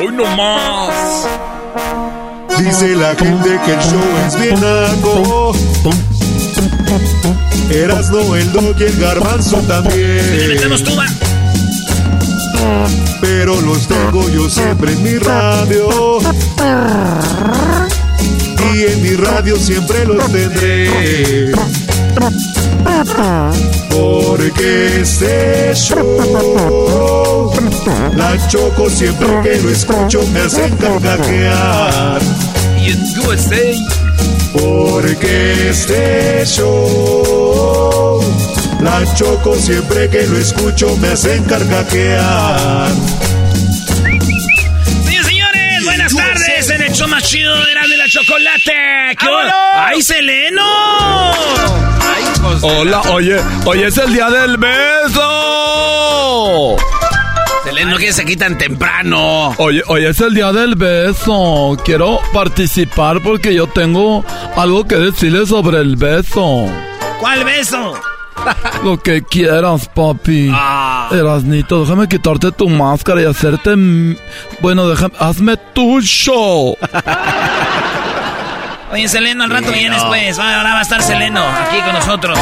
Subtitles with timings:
[0.00, 1.26] Hoy no más.
[2.58, 5.52] Dice la gente que el show es bien naco.
[7.70, 10.58] Erasno, el dog y el garbanzo también.
[13.20, 16.18] Pero los tengo yo siempre en mi radio.
[18.74, 21.52] Y en mi radio siempre los tendré.
[23.90, 27.52] Porque este show,
[28.14, 32.20] la choco siempre que lo escucho me hacen carcajear.
[32.80, 33.56] Y en USA.
[34.52, 38.20] Porque este show,
[38.80, 42.90] la choco siempre que lo escucho me hacen carcajear.
[45.04, 49.16] Señores, señores, buenas tardes en el show más chido de y la Chocolate.
[49.18, 49.26] ¿Qué?
[49.74, 50.62] ¡Ay, Seleno!
[52.62, 55.26] Hola, oye, hoy es el día del beso.
[57.64, 59.54] Seleno, que se aquí tan temprano?
[59.58, 61.76] Oye, hoy es el día del beso.
[61.84, 64.24] Quiero participar porque yo tengo
[64.56, 66.66] algo que decirle sobre el beso.
[67.18, 67.94] ¿Cuál beso?
[68.84, 70.50] Lo que quieras, papi.
[70.52, 71.08] Ah.
[71.10, 73.74] Erasnito, déjame quitarte tu máscara y hacerte...
[74.60, 75.14] Bueno, déjame...
[75.18, 76.76] Hazme tu show.
[78.92, 80.38] Oye, Seleno, al rato vienes, pues.
[80.38, 82.38] Ahora va a estar Seleno aquí con nosotros.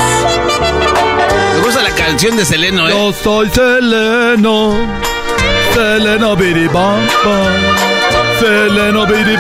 [1.55, 2.93] Me gusta la canción de Seleno, ¿eh?
[2.93, 4.77] Yo soy Seleno.
[5.75, 7.47] Seleno biribamba.
[8.39, 9.37] Seleno biri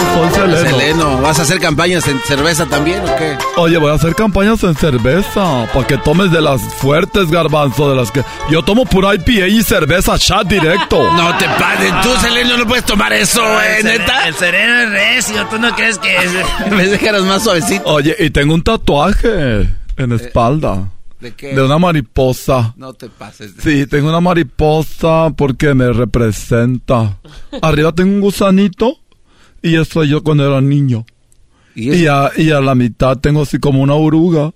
[0.00, 0.56] Soy Seleno.
[0.78, 3.36] Seleno, ¿vas a hacer campañas en cerveza también o qué?
[3.56, 7.96] Oye, voy a hacer campañas en cerveza para que tomes de las fuertes garbanzo de
[7.96, 11.02] las que yo tomo pura IPA y cerveza chat directo.
[11.14, 13.78] No te pases, tú Seleno no puedes tomar eso, ¿eh?
[13.78, 14.28] El ¿Neta?
[14.28, 15.46] El Sereno es recio.
[15.46, 16.32] ¿Tú no crees que es...?
[16.70, 17.84] Me dejaras más suavecito.
[17.86, 19.60] Oye, y tengo un tatuaje
[19.96, 20.88] en la espalda
[21.20, 21.54] ¿De qué?
[21.54, 22.74] de una mariposa.
[22.76, 23.52] No te pases.
[23.62, 27.16] Sí, tengo una mariposa porque me representa.
[27.62, 28.98] Arriba tengo un gusanito
[29.64, 31.04] y eso yo cuando era niño.
[31.74, 34.52] ¿Y Y a, y a la mitad tengo así como una oruga.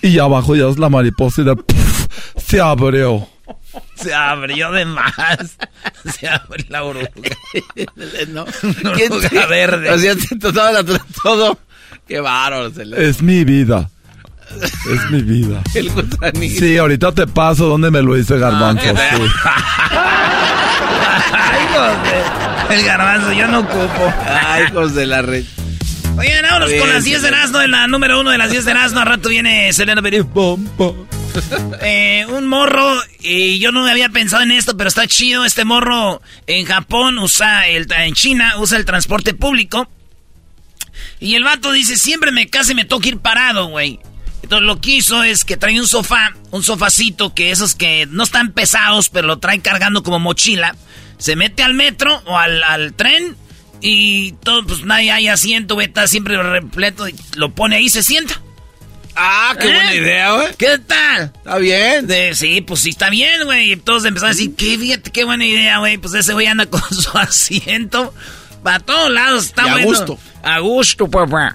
[0.00, 2.06] Y abajo ya es la mariposa y de ¡puf!
[2.38, 3.28] se abrió.
[3.96, 5.58] Se abrió de más.
[6.18, 7.08] Se abrió la oruga.
[8.28, 8.44] no.
[8.84, 9.90] Una ¿Quién oruga te- verde.
[9.90, 10.14] O sea,
[11.22, 11.58] todo.
[12.06, 12.70] Qué bárbaro.
[12.96, 13.90] Es mi vida.
[14.90, 15.62] Es mi vida.
[15.74, 16.60] El gusanito.
[16.60, 18.84] Sí, ahorita te paso donde me lo hice Garbanzo.
[18.96, 19.22] Ah, sí.
[21.52, 22.78] Ay, joder.
[22.78, 24.12] El garbanzo, yo no ocupo.
[24.26, 25.44] Ay, hijos de la red.
[26.16, 27.28] Oigan, vámonos con las 10 de.
[27.28, 29.00] Erasmo, la número uno de las 10 de Erasmo.
[29.00, 30.22] Al rato viene Selena Berí.
[31.82, 35.44] Eh, un morro, y yo no había pensado en esto, pero está chido.
[35.44, 39.88] Este morro en Japón usa el, en China usa el transporte público.
[41.18, 43.98] Y el vato dice, siempre me casi me toca ir parado, güey.
[44.44, 48.22] Entonces lo que hizo es que trae un sofá, un sofacito que esos que no
[48.22, 50.76] están pesados, pero lo trae cargando como mochila.
[51.18, 53.36] Se mete al metro o al, al tren
[53.80, 57.08] y todo, pues nadie hay asiento, güey, está siempre repleto.
[57.08, 58.40] Y lo pone ahí y se sienta.
[59.16, 59.72] Ah, qué ¿Eh?
[59.72, 60.54] buena idea, güey.
[60.56, 61.32] ¿Qué tal?
[61.36, 62.06] Está bien.
[62.06, 63.72] De, sí, pues sí, está bien, güey.
[63.72, 65.98] Y todos empezaron a decir, qué, fíjate, qué buena idea, güey.
[65.98, 68.12] Pues ese güey anda con su asiento
[68.62, 69.44] para todos lados.
[69.46, 69.86] Está Y a bueno.
[69.86, 70.18] gusto.
[70.42, 71.54] A gusto, papá.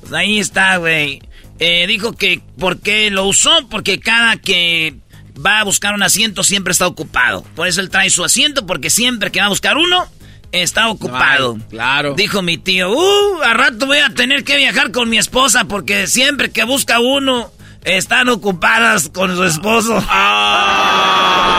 [0.00, 1.22] Pues ahí está, güey.
[1.58, 3.68] Eh, dijo que, ¿por qué lo usó?
[3.70, 4.96] Porque cada que
[5.44, 7.42] va a buscar un asiento, siempre está ocupado.
[7.54, 10.06] Por eso él trae su asiento, porque siempre que va a buscar uno,
[10.52, 11.58] está ocupado.
[11.70, 12.14] claro.
[12.14, 16.06] Dijo mi tío, uh, a rato voy a tener que viajar con mi esposa, porque
[16.06, 17.50] siempre que busca uno,
[17.84, 20.04] están ocupadas con su esposo.
[20.08, 21.56] Ah.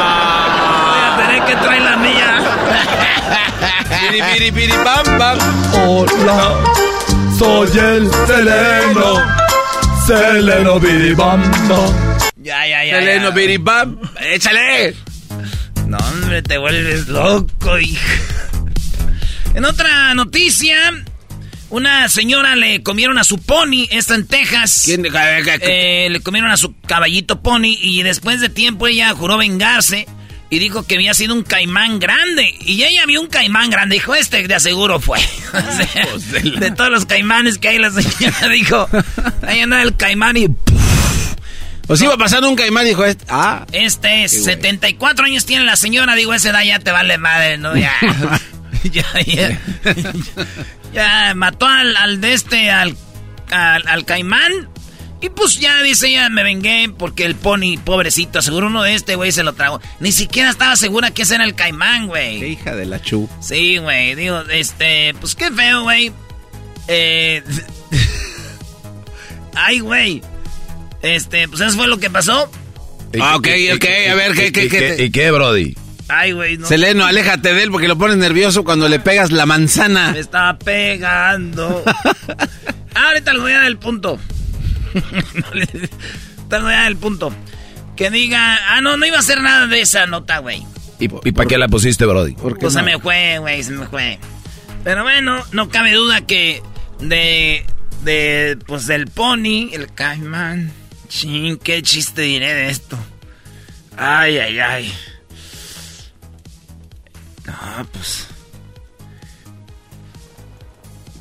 [0.88, 2.38] Voy a tener que traer la mía.
[4.02, 5.38] Piri, piri, piri, pam, pam.
[5.88, 6.54] Hola,
[7.38, 9.22] soy el Seleno.
[10.06, 12.11] Seleno Biribamba.
[12.42, 13.00] Ya, ya, ya.
[13.00, 13.36] Seleno, ya.
[13.36, 14.00] piri, pam.
[14.20, 14.96] Échale.
[15.88, 18.14] No, hombre, te vuelves loco, hija.
[19.54, 20.76] En otra noticia,
[21.70, 24.84] una señora le comieron a su pony, esta en Texas.
[24.86, 25.06] ¿Quién?
[25.62, 30.08] Eh, le comieron a su caballito pony y después de tiempo ella juró vengarse
[30.50, 32.56] y dijo que había sido un caimán grande.
[32.62, 33.96] Y ella vio un caimán grande.
[33.96, 35.20] Dijo, este de aseguro fue.
[35.54, 38.88] O sea, Hijos de la- de todos los caimanes que hay, la señora dijo,
[39.46, 40.48] ahí anda el caimán y...
[41.88, 43.66] Pues iba pasando un caimán dijo, este, ah.
[43.72, 44.56] Este es Qué güey.
[44.56, 47.76] 74 años tiene la señora, digo, esa edad ya te vale madre, ¿no?
[47.76, 47.94] Ya.
[48.84, 49.62] ya, ya.
[50.94, 52.96] ya mató al, al de este, al,
[53.52, 54.70] al, al caimán.
[55.24, 59.16] Y pues ya dice ella, me vengué porque el pony, pobrecito, seguro uno de este,
[59.16, 59.80] güey, se lo tragó.
[60.00, 62.44] Ni siquiera estaba segura que ese era el caimán, Qué güey.
[62.54, 63.30] hija de la chu.
[63.40, 66.12] Sí, güey, digo, este, pues qué feo, güey.
[66.88, 67.44] Eh...
[69.54, 70.24] Ay, güey.
[71.02, 72.52] Este, pues eso fue lo que pasó.
[73.20, 75.04] Ah, ok, ok, a ver, ¿qué, qué, qué?
[75.04, 75.76] ¿Y qué, Brody?
[76.08, 76.68] Ay, güey, no.
[76.68, 80.12] Seleno, aléjate de él porque lo pones nervioso cuando le pegas la manzana.
[80.12, 81.84] Me está pegando.
[82.94, 84.20] Ah, ahorita les voy a dar el punto.
[85.46, 85.72] Ahorita
[86.52, 87.34] les voy a dar el punto.
[87.96, 90.62] Que diga, ah, no, no iba a hacer nada de esa nota, güey.
[91.00, 92.34] ¿Y, y para qué la pusiste, Brody?
[92.34, 92.86] ¿Por qué Pues se no?
[92.86, 94.20] me fue, güey, se me fue.
[94.84, 96.62] Pero bueno, no cabe duda que
[97.00, 97.66] de,
[98.04, 100.74] de, pues del pony, el caimán.
[101.12, 102.98] Chin, qué chiste diré de esto.
[103.98, 104.94] Ay, ay, ay.
[107.46, 108.28] No, pues.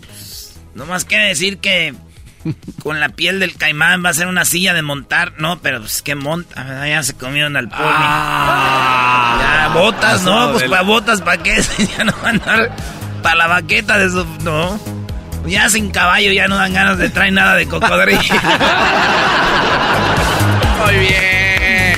[0.00, 1.92] pues, no más que decir que
[2.84, 5.34] con la piel del caimán va a ser una silla de montar.
[5.38, 6.62] No, pero pues que monta.
[6.62, 6.86] ¿verdad?
[6.86, 7.80] Ya se comieron al pony.
[7.80, 11.60] ya, botas, no, pues para botas, ¿para qué?
[11.98, 12.76] ya no van a dar
[13.24, 14.24] para la baqueta de su.
[14.44, 14.99] No.
[15.46, 18.20] Ya sin caballo ya no dan ganas de traer nada de cocodrilo.
[20.84, 21.96] Muy bien.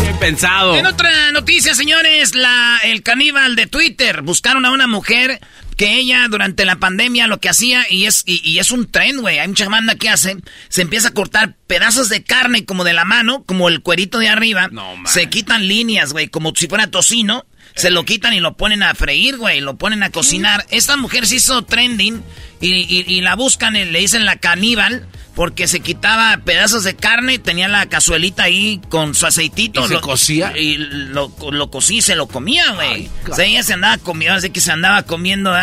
[0.00, 0.76] Bien pensado.
[0.76, 5.40] En otra noticia, señores, la, el caníbal de Twitter buscaron a una mujer
[5.76, 9.20] que ella durante la pandemia lo que hacía, y es, y, y es un tren,
[9.20, 10.36] güey, hay mucha banda que hace,
[10.68, 14.28] se empieza a cortar pedazos de carne como de la mano, como el cuerito de
[14.28, 18.54] arriba, No, se quitan líneas, güey, como si fuera tocino, se lo quitan y lo
[18.56, 20.66] ponen a freír, güey, lo ponen a cocinar.
[20.70, 22.22] Esta mujer se hizo trending
[22.60, 26.94] y, y- y la buscan, y le dicen la caníbal, porque se quitaba pedazos de
[26.94, 29.84] carne, tenía la cazuelita ahí con su aceitito.
[29.84, 30.52] ¿Y se lo- cocía?
[30.56, 33.08] Y lo, lo cocía y se lo comía, güey.
[33.30, 35.54] O sea, ella se andaba comiendo, así que se andaba comiendo.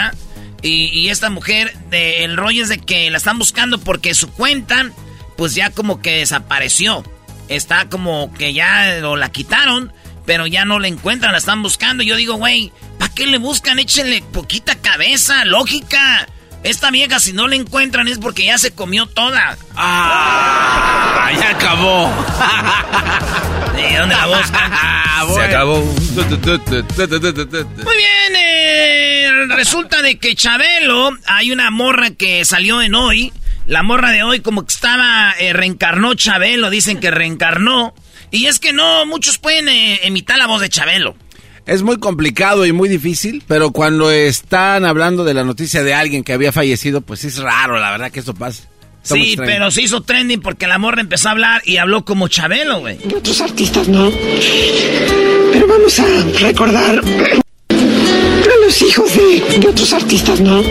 [0.61, 4.29] Y, y esta mujer, de, el rollo es de que la están buscando porque su
[4.31, 4.89] cuenta,
[5.37, 7.03] pues ya como que desapareció.
[7.47, 9.93] Está como que ya lo, la quitaron,
[10.29, 12.03] pero ya no la encuentran, la están buscando.
[12.03, 13.79] Yo digo, güey, ¿para qué le buscan?
[13.79, 16.27] Échenle poquita cabeza, lógica.
[16.63, 19.57] Esta vieja, si no la encuentran, es porque ya se comió toda.
[19.75, 22.13] Ah, ya acabó.
[23.75, 24.71] ¿De dónde la buscan?
[25.33, 25.81] Se acabó.
[25.81, 33.33] Muy bien, eh, resulta de que Chabelo, hay una morra que salió en hoy,
[33.65, 37.95] la morra de hoy como que estaba, eh, reencarnó Chabelo, dicen que reencarnó,
[38.31, 41.15] y es que no, muchos pueden eh, imitar la voz de Chabelo.
[41.65, 46.23] Es muy complicado y muy difícil, pero cuando están hablando de la noticia de alguien
[46.23, 48.63] que había fallecido, pues es raro, la verdad, que eso pase.
[49.03, 49.51] Está Sí, extraño.
[49.51, 52.97] pero se hizo trending porque la morra empezó a hablar y habló como Chabelo, güey.
[52.97, 54.11] de otros artistas, ¿no?
[55.53, 56.05] Pero vamos a
[56.41, 60.61] recordar a los hijos de, de otros artistas, ¿no?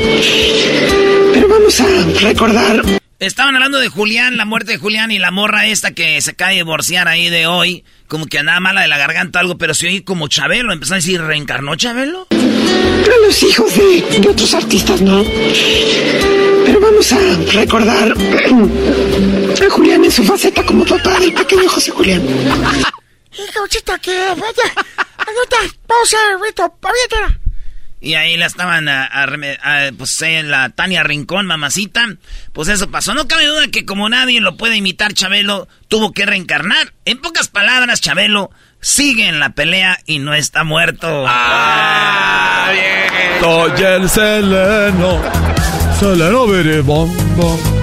[1.33, 1.87] Pero vamos a
[2.23, 2.83] recordar
[3.21, 6.55] Estaban hablando de Julián, la muerte de Julián y la morra esta que se cae
[6.55, 9.75] a divorciar ahí de hoy, como que andaba mala de la garganta o algo, pero
[9.75, 12.29] se oí como Chabelo, empezó a decir, ¿reencarnó Chabelo?
[12.31, 15.25] a los hijos de, de otros artistas, ¿no?
[16.65, 17.19] Pero vamos a
[17.55, 18.13] recordar
[19.67, 22.23] a Julián en su faceta como papá del pequeño José Julián.
[28.00, 32.07] Y ahí la estaban a, a reme- a- pues eh, la Tania Rincón, mamacita.
[32.52, 33.12] Pues eso pasó.
[33.14, 36.93] No cabe duda que como nadie lo puede imitar, Chabelo tuvo que reencarnar.
[37.05, 38.50] En pocas palabras, Chabelo
[38.81, 41.25] sigue en la pelea y no está muerto.
[41.26, 43.40] Ah, bien.
[43.40, 45.21] Soy el Seleno.
[45.99, 47.77] Seleno.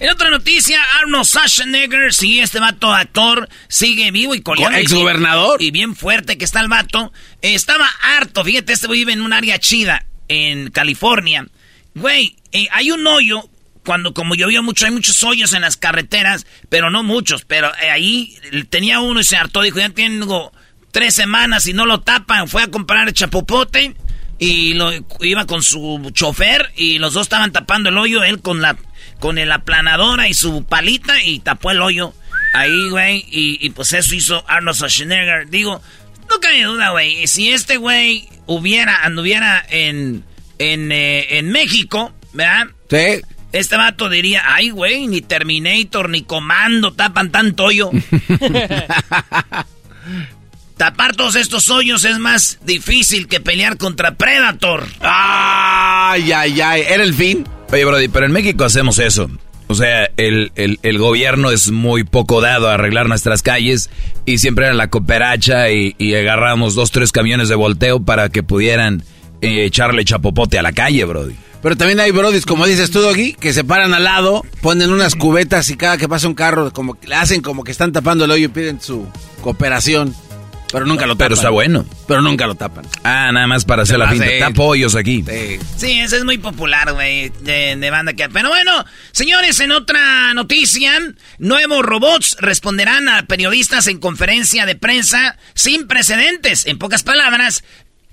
[0.00, 4.78] En otra noticia, Arnold Schwarzenegger, sí, este vato actor, sigue vivo y coleando.
[4.78, 5.60] Ex gobernador.
[5.60, 7.12] Y bien fuerte que está el vato.
[7.42, 11.46] estaba harto, fíjate, este vive en un área chida, en California.
[11.96, 13.50] Güey, eh, hay un hoyo,
[13.84, 17.90] cuando como llovió mucho, hay muchos hoyos en las carreteras, pero no muchos, pero eh,
[17.90, 18.38] ahí
[18.70, 20.52] tenía uno y se hartó, dijo, ya tengo
[20.92, 23.96] tres semanas y no lo tapan, fue a comprar el chapopote
[24.38, 28.62] y lo, iba con su chofer y los dos estaban tapando el hoyo, él con
[28.62, 28.76] la
[29.20, 32.14] con el aplanadora y su palita y tapó el hoyo
[32.54, 35.48] ahí, güey, y, pues eso hizo Arnold Schwarzenegger.
[35.48, 35.80] Digo,
[36.28, 40.24] no cabe duda, güey, si este güey hubiera, anduviera en,
[40.58, 42.68] en, eh, en México, ¿verdad?
[42.90, 43.22] Sí.
[43.52, 47.90] Este vato diría, ay, güey, ni Terminator ni Comando tapan tanto hoyo.
[50.76, 54.86] Tapar todos estos hoyos es más difícil que pelear contra Predator.
[55.00, 56.84] Ay, ay, ay.
[56.86, 57.44] ¿Era el fin?
[57.70, 59.28] Oye, Brody, pero en México hacemos eso.
[59.66, 63.90] O sea, el, el, gobierno es muy poco dado a arreglar nuestras calles
[64.24, 68.42] y siempre era la cooperacha y, y agarramos dos, tres camiones de volteo para que
[68.42, 69.02] pudieran
[69.42, 71.34] eh, echarle chapopote a la calle, Brody.
[71.60, 75.16] Pero también hay brodis, como dices tú, aquí, que se paran al lado, ponen unas
[75.16, 78.46] cubetas y cada que pasa un carro, como hacen como que están tapando el hoyo
[78.46, 79.06] y piden su
[79.42, 80.14] cooperación.
[80.70, 81.26] Pero nunca lo tapan.
[81.26, 81.86] Pero está bueno.
[82.06, 82.86] Pero nunca lo tapan.
[83.02, 84.26] Ah, nada más para hacer la pinta.
[84.38, 85.24] Tapo aquí.
[85.26, 85.58] Sí.
[85.76, 88.28] sí, ese es muy popular, güey, de, banda que...
[88.28, 90.92] Pero bueno, señores, en otra noticia,
[91.38, 96.66] nuevos robots responderán a periodistas en conferencia de prensa sin precedentes.
[96.66, 97.64] En pocas palabras,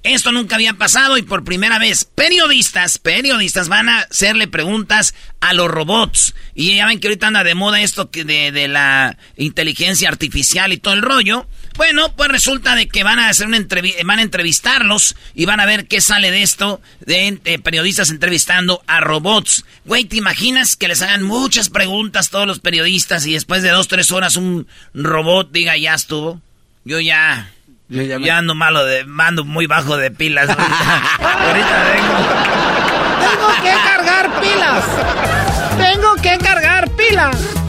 [0.04, 5.54] esto nunca había pasado y por primera vez periodistas, periodistas van a hacerle preguntas a
[5.54, 6.36] los robots.
[6.54, 10.78] Y ya ven que ahorita anda de moda esto de, de la inteligencia artificial y
[10.78, 11.48] todo el rollo.
[11.78, 13.60] Bueno, pues resulta de que van a hacer una
[14.06, 19.02] van a entrevistarlos y van a ver qué sale de esto de, periodistas entrevistando a
[19.02, 19.66] robots.
[19.84, 23.88] Güey, ¿te imaginas que les hagan muchas preguntas todos los periodistas y después de dos,
[23.88, 26.42] tres horas un robot diga ya estuvo?
[26.86, 27.52] Yo ya
[27.88, 30.50] ya, ando malo de, mando muy bajo de pilas.
[30.50, 32.16] Ahorita, vengo.
[33.20, 34.86] Tengo que cargar pilas.
[35.78, 37.65] Tengo que cargar pilas.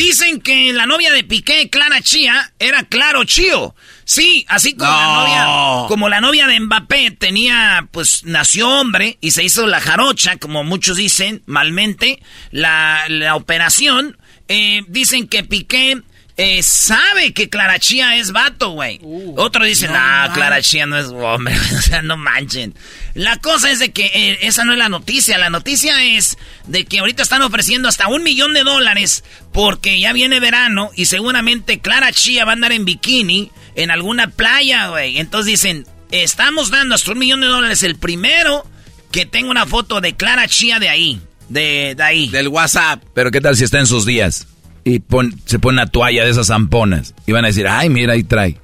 [0.00, 3.74] Dicen que la novia de Piqué, Clara Chía, era Claro Chío.
[4.04, 9.32] Sí, así como la novia, como la novia de Mbappé tenía, pues nació hombre y
[9.32, 14.16] se hizo la jarocha, como muchos dicen, malmente, la, la operación.
[14.48, 16.02] Eh, dicen que Piqué
[16.42, 18.98] eh, sabe que Clara Chía es vato, güey.
[19.02, 19.92] Uh, Otro dice, no,
[20.32, 22.74] Clara Chía no es hombre, o sea, no manchen.
[23.14, 26.84] La cosa es de que eh, esa no es la noticia, la noticia es de
[26.84, 31.80] que ahorita están ofreciendo hasta un millón de dólares porque ya viene verano y seguramente
[31.80, 35.18] Clara Chía va a andar en bikini en alguna playa, güey.
[35.18, 38.66] Entonces dicen, estamos dando hasta un millón de dólares el primero
[39.10, 42.28] que tenga una foto de Clara Chía de ahí, de, ahí.
[42.28, 43.02] Del WhatsApp.
[43.14, 44.46] Pero ¿qué tal si está en sus días?
[44.84, 45.02] y
[45.44, 47.14] se pone una toalla de esas zamponas.
[47.26, 48.56] Y van a decir, ay, mira, ahí trae.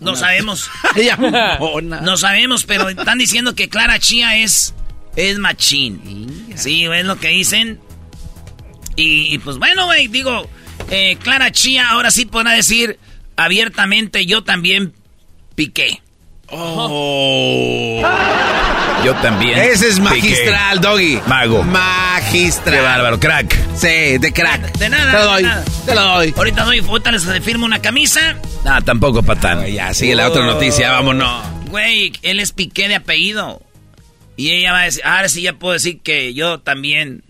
[0.00, 0.70] No sabemos.
[1.82, 4.74] no sabemos, pero están diciendo que Clara Chía es,
[5.16, 6.48] es machín.
[6.56, 7.80] Sí, es lo que dicen.
[8.96, 10.48] Y, pues bueno, güey, digo,
[10.90, 12.98] eh, Clara Chía ahora sí podrá decir
[13.36, 14.94] abiertamente, yo también
[15.54, 16.02] piqué.
[16.50, 18.02] Oh.
[19.04, 19.58] Yo también.
[19.58, 21.20] Ese es magistral, Doggy.
[21.26, 21.62] Mago.
[21.62, 22.74] Magistral.
[22.74, 23.56] Qué bárbaro, crack.
[23.74, 24.76] Sí, de crack.
[24.76, 25.10] De nada.
[25.12, 25.64] Te lo doy.
[25.86, 26.34] Te lo doy.
[26.36, 28.36] Ahorita doy, ahorita les firmo una camisa.
[28.64, 29.64] Ah, tampoco patán.
[29.66, 31.42] ya, sigue la otra noticia, vámonos.
[31.68, 33.62] Güey, él es Piqué de apellido.
[34.36, 37.24] Y ella va a decir, ahora sí ya puedo decir que yo también.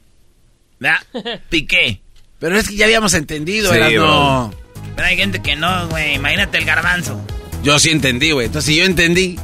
[0.78, 1.00] ¿Verdad?
[1.50, 2.00] Piqué.
[2.38, 4.52] Pero es que ya habíamos entendido, sí, no.
[4.96, 6.14] Pero hay gente que no, güey.
[6.14, 7.20] Imagínate el garbanzo.
[7.62, 8.46] Yo sí entendí, güey.
[8.46, 9.38] Entonces, si yo entendí.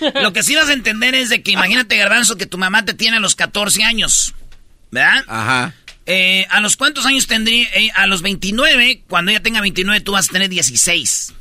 [0.22, 2.94] Lo que sí vas a entender es de que imagínate, Garbanzo, que tu mamá te
[2.94, 4.34] tiene a los 14 años.
[4.90, 5.24] ¿Verdad?
[5.26, 5.74] Ajá.
[6.06, 7.68] Eh, ¿A los cuántos años tendría?
[7.74, 11.34] Eh, a los 29, cuando ella tenga 29, tú vas a tener 16.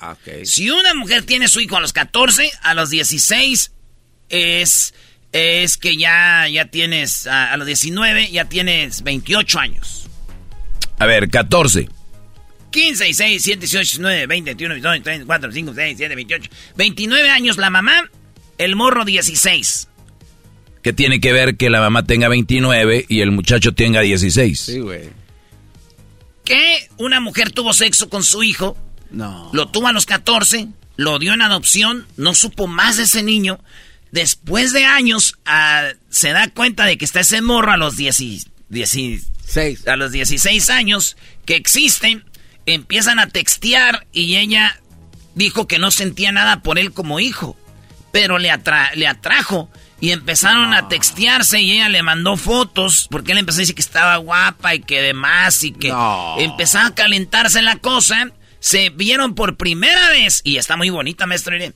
[0.00, 0.44] Okay.
[0.44, 3.72] Si una mujer tiene su hijo a los 14, a los 16
[4.28, 4.94] es,
[5.32, 10.06] es que ya, ya tienes, a, a los 19 ya tienes 28 años.
[10.98, 11.88] A ver, 14.
[12.70, 16.50] 15, 16, 17, 18, 19, 20, 21, 22, 23, 24, 25, 26, 27, 28.
[16.76, 18.10] 29 años la mamá,
[18.58, 19.88] el morro 16.
[20.82, 24.60] ¿Qué tiene que ver que la mamá tenga 29 y el muchacho tenga 16?
[24.60, 25.10] Sí, güey.
[26.44, 28.76] Que una mujer tuvo sexo con su hijo.
[29.10, 29.50] No.
[29.52, 33.60] Lo tuvo a los 14, lo dio en adopción, no supo más de ese niño.
[34.12, 38.46] Después de años, uh, se da cuenta de que está ese morro a los 10,
[38.68, 42.22] 16, a los 16 años que existe
[42.74, 44.80] empiezan a textear y ella
[45.34, 47.56] dijo que no sentía nada por él como hijo,
[48.12, 48.52] pero le,
[48.94, 49.70] le atrajo
[50.00, 53.80] Y empezaron a textearse y ella le mandó fotos porque él empezó a decir que
[53.80, 55.92] estaba guapa y que demás y que
[56.38, 58.30] empezaba a calentarse la cosa.
[58.60, 61.56] Se vieron por primera vez y está muy bonita, maestro.
[61.56, 61.74] Irene.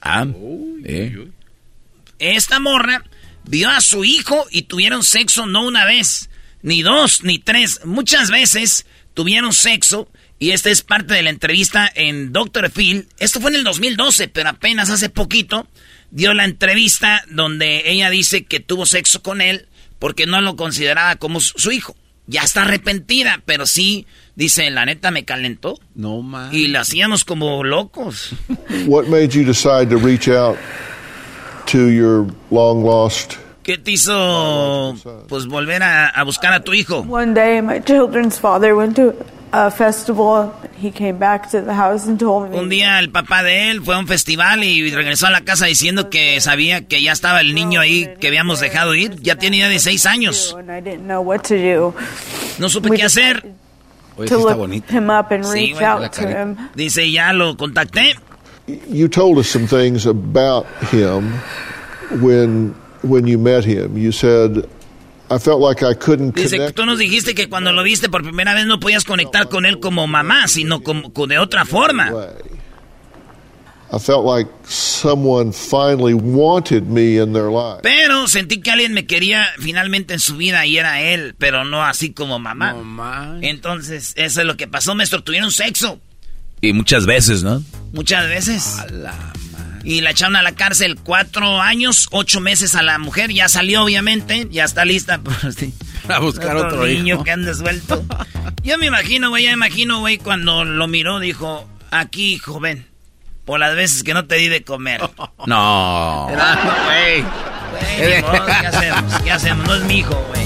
[0.00, 0.26] Ah,
[0.84, 1.28] eh.
[2.18, 3.04] Esta morra
[3.44, 6.30] vio a su hijo y tuvieron sexo no una vez,
[6.62, 7.80] ni dos, ni tres.
[7.84, 8.86] Muchas veces
[9.18, 10.06] tuvieron sexo
[10.38, 12.70] y esta es parte de la entrevista en Dr.
[12.70, 13.08] Phil.
[13.18, 15.66] Esto fue en el 2012, pero apenas hace poquito
[16.12, 19.66] dio la entrevista donde ella dice que tuvo sexo con él
[19.98, 21.96] porque no lo consideraba como su hijo.
[22.28, 24.06] Ya está arrepentida, pero sí,
[24.36, 25.80] dice, la neta me calentó.
[25.96, 26.54] No más.
[26.54, 28.36] Y lo hacíamos como locos.
[28.86, 30.56] What made you decide to reach out
[31.72, 33.34] to your long lost
[33.68, 34.96] ¿Qué te hizo
[35.28, 37.00] pues volver a, a buscar a tu hijo?
[37.06, 39.12] One day, my children's father went to
[39.52, 40.54] a festival.
[40.82, 42.58] He came back to the house and told me.
[42.58, 45.66] Un día el papá de él fue a un festival y regresó a la casa
[45.66, 49.20] diciendo que sabía que ya estaba el niño ahí que habíamos dejado ir.
[49.20, 50.56] Ya tenía ya de seis años.
[50.58, 51.94] And I didn't know what to do.
[52.58, 53.52] No supe qué hacer.
[54.16, 54.90] Oye, sí está bonito.
[54.90, 56.56] him up and Sí, him.
[56.74, 58.14] Dice, ya lo contacté.
[58.88, 61.34] you told us some things about him
[62.22, 63.96] when when you met him.
[63.96, 64.66] You said
[65.30, 66.76] I felt like I couldn't Dice, connect.
[66.76, 69.78] tú nos dijiste que cuando lo viste por primera vez no podías conectar con él
[69.78, 72.10] como mamá, sino como, de otra forma.
[73.90, 77.80] I felt like someone finally wanted me in their life.
[77.82, 81.82] Pero sentí que alguien me quería finalmente en su vida y era él, pero no
[81.82, 82.74] así como mamá.
[82.74, 83.38] No.
[83.40, 85.22] Entonces, eso es lo que pasó, maestro.
[85.24, 86.00] Tuvieron sexo
[86.60, 87.62] Y muchas veces, ¿no?
[87.92, 88.76] muchas veces.
[89.88, 93.32] Y la echaron a la cárcel cuatro años, ocho meses a la mujer.
[93.32, 94.46] Ya salió, obviamente.
[94.50, 95.18] Ya está lista.
[95.22, 95.72] por sí.
[96.10, 97.24] A buscar otro niño hijo.
[97.24, 98.04] que ande suelto.
[98.62, 102.86] Yo me imagino, güey, ya me imagino, güey, cuando lo miró, dijo, aquí, joven,
[103.46, 105.00] por las veces que no te di de comer.
[105.46, 106.28] No.
[106.84, 107.24] Güey,
[107.96, 109.22] ¿qué hacemos?
[109.22, 109.66] ¿Qué hacemos?
[109.66, 110.42] No es mi hijo, güey.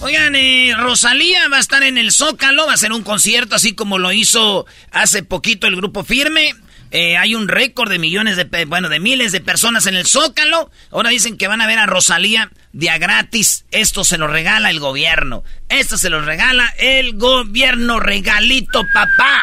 [0.00, 3.74] Oigan, eh, Rosalía va a estar en el Zócalo, va a hacer un concierto así
[3.74, 6.54] como lo hizo hace poquito el grupo Firme.
[6.90, 10.70] Eh, hay un récord de millones de, bueno, de miles de personas en el Zócalo.
[10.90, 13.64] Ahora dicen que van a ver a Rosalía de a gratis.
[13.70, 15.44] Esto se lo regala el gobierno.
[15.68, 18.00] Esto se lo regala el gobierno.
[18.00, 19.42] Regalito, papá.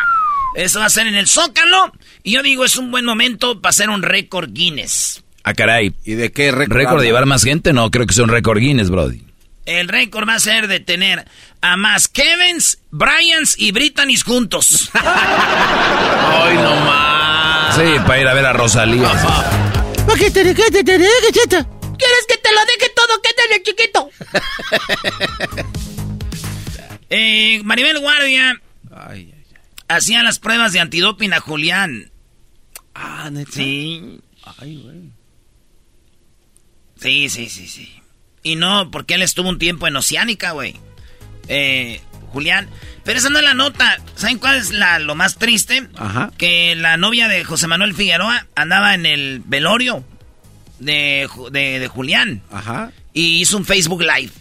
[0.55, 1.93] Eso va a ser en el Zócalo.
[2.23, 5.23] Y yo digo, es un buen momento para hacer un récord Guinness.
[5.43, 5.93] Ah, caray.
[6.03, 6.75] ¿Y de qué récord?
[6.75, 7.71] ¿Récord de llevar más gente?
[7.71, 9.23] No, creo que sea un récord Guinness, Brody.
[9.65, 11.25] El récord va a ser de tener
[11.61, 14.89] a más Kevins, Bryans y Brittany's juntos.
[14.93, 17.26] Ay, no más.
[17.75, 19.11] Sí, para ir a ver a Rosalía.
[21.97, 23.21] ¿Quieres que te lo deje todo?
[23.21, 24.09] Quédale, chiquito.
[27.09, 28.61] Eh, Maribel Guardia
[28.93, 29.45] Ay, ay,
[29.87, 32.11] hacía las pruebas de antidoping a Julián.
[32.93, 33.51] Ah, neta.
[33.51, 34.19] Sí.
[34.57, 35.11] Ay, güey.
[36.99, 38.01] Sí, sí, sí, sí.
[38.43, 40.75] Y no, porque él estuvo un tiempo en Oceánica, güey.
[41.47, 42.01] Eh,
[42.33, 42.69] Julián.
[43.07, 43.99] Pero esa no es la nota.
[44.15, 45.87] ¿Saben cuál es la, lo más triste?
[45.95, 46.29] Ajá.
[46.37, 50.03] Que la novia de José Manuel Figueroa andaba en el velorio
[50.79, 52.41] de, de, de Julián.
[52.51, 52.91] Ajá.
[53.13, 54.33] Y hizo un Facebook Live.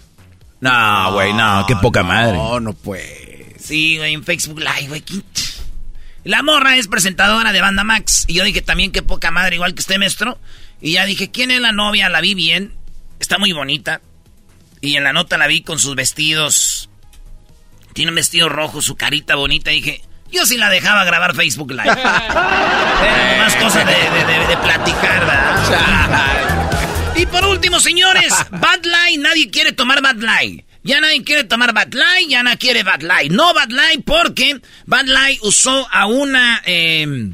[0.61, 2.37] No, güey, no, qué poca madre.
[2.37, 3.09] No, no pues.
[3.61, 5.05] Sí, güey, en Facebook Live, güey.
[6.25, 8.25] La morra es presentadora de Banda Max.
[8.27, 10.41] Y yo dije también qué poca madre, igual que usted, maestro.
[10.81, 12.09] Y ya dije, ¿quién es la novia?
[12.09, 12.73] La vi bien.
[13.21, 14.01] Está muy bonita.
[14.81, 16.91] Y en la nota la vi con sus vestidos.
[17.97, 19.73] Tiene un vestido rojo, su carita bonita.
[19.73, 21.83] Y dije, yo sí la dejaba grabar Facebook Live.
[21.91, 27.17] Era más cosas de, de- de- de platicar, ¿verdad?
[27.17, 29.19] y por último, señores, Bad Light.
[29.21, 30.65] Nadie quiere tomar Bad Light.
[30.83, 33.33] Ya nadie quiere tomar Bad Light, ya nadie quiere Bad Light.
[33.33, 36.63] No Bad Light porque Bad Light usó a una...
[36.67, 37.33] eh,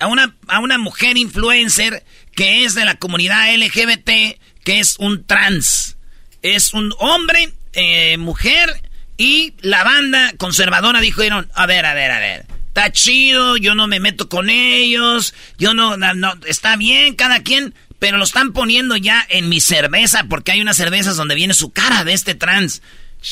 [0.00, 5.24] a una, a una mujer influencer que es de la comunidad LGBT, que es un
[5.26, 5.96] trans.
[6.42, 8.82] Es un hombre, eh, mujer,
[9.16, 13.86] y la banda conservadora dijeron, a ver, a ver, a ver, está chido, yo no
[13.86, 18.96] me meto con ellos, yo no, no, está bien, cada quien, pero lo están poniendo
[18.96, 22.82] ya en mi cerveza, porque hay unas cervezas donde viene su cara de este trans,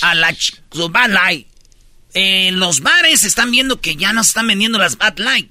[0.00, 1.48] a la su Bad Light.
[2.14, 5.50] En los bares están viendo que ya no están vendiendo las Bad Light.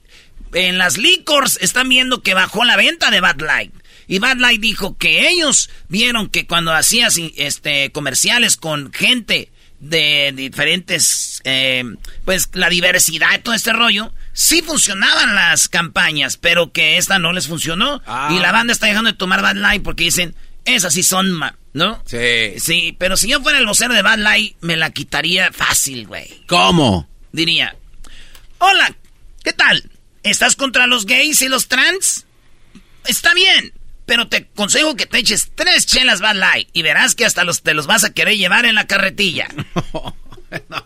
[0.53, 3.73] En las licors están viendo que bajó la venta de Bad Light.
[4.07, 9.50] Y Bad Light dijo que ellos vieron que cuando hacías este, comerciales con gente
[9.81, 11.83] de diferentes, eh,
[12.23, 17.33] pues la diversidad y todo este rollo, sí funcionaban las campañas, pero que esta no
[17.33, 18.01] les funcionó.
[18.05, 18.29] Ah.
[18.31, 21.57] Y la banda está dejando de tomar Bad Light porque dicen, esas sí son, ma
[21.73, 22.01] ¿no?
[22.05, 22.59] Sí.
[22.59, 26.43] Sí, pero si yo fuera el vocero de Bad Light, me la quitaría fácil, güey.
[26.47, 27.09] ¿Cómo?
[27.31, 27.75] Diría,
[28.59, 28.95] hola,
[29.43, 29.89] ¿qué tal?
[30.23, 32.25] ¿Estás contra los gays y los trans?
[33.05, 33.73] Está bien,
[34.11, 37.61] pero te aconsejo que te eches tres chelas Bad Light y verás que hasta los,
[37.61, 39.47] te los vas a querer llevar en la carretilla.
[40.69, 40.85] no.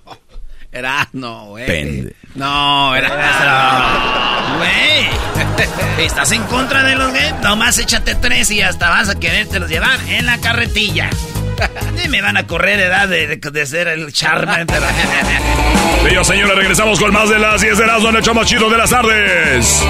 [0.71, 2.13] Era, no, güey.
[2.35, 4.57] No, era.
[4.57, 5.65] Güey.
[6.05, 7.33] ¿Estás en contra de los gays?
[7.41, 11.09] Nomás échate tres y hasta vas a querértelos llevar en la carretilla.
[12.03, 14.75] Y me van a correr edad de, de, ser el charme gente.
[16.23, 18.77] señores, regresamos con más de las 10 de las en el show más chido de
[18.77, 19.83] las tardes.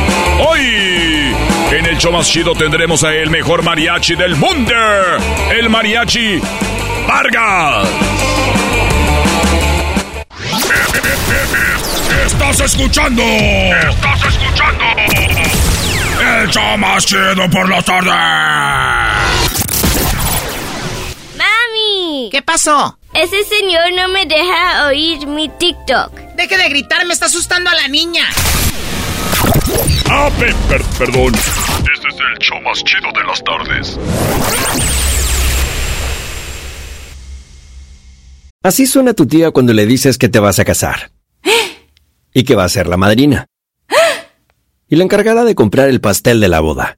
[0.48, 1.36] Hoy,
[1.72, 4.74] en el show más chido tendremos a el mejor mariachi del mundo.
[5.52, 6.40] El mariachi
[7.08, 7.88] Vargas.
[12.26, 13.24] Estás escuchando.
[13.24, 14.86] Estás escuchando.
[16.40, 19.45] El show más chido por la tarde.
[22.26, 22.30] ¡Mami!
[22.30, 22.98] ¿Qué pasó?
[23.14, 26.14] Ese señor no me deja oír mi TikTok.
[26.36, 28.26] Deje de gritar, me está asustando a la niña.
[30.10, 30.30] Ah,
[30.98, 31.34] perdón.
[31.34, 34.00] Este es el show más chido de las tardes.
[38.64, 41.12] Así suena tu tía cuando le dices que te vas a casar.
[42.34, 43.48] Y que va a ser la madrina.
[44.88, 46.98] Y la encargada de comprar el pastel de la boda.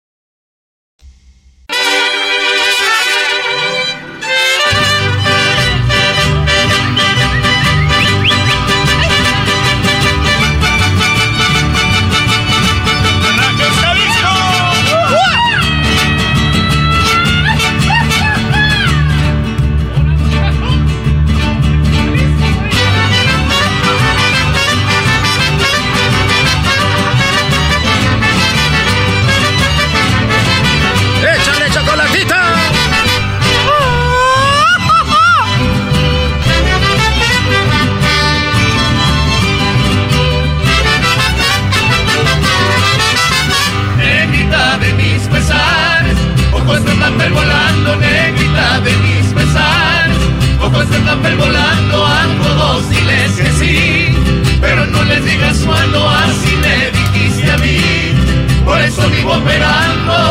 [58.95, 60.30] Por eso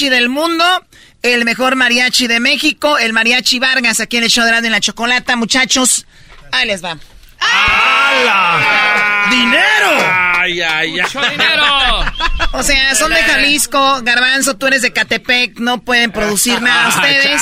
[0.00, 0.64] mariachi del mundo,
[1.22, 4.80] el mejor mariachi de México, el mariachi Vargas, aquí en el show de en la
[4.80, 6.06] chocolata, muchachos.
[6.52, 6.96] Ahí les va.
[7.38, 9.28] ¡Hala!
[9.30, 9.90] ¡Dinero!
[10.38, 11.02] ¡Ay, ay, ay!
[11.02, 11.64] ¡Mucho dinero!
[12.52, 17.40] O sea, son de Jalisco, Garbanzo, tú eres de Catepec, no pueden producir nada ustedes.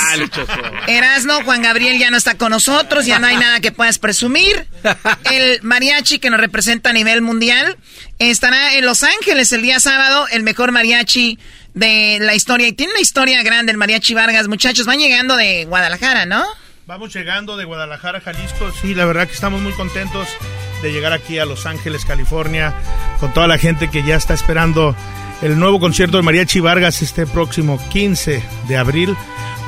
[0.87, 4.67] Erasno, Juan Gabriel ya no está con nosotros, ya no hay nada que puedas presumir.
[5.31, 7.77] El mariachi que nos representa a nivel mundial
[8.19, 11.39] estará en Los Ángeles el día sábado, el mejor mariachi
[11.73, 12.67] de la historia.
[12.67, 16.45] Y tiene una historia grande el mariachi Vargas, muchachos, van llegando de Guadalajara, ¿no?
[16.85, 18.71] Vamos llegando de Guadalajara, Jalisco.
[18.81, 20.27] Sí, la verdad que estamos muy contentos
[20.81, 22.73] de llegar aquí a Los Ángeles, California,
[23.19, 24.95] con toda la gente que ya está esperando
[25.41, 29.15] el nuevo concierto de Mariachi Vargas este próximo 15 de abril.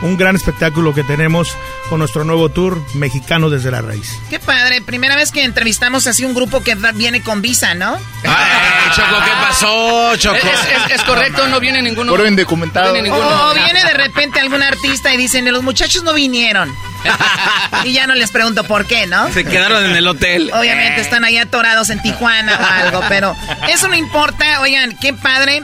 [0.03, 1.55] Un gran espectáculo que tenemos
[1.87, 4.17] con nuestro nuevo tour mexicano desde la raíz.
[4.31, 7.97] Qué padre, primera vez que entrevistamos así un grupo que viene con visa, ¿no?
[8.23, 10.37] Ay, Choco, ¿qué pasó, Choco?
[10.37, 12.11] Es, es- es correcto, no viene ninguno.
[12.13, 12.93] Puro indocumentado.
[12.93, 13.51] Viene O, ninguno.
[13.51, 16.73] o viene de repente algún artista y dicen, los muchachos no vinieron.
[17.83, 19.31] y ya no les pregunto por qué, ¿no?
[19.33, 20.51] Se quedaron en el hotel.
[20.53, 23.35] Obviamente están ahí atorados en Tijuana o algo, pero
[23.69, 24.61] eso no importa.
[24.61, 25.63] Oigan, qué padre.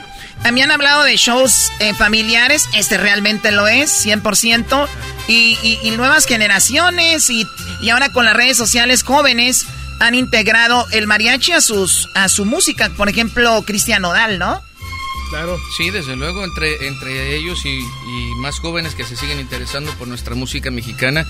[0.52, 4.88] Mí han hablado de shows eh, familiares, este realmente lo es, 100%.
[5.28, 7.46] Y, y, y nuevas generaciones y,
[7.82, 9.66] y ahora con las redes sociales jóvenes
[10.00, 12.90] han integrado el mariachi a, sus, a su música.
[12.96, 14.62] Por ejemplo, Cristian Nodal, ¿no?
[15.30, 15.58] Claro.
[15.76, 20.08] Sí, desde luego, entre, entre ellos y, y más jóvenes que se siguen interesando por
[20.08, 21.26] nuestra música mexicana,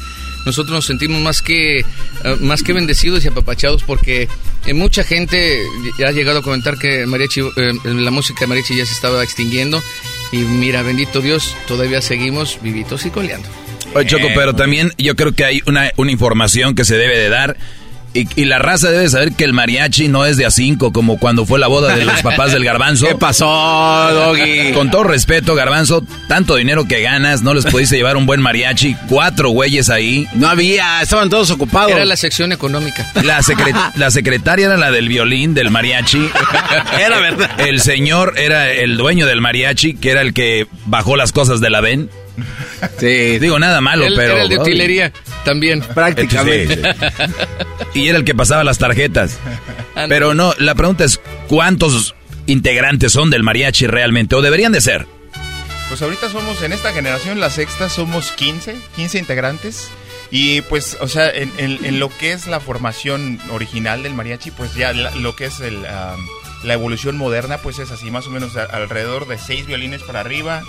[0.47, 1.85] nosotros nos sentimos más que, eh,
[2.39, 4.27] más que bendecidos y apapachados porque
[4.65, 5.61] eh, mucha gente
[5.99, 9.23] ya ha llegado a comentar que mariachi, eh, la música de mariachi ya se estaba
[9.23, 9.81] extinguiendo
[10.31, 13.47] y mira, bendito Dios, todavía seguimos vivitos y coleando.
[13.93, 17.29] Oye, Choco, pero también yo creo que hay una, una información que se debe de
[17.29, 17.57] dar.
[18.19, 21.17] Y, y la raza debe saber que el mariachi no es de a cinco, como
[21.19, 23.07] cuando fue la boda de los papás del garbanzo.
[23.07, 23.45] ¿Qué pasó,
[24.11, 24.71] Doggy?
[24.73, 28.95] Con todo respeto, garbanzo, tanto dinero que ganas, no les pudiste llevar un buen mariachi.
[29.07, 30.27] Cuatro güeyes ahí.
[30.33, 31.91] No había, estaban todos ocupados.
[31.91, 33.09] Era la sección económica.
[33.23, 36.29] La, secre- la secretaria era la del violín, del mariachi.
[36.99, 37.49] Era verdad.
[37.59, 41.69] El señor era el dueño del mariachi, que era el que bajó las cosas de
[41.69, 42.09] la VEN.
[42.99, 43.39] Sí.
[43.39, 44.33] Digo, nada malo, Él pero...
[44.33, 45.11] era el de utilería
[45.43, 45.81] también.
[45.81, 46.81] Prácticamente.
[47.93, 49.39] Y era el que pasaba las tarjetas.
[50.07, 52.13] Pero no, la pregunta es, ¿cuántos
[52.45, 54.35] integrantes son del mariachi realmente?
[54.35, 55.07] ¿O deberían de ser?
[55.89, 59.89] Pues ahorita somos, en esta generación, la sexta, somos 15, 15 integrantes.
[60.29, 64.51] Y pues, o sea, en, en- en lo que es la formación original del mariachi,
[64.51, 68.29] pues ya la- lo que es el, la evolución moderna, pues es así, más o
[68.29, 70.61] menos a- alrededor de seis violines para arriba,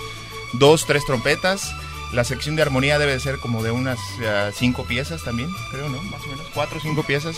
[0.53, 1.71] dos, tres trompetas.
[2.11, 5.89] La sección de armonía debe de ser como de unas ah, cinco piezas también, creo,
[5.89, 6.01] ¿no?
[6.01, 7.35] Más o menos, cuatro o cinco piezas.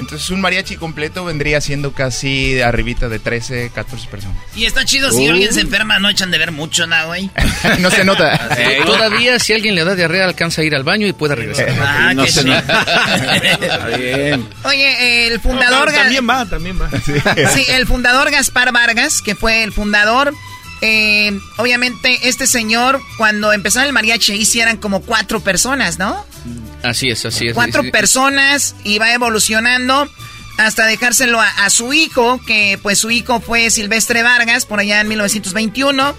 [0.00, 4.38] Entonces un mariachi completo vendría siendo casi arribita de 13, 14 personas.
[4.56, 5.32] Y está chido, si Uh.
[5.32, 7.28] alguien se enferma no echan de ver mucho, ¿no, güey?
[7.80, 8.48] no se nota.
[8.48, 11.68] To- Todavía si alguien le da diarrea alcanza a ir al baño y puede regresar.
[11.82, 12.82] Ah, No que se nota.
[14.64, 15.90] Oye, el fundador...
[15.90, 16.88] Ga- También va, también va.
[17.50, 20.32] Sí, el fundador Gaspar Vargas, que fue el fundador.
[20.86, 26.24] Eh, obviamente, este señor, cuando empezaron el mariachi, ahí sí eran como cuatro personas, ¿no?
[26.82, 27.54] Así es, así es.
[27.54, 30.06] Cuatro personas y va evolucionando
[30.58, 35.00] hasta dejárselo a, a su hijo, que pues su hijo fue Silvestre Vargas, por allá
[35.00, 36.14] en 1921.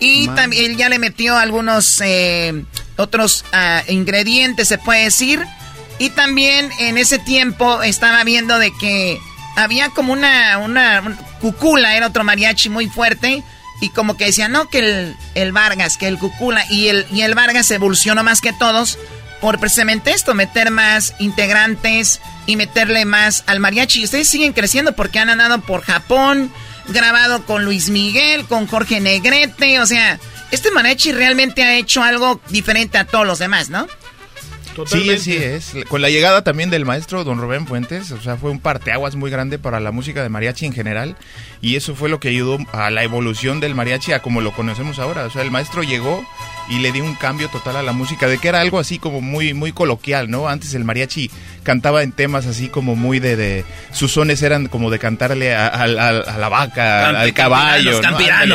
[0.00, 0.36] Y Man.
[0.36, 2.62] también él ya le metió algunos eh,
[2.96, 5.42] otros ah, ingredientes, se puede decir.
[5.98, 9.18] Y también en ese tiempo estaba viendo de que
[9.56, 13.42] había como una, una, un- Cucula, era otro mariachi muy fuerte.
[13.84, 16.64] Y como que decían, no, que el, el Vargas, que el Cucula.
[16.70, 18.98] Y el, y el Vargas evolucionó más que todos
[19.42, 24.00] por precisamente esto, meter más integrantes y meterle más al mariachi.
[24.00, 26.50] Y ustedes siguen creciendo porque han andado por Japón,
[26.88, 29.80] grabado con Luis Miguel, con Jorge Negrete.
[29.80, 30.18] O sea,
[30.50, 33.86] este mariachi realmente ha hecho algo diferente a todos los demás, ¿no?
[34.86, 35.74] Sí, así es.
[35.88, 39.30] Con la llegada también del maestro don Rubén Fuentes, o sea, fue un parteaguas muy
[39.30, 41.16] grande para la música de mariachi en general.
[41.60, 44.98] Y eso fue lo que ayudó a la evolución del mariachi a como lo conocemos
[44.98, 45.24] ahora.
[45.24, 46.24] O sea, el maestro llegó
[46.68, 49.20] y le dio un cambio total a la música, de que era algo así como
[49.20, 50.48] muy, muy coloquial, ¿no?
[50.48, 51.30] Antes el mariachi
[51.62, 53.36] cantaba en temas así como muy de...
[53.36, 55.84] de sus sones eran como de cantarle a, a- a-
[56.34, 57.90] a la vaca, Campi- al caballo.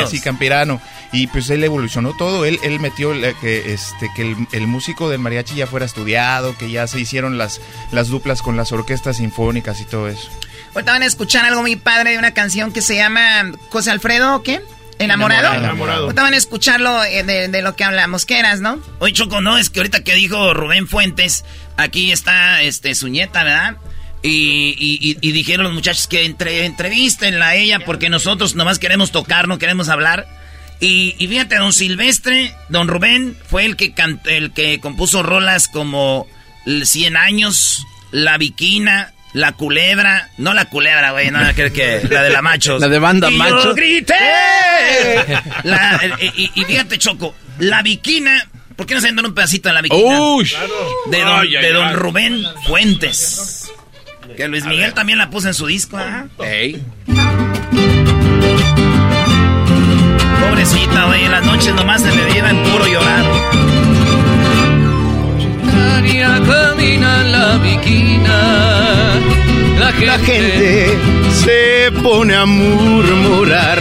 [0.04, 0.80] así, campirano.
[1.12, 5.18] Y pues él evolucionó todo, él, él metió que, este, que el, el músico del
[5.18, 9.80] mariachi ya fuera estudiado, que ya se hicieron las, las duplas con las orquestas sinfónicas
[9.80, 10.28] y todo eso.
[10.72, 14.36] Ahorita van a escuchar algo muy padre de una canción que se llama José Alfredo,
[14.36, 14.60] ¿o ¿qué?
[15.00, 15.54] ¿Enamorado?
[15.54, 16.04] Enamorado.
[16.04, 18.26] Ahorita van a escucharlo eh, de, de lo que hablamos.
[18.26, 18.78] ¿Qué eras, no?
[18.98, 21.44] Oye, Choco, no, es que ahorita que dijo Rubén Fuentes,
[21.78, 23.76] aquí está este su nieta, ¿verdad?
[24.22, 29.48] Y, y, dijeron los muchachos que entre, entrevístenla a ella porque nosotros nomás queremos tocar,
[29.48, 30.28] no queremos hablar.
[30.78, 33.94] Y, y fíjate, don Silvestre, don Rubén, fue el que,
[34.26, 36.26] el que compuso rolas como
[36.66, 42.30] 100 años, La Viquina, La Culebra, no La Culebra, güey, no, que, que la de
[42.30, 42.80] la Machos.
[42.80, 43.64] La de banda Machos.
[43.64, 44.14] Yo grité.
[46.20, 48.48] y, y, fíjate, Choco, La Viquina
[48.80, 50.18] ¿Por qué no se dan un pedacito de la viquina?
[51.10, 53.70] De, don, de don Rubén Fuentes.
[54.38, 56.24] Que Luis Miguel también la puso en su disco, ¿ah?
[60.40, 63.24] Pobrecita, güey, en las noches nomás se le lleva en puro llorar.
[67.40, 68.38] La viquina.
[69.78, 70.98] La gente, la gente
[71.42, 73.78] se pone a murmurar.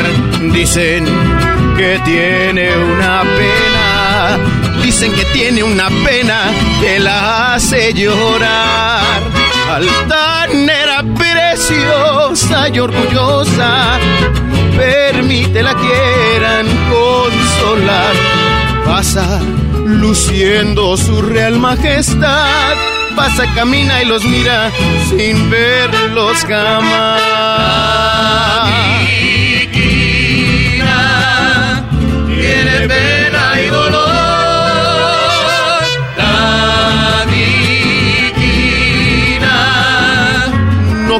[0.53, 1.05] Dicen
[1.77, 4.81] que tiene una pena.
[4.83, 6.39] Dicen que tiene una pena
[6.81, 9.21] que la hace llorar
[9.69, 13.99] altanera preciosa y orgullosa,
[14.75, 18.15] permite la quieran consolar.
[18.85, 19.39] Pasa
[19.85, 22.75] luciendo su real majestad,
[23.19, 24.71] pasa, camina y los mira
[25.09, 27.21] sin verlos jamás.
[32.27, 34.19] tiene pena y dolor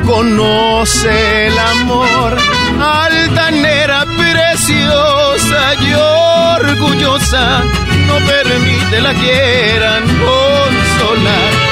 [0.05, 2.37] conoce el amor,
[2.81, 7.61] altanera preciosa y orgullosa,
[8.07, 11.68] no permite la quieran consolar.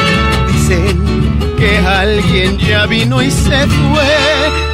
[0.68, 4.18] Dicen que alguien ya vino y se fue,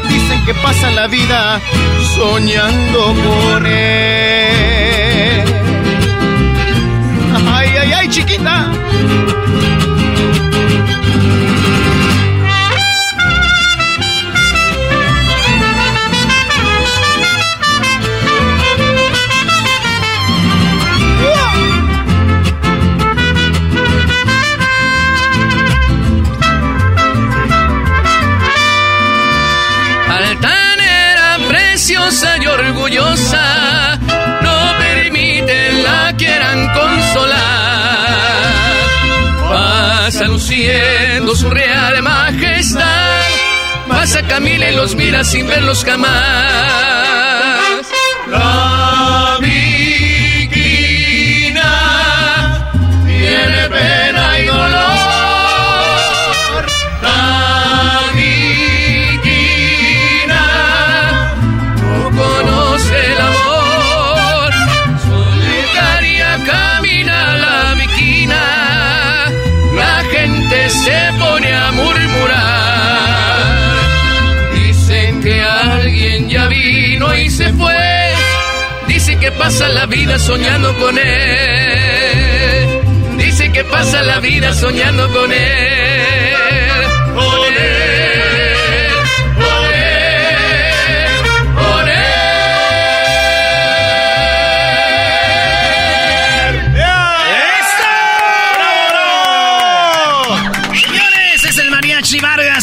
[0.09, 1.61] dicen que pasa la vida
[2.15, 5.43] soñando con él.
[7.47, 8.71] Ay, ay, ay, chiquita.
[32.53, 33.99] Orgullosa,
[34.41, 37.33] no permiten la quieran consolar.
[39.49, 43.21] Pasa luciendo su real majestad,
[43.87, 46.92] pasa Camila y los mira sin verlos jamás.
[79.23, 82.67] Que pasa la vida soñando con él.
[83.17, 86.35] Dice que pasa la vida soñando con él.
[87.15, 87.83] Con él.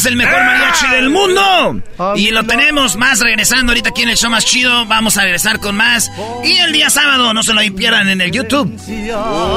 [0.05, 0.40] el mejor
[0.81, 1.81] mariachi del mundo.
[2.15, 4.85] Y lo tenemos más regresando ahorita aquí en el show más chido.
[4.85, 6.11] Vamos a regresar con más.
[6.43, 8.75] Y el día sábado, no se lo pierdan en el YouTube.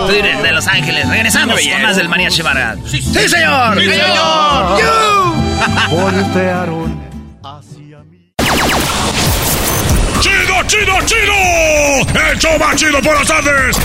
[0.08, 1.08] Twitter de Los Ángeles.
[1.08, 2.78] Regresamos con más del mariachi Vargas.
[2.86, 3.80] Sí, señor.
[3.80, 4.80] Sí, señor.
[10.20, 11.34] ¡Chido, chido, chido!
[12.30, 13.76] ¡El show más chido por las tardes!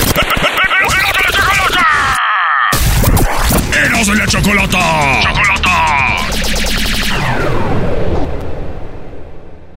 [3.85, 5.21] ¡Eros de la chocolata!
[5.21, 5.58] ¡Chocolata!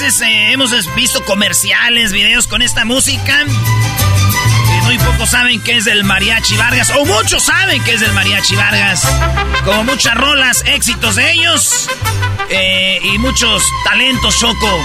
[0.00, 3.44] Veces eh, hemos visto comerciales, videos con esta música?
[4.84, 8.56] Muy pocos saben que es del Mariachi Vargas, o muchos saben que es del Mariachi
[8.56, 9.02] Vargas.
[9.66, 11.88] Como muchas rolas, éxitos de ellos,
[12.48, 14.82] eh, y muchos talentos, Choco,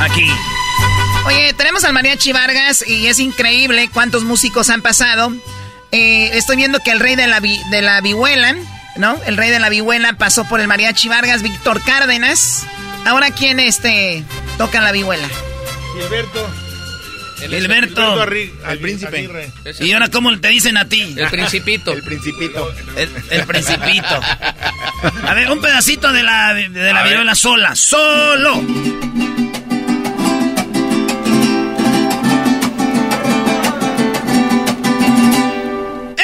[0.00, 0.28] aquí.
[1.26, 5.32] Oye, tenemos al Mariachi Vargas y es increíble cuántos músicos han pasado.
[5.92, 8.56] Eh, estoy viendo que el rey de la, vi- de la vihuela,
[8.96, 9.16] ¿no?
[9.26, 12.66] El rey de la vihuela pasó por el Mariachi Vargas, Víctor Cárdenas.
[13.06, 14.24] Ahora, ¿quién este,
[14.58, 15.28] toca la vihuela?
[15.94, 16.48] Gilberto.
[17.38, 18.22] Gilberto.
[18.24, 19.16] Arri- El príncipe.
[19.18, 19.50] Aguirre.
[19.80, 21.14] ¿Y ahora cómo te dicen a ti?
[21.16, 21.92] El principito.
[21.94, 22.72] El principito.
[22.96, 24.20] El, el principito.
[25.26, 27.74] A ver, un pedacito de la, de la viruela sola.
[27.74, 28.62] ¡Solo!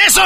[0.07, 0.21] ¡Eso!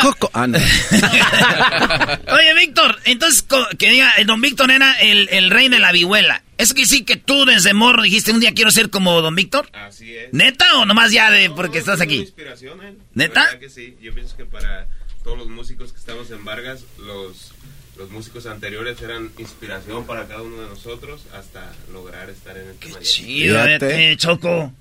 [0.00, 0.30] Coco.
[0.32, 0.58] Ah, no.
[2.34, 3.44] Oye, Víctor, entonces
[3.78, 6.42] que diga, el don Víctor era el, el rey de la vihuela.
[6.58, 9.68] ¿Eso que sí que tú desde morro dijiste un día quiero ser como don Víctor?
[9.72, 10.32] Así es.
[10.32, 12.16] ¿Neta o nomás ya de porque estás aquí?
[12.16, 12.94] inspiración, ¿eh?
[13.14, 13.58] ¿Neta?
[13.58, 13.96] Que sí.
[14.00, 14.86] Yo pienso que para
[15.24, 17.52] todos los músicos que estamos en Vargas, los,
[17.96, 22.88] los músicos anteriores eran inspiración para cada uno de nosotros hasta lograr estar en este
[22.88, 24.72] Qué chido, eh, Choco.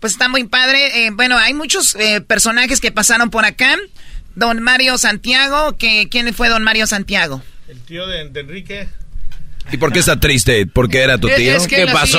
[0.00, 1.06] Pues está muy padre.
[1.06, 3.76] Eh, bueno, hay muchos eh, personajes que pasaron por acá.
[4.34, 7.42] Don Mario Santiago, que ¿quién fue Don Mario Santiago?
[7.68, 8.88] El tío de, de Enrique.
[9.72, 10.66] ¿Y por qué está triste?
[10.66, 11.56] ¿Porque era tu tío?
[11.56, 12.12] es que él así-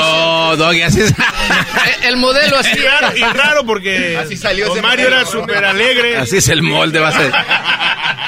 [0.58, 0.82] Doggy?
[0.82, 1.14] Así es.
[2.04, 2.72] El modelo así.
[2.76, 6.18] Y raro, y raro porque Así salió don ese Mario era súper alegre.
[6.18, 7.32] Así es el molde, va a ser.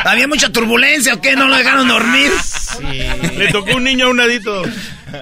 [0.06, 1.36] ¿Había mucha turbulencia o qué?
[1.36, 2.32] ¿No lo dejaron dormir?
[3.38, 4.64] Le tocó un niño a un ladito.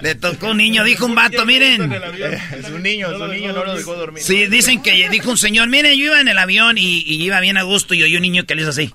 [0.02, 1.92] Le tocó un niño, dijo un vato, miren.
[1.92, 4.24] Es un niño, es un niño, no lo dejó dormir.
[4.24, 7.40] Sí, dicen que dijo un señor, miren, yo iba en el avión y, y iba
[7.40, 8.94] bien a gusto y oí un niño que le hizo así.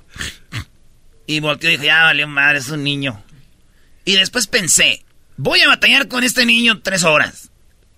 [1.26, 3.22] Y volteó y dijo, ya valió madre, es un niño.
[4.04, 5.04] Y después pensé,
[5.36, 7.50] voy a batallar con este niño tres horas.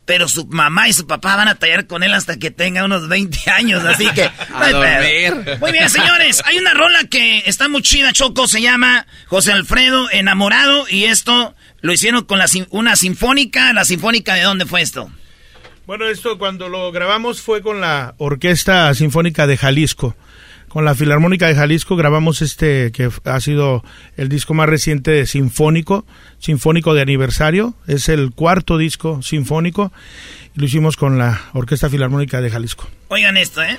[0.05, 3.09] Pero su mamá y su papá van a batallar con él hasta que tenga unos
[3.09, 4.29] 20 años, así que...
[4.61, 4.83] pedo.
[4.83, 5.59] dormir.
[5.61, 10.11] Muy bien, señores, hay una rola que está muy chida, Choco, se llama José Alfredo
[10.11, 13.73] Enamorado y esto lo hicieron con la, una sinfónica.
[13.73, 15.11] ¿La sinfónica de dónde fue esto?
[15.87, 20.17] Bueno, esto cuando lo grabamos fue con la Orquesta Sinfónica de Jalisco.
[20.69, 23.85] Con la Filarmónica de Jalisco grabamos este que ha sido
[24.17, 26.07] el disco más reciente sinfónico,
[26.39, 27.75] sinfónico de aniversario.
[27.87, 29.93] Es el cuarto disco sinfónico.
[30.57, 32.89] Y lo hicimos con la Orquesta Filarmónica de Jalisco.
[33.09, 33.77] Oigan esto, ¿eh?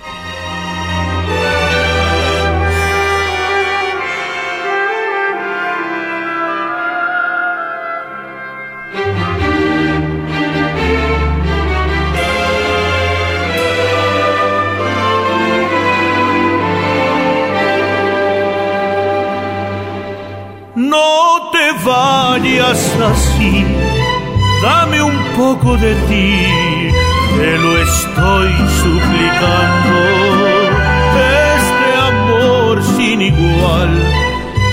[21.14, 23.64] No te vayas así,
[24.64, 26.48] dame un poco de ti,
[27.38, 28.52] te lo estoy
[28.82, 29.96] suplicando.
[31.56, 34.23] Este amor sin igual.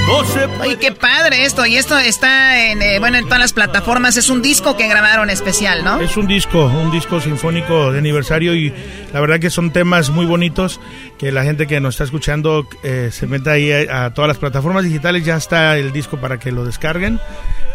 [0.06, 1.64] No se Oye, qué padre esto.
[1.66, 4.16] Y esto está en, eh, bueno, en todas las plataformas.
[4.16, 6.00] Es un disco que grabaron especial, ¿no?
[6.00, 8.72] Es un disco, un disco sinfónico de aniversario y
[9.12, 10.80] la verdad que son temas muy bonitos
[11.18, 14.38] que la gente que nos está escuchando eh, se meta ahí a, a todas las
[14.38, 17.20] plataformas digitales, ya está el disco para que lo descarguen,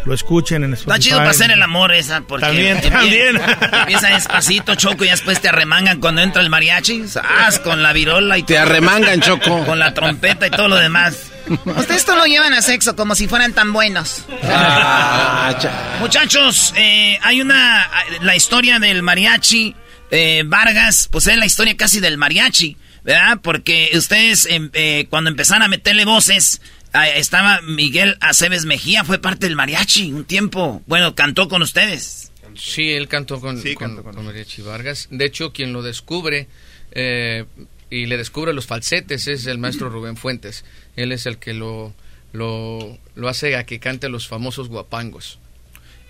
[0.04, 0.92] lo escuchen en Spotify.
[0.98, 3.40] Está chido para hacer el amor esa, porque También, también.
[3.80, 7.60] empieza despacito, Choco, y después te arremangan cuando entra el mariachi, ¡zas!
[7.60, 8.64] con la virola y Te todo.
[8.64, 9.64] arremangan, Choco.
[9.64, 11.32] Con la trompeta y todo lo demás.
[11.76, 14.24] Ustedes todo lo llevan a sexo como si fueran tan buenos.
[14.42, 17.88] Ah, cha- Muchachos, eh, hay una.
[18.22, 19.74] La historia del mariachi
[20.10, 23.38] eh, Vargas, pues es la historia casi del mariachi, ¿verdad?
[23.42, 26.60] Porque ustedes, em, eh, cuando empezaron a meterle voces,
[26.92, 30.82] ah, estaba Miguel Aceves Mejía, fue parte del mariachi un tiempo.
[30.86, 32.32] Bueno, cantó con ustedes.
[32.56, 35.08] Sí, él cantó con, con, con Mariachi Vargas.
[35.10, 36.48] De hecho, quien lo descubre
[36.92, 37.44] eh,
[37.90, 40.64] y le descubre los falsetes es el maestro Rubén Fuentes.
[40.96, 41.94] Él es el que lo,
[42.32, 45.38] lo, lo hace a que cante los famosos guapangos.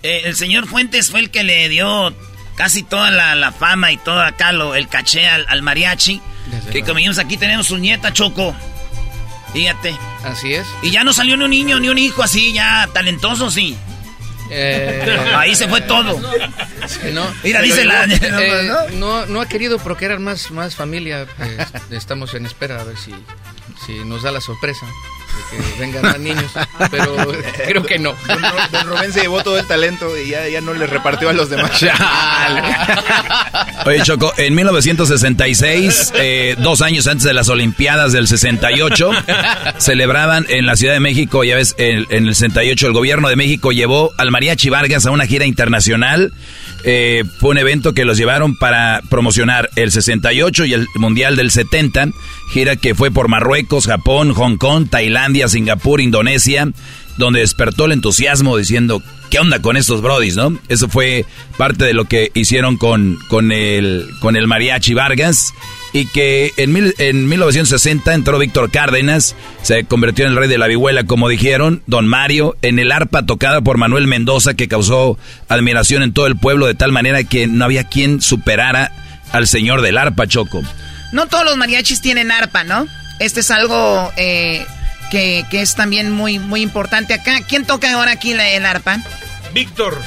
[0.03, 2.15] Eh, el señor Fuentes fue el que le dio
[2.57, 6.21] casi toda la, la fama y todo acá lo, el caché al, al mariachi.
[6.51, 8.55] Desde que vimos aquí tenemos su nieta Choco.
[9.53, 9.97] Fíjate.
[10.25, 10.67] Así es.
[10.83, 13.77] Y ya no salió ni un niño ni un hijo así, ya talentoso, sí.
[14.51, 16.21] Eh, Ahí se fue todo.
[17.13, 21.27] No, Mira, dice la- eh, no, no ha querido procrear más, más familia.
[21.41, 23.13] eh, estamos en espera a ver si,
[23.85, 24.87] si nos da la sorpresa.
[24.87, 26.51] de que vengan más niños,
[26.91, 27.17] pero
[27.67, 28.15] creo que no.
[28.73, 31.51] Don Rubén se llevó todo el talento y ya, ya no le repartió a los
[31.51, 31.71] demás.
[33.87, 39.11] Oye, Choco, en 1966, eh, dos años antes de las Olimpiadas del 68,
[39.79, 43.37] celebraban en la Ciudad de México, ya ves, en, en el 68 el gobierno de
[43.37, 46.33] México llevó al Mariachi Vargas a una gira internacional.
[46.89, 51.51] Eh, fue un evento que los llevaron para promocionar el 68 y el Mundial del
[51.51, 52.11] 70,
[52.53, 56.69] gira que fue por Marruecos, Japón, Hong Kong, Tailandia, Singapur, Indonesia,
[57.17, 60.59] donde despertó el entusiasmo diciendo, ¿qué onda con estos brodis, no?
[60.69, 61.25] Eso fue
[61.57, 65.53] parte de lo que hicieron con, con, el, con el Mariachi Vargas
[65.93, 70.59] y que en, mil- en 1960 entró Víctor Cárdenas, se convirtió en el rey de
[70.59, 75.19] la vihuela, como dijeron, don Mario, en el arpa tocada por Manuel Mendoza, que causó
[75.49, 78.93] admiración en todo el pueblo de tal manera que no había quien superara
[79.33, 80.63] al señor del arpa, Choco.
[81.13, 82.87] No todos los mariachis tienen arpa, ¿no?
[83.19, 84.67] Este es algo eh,
[85.11, 87.41] que, que es también muy, muy importante acá.
[87.49, 88.99] ¿Quién toca ahora aquí la- el arpa?
[89.53, 90.01] Víctor.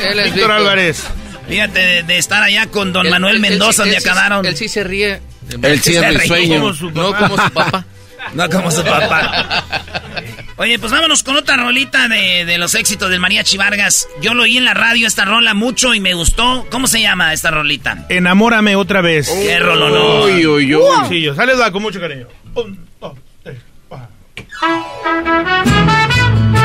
[0.00, 1.02] Él es Víctor Álvarez.
[1.48, 4.46] Fíjate, de, de estar allá con don Manuel Mendoza, sí- donde sí- acabaron.
[4.46, 5.20] Él sí se ríe.
[5.62, 6.60] Él sí es Se mi sueño.
[6.60, 7.84] Como su No como su papá.
[8.34, 9.64] No como su papá.
[10.56, 14.06] Oye, pues vámonos con otra rolita de, de los éxitos del Mariachi Vargas.
[14.20, 16.68] Yo lo oí en la radio esta rola mucho y me gustó.
[16.70, 18.06] ¿Cómo se llama esta rolita?
[18.08, 19.28] Enamórame otra vez.
[19.28, 20.22] Qué rolonón.
[20.30, 20.82] Uy, uy, uy.
[21.00, 21.34] Sencillo.
[21.34, 22.28] Sale va con mucho cariño.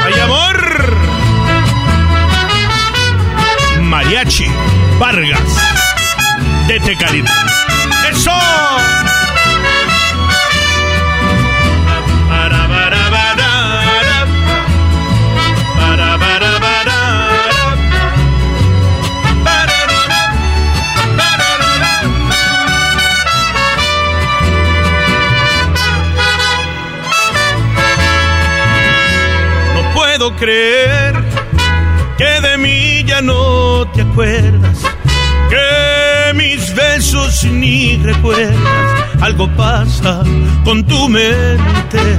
[0.04, 0.98] ¡Ay, amor!
[3.82, 4.46] Mariachi
[5.00, 5.40] Vargas
[6.68, 7.32] de Tecalita.
[8.12, 8.32] ¡Eso!
[30.28, 31.16] Puedo creer
[32.18, 34.80] que de mí ya no te acuerdas,
[35.50, 38.58] que mis besos ni recuerdas.
[39.22, 40.24] Algo pasa
[40.66, 42.18] con tu mente.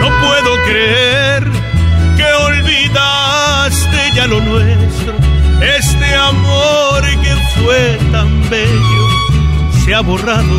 [0.00, 1.44] No puedo creer
[2.16, 5.14] que olvidaste ya lo nuestro.
[5.78, 9.06] Este amor que fue tan bello
[9.84, 10.58] se ha borrado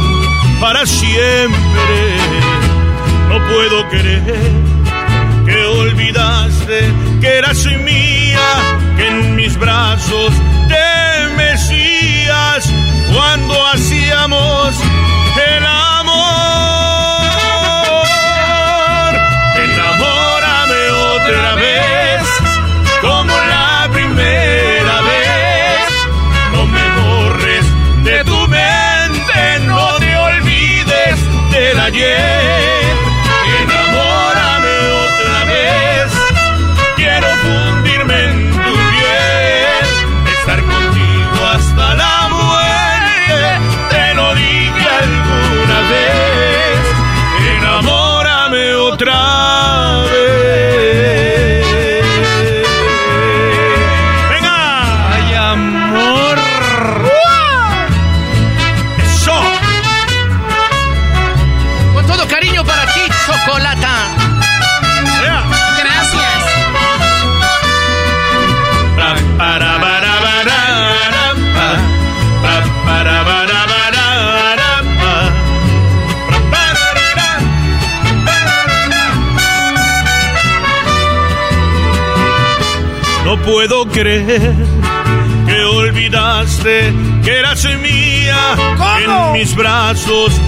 [0.60, 2.00] para siempre.
[3.30, 4.81] No puedo creer
[6.12, 8.40] olvidaste que eras mía,
[8.98, 10.34] que en mis brazos
[10.68, 12.70] te mecías
[13.14, 14.76] cuando hacíamos
[84.26, 84.54] creer
[85.48, 86.94] que olvidaste
[87.24, 88.38] que eras mía
[89.04, 90.40] en mis brazos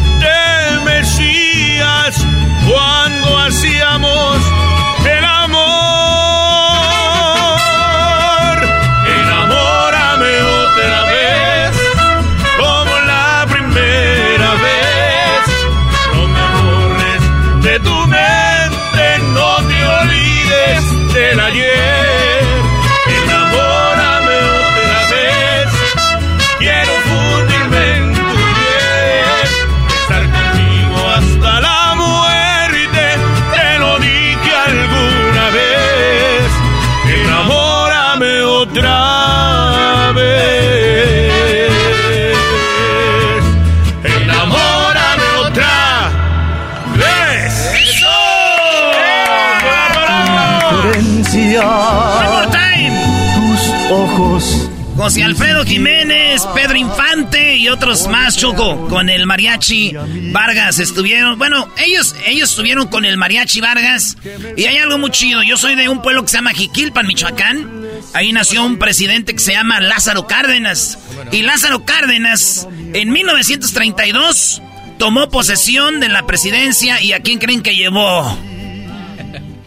[55.04, 59.92] José Alfredo Jiménez, Pedro Infante y otros más, Choco, con el mariachi
[60.32, 61.38] Vargas estuvieron.
[61.38, 64.16] Bueno, ellos, ellos estuvieron con el mariachi Vargas
[64.56, 65.44] y hay algo muy chido.
[65.44, 67.70] Yo soy de un pueblo que se llama Jiquilpan, Michoacán.
[68.14, 70.98] Ahí nació un presidente que se llama Lázaro Cárdenas.
[71.34, 74.62] Y Lázaro Cárdenas, en 1932,
[75.00, 78.38] tomó posesión de la presidencia y a quién creen que llevó.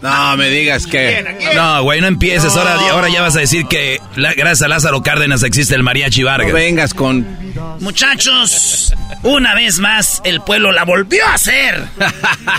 [0.07, 1.53] No me digas que.
[1.55, 2.57] No, güey, no empieces.
[2.57, 6.49] Ahora, ahora ya vas a decir que gracias a Lázaro Cárdenas existe el mariachi Vargas.
[6.49, 7.27] No vengas con.
[7.81, 11.83] Muchachos, una vez más el pueblo la volvió a hacer.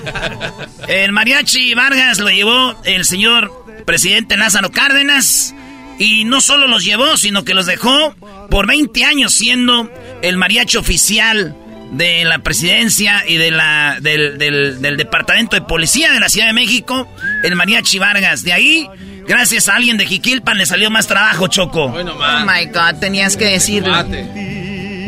[0.87, 5.53] el mariachi Vargas lo llevó el señor presidente Lázaro Cárdenas.
[5.99, 8.13] Y no solo los llevó, sino que los dejó
[8.51, 9.91] por 20 años siendo
[10.21, 11.55] el mariachi oficial
[11.91, 16.53] de la presidencia y de la, del, del, departamento de policía de la Ciudad de
[16.53, 17.07] México,
[17.43, 18.43] el mariachi Vargas.
[18.43, 18.89] De ahí,
[19.27, 21.85] gracias a alguien de Jiquilpan, le salió más trabajo, Choco.
[21.85, 23.93] oh my God, tenías que decirlo.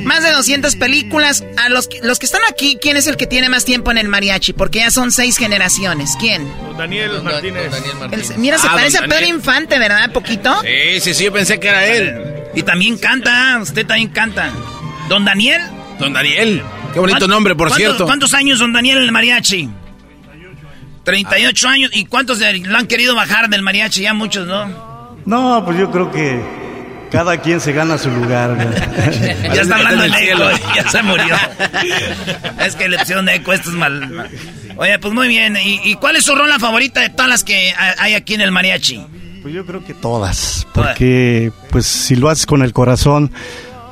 [0.04, 1.44] Más de 200 películas.
[1.58, 4.08] A los, los que están aquí, ¿quién es el que tiene más tiempo en el
[4.08, 4.54] mariachi?
[4.54, 6.16] Porque ya son seis generaciones.
[6.20, 6.50] ¿Quién?
[6.78, 8.38] Daniel Martínez.
[8.38, 10.12] mira, se ah, parece a Pedro Infante, ¿verdad?
[10.12, 10.62] ¿Poquito?
[10.62, 12.16] Sí, sí, sí, yo pensé que era él.
[12.56, 14.52] Y también canta, usted también canta.
[15.10, 15.62] ¿Don Daniel?
[16.00, 16.64] Don Daniel.
[16.94, 18.06] Qué bonito nombre, por cierto.
[18.06, 19.70] ¿Cuántos años don Daniel en el mariachi?
[21.04, 21.92] 38 años.
[21.94, 24.02] ¿Y cuántos lo han querido bajar del mariachi?
[24.02, 25.18] Ya muchos, ¿no?
[25.26, 26.42] No, pues yo creo que
[27.12, 28.58] cada quien se gana su lugar.
[29.54, 30.44] ya está hablando el eco,
[30.76, 31.36] ya se murió.
[32.66, 34.30] es que le pusieron eco, esto es mal.
[34.78, 35.58] Oye, pues muy bien.
[35.62, 39.02] ¿Y, cuál es su rola favorita de todas las que hay aquí en el mariachi?
[39.42, 43.32] Pues yo creo que todas, porque pues si lo haces con el corazón,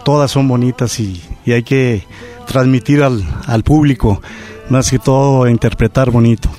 [0.08, 2.08] todas son bonitas y, y hay que
[2.48, 4.22] transmitir al, al público,
[4.70, 6.50] más que todo interpretar bonito.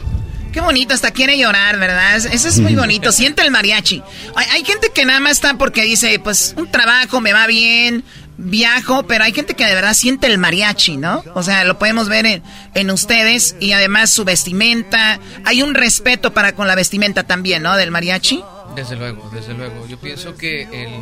[0.53, 2.17] Qué bonito, hasta quiere llorar, ¿verdad?
[2.17, 3.11] Eso es muy bonito.
[3.11, 4.03] Siente el mariachi.
[4.37, 8.05] Hay, gente que nada más está porque dice, pues un trabajo me va bien,
[8.37, 11.25] viajo, pero hay gente que de verdad siente el mariachi, ¿no?
[11.33, 12.43] O sea, lo podemos ver en,
[12.75, 15.21] en, ustedes y además su vestimenta.
[15.47, 17.79] Hay un respeto para con la vestimenta también, ¿no?
[17.79, 18.45] Del mariachi.
[18.77, 19.87] Desde luego, desde luego.
[19.87, 21.01] Yo pienso que el,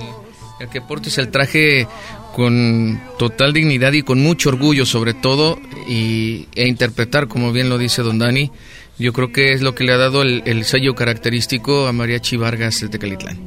[0.60, 1.86] el que portes el traje
[2.36, 5.58] con total dignidad y con mucho orgullo sobre todo
[5.88, 8.50] y, e interpretar como bien lo dice don Dani
[8.98, 12.84] yo creo que es lo que le ha dado el, sello característico a Mariachi Vargas
[12.90, 13.38] de Calitlán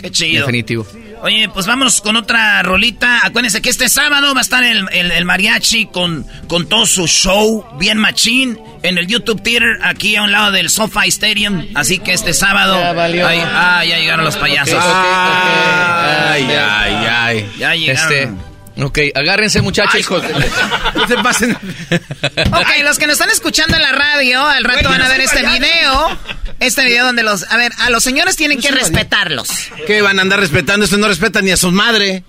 [0.00, 0.42] qué chido.
[0.42, 0.86] Definitivo
[1.22, 3.20] Oye, pues vamos con otra rolita.
[3.24, 7.64] Acuérdense que este sábado va a estar el, el, mariachi con, con todo su show
[7.78, 11.66] bien machín en el YouTube Theater aquí a un lado del SoFi Stadium.
[11.74, 12.78] Así que este sábado...
[12.78, 14.78] Ya ah, ya llegaron los payasos.
[14.80, 17.52] ay, ay, ay.
[17.58, 18.12] Ya llegaron.
[18.12, 18.48] Este,
[18.80, 20.08] Ok, agárrense muchachos.
[20.94, 21.52] no se pasen.
[21.52, 25.44] ok, los que nos están escuchando en la radio, al rato van a ver este
[25.44, 26.18] video.
[26.60, 27.50] Este video donde los...
[27.50, 29.48] A ver, a los señores tienen que respetarlos.
[29.86, 30.84] ¿Qué van a andar respetando?
[30.84, 32.24] Esto no respetan ni a su madre.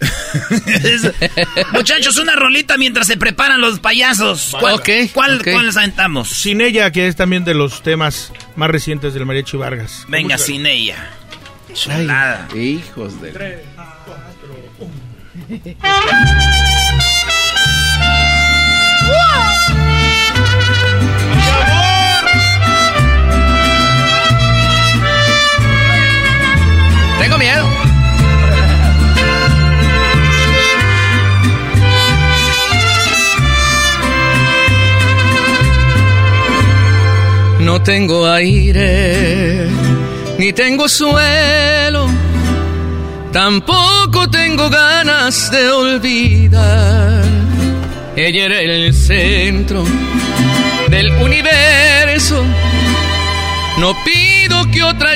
[1.74, 4.56] Muchachos, una rolita mientras se preparan los payasos.
[4.60, 4.82] ¿Cuál,
[5.14, 6.30] ¿cuál, les aventamos?
[6.30, 10.06] Sin ella, que es también de los temas más recientes del Mariachi Vargas.
[10.08, 11.10] Venga, sin ella.
[11.74, 12.48] Chulada.
[12.56, 13.64] Hijos de...
[37.60, 39.68] No tengo aire,
[40.38, 42.10] ni tengo suelo
[43.32, 47.24] Tampoco tengo ganas de olvidar.
[48.16, 49.84] Ella era el centro
[50.90, 52.44] del universo.
[53.78, 55.16] No pido que otra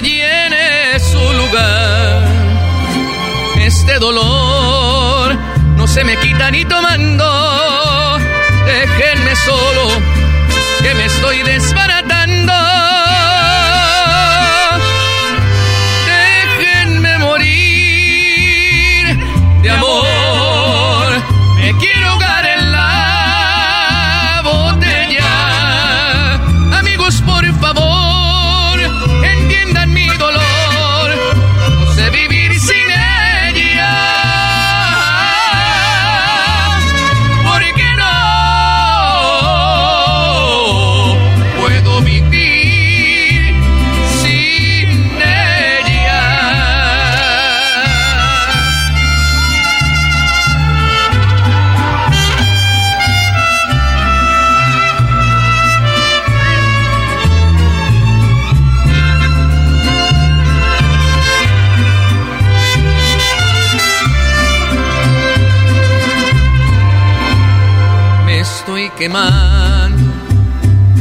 [1.00, 2.24] su lugar.
[3.60, 5.36] Este dolor
[5.76, 8.20] no se me quita ni tomando.
[8.66, 9.88] Déjenme solo
[10.82, 12.13] que me estoy desbaratando.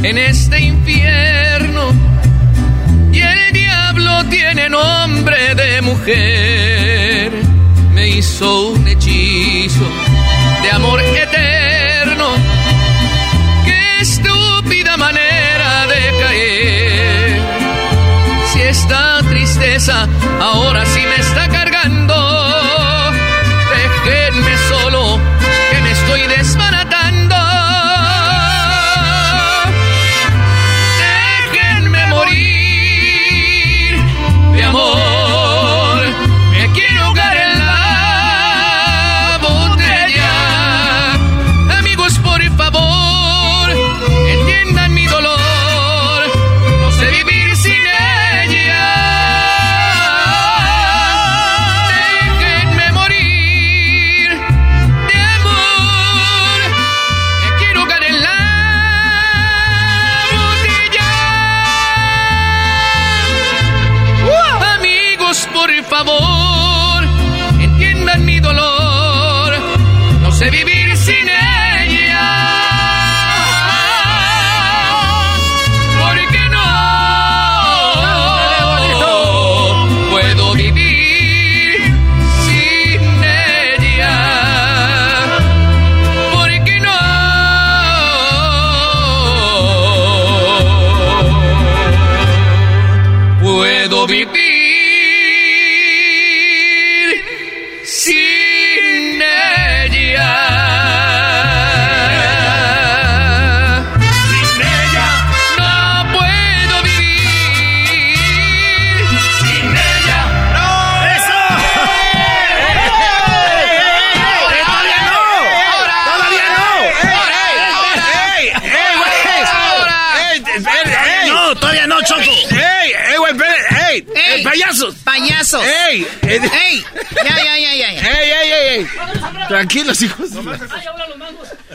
[0.02, 1.92] En este infierno
[3.12, 7.30] y el diablo tiene nombre de mujer.
[7.94, 8.74] Me hizo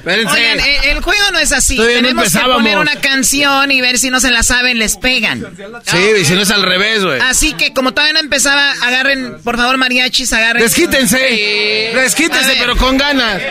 [0.08, 0.38] Espérense.
[0.38, 1.76] Oigan, eh, el juego no es así.
[1.76, 4.96] Todavía no Tenemos que poner una canción y ver si no se la saben, les
[4.96, 5.46] pegan.
[5.86, 7.20] Sí, y si no es al revés, güey.
[7.20, 10.64] Así que como todavía no empezaba, agarren, por favor, mariachis, agarren.
[10.64, 11.92] Desquítense.
[11.94, 13.42] Desquítense, pero con ganas.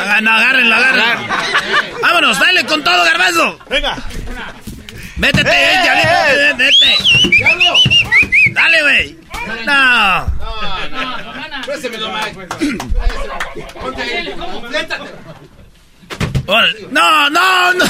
[0.00, 1.26] Ah, no, agárrenlo, agárrenlo.
[2.02, 3.58] Vámonos, dale con todo, garbanzo.
[3.68, 3.96] Venga.
[5.16, 6.94] Métete, eh, vete, vete.
[8.52, 9.16] Dale, güey.
[9.66, 10.36] No.
[10.46, 10.86] Órale.
[14.36, 15.25] No, no,
[16.46, 17.84] no.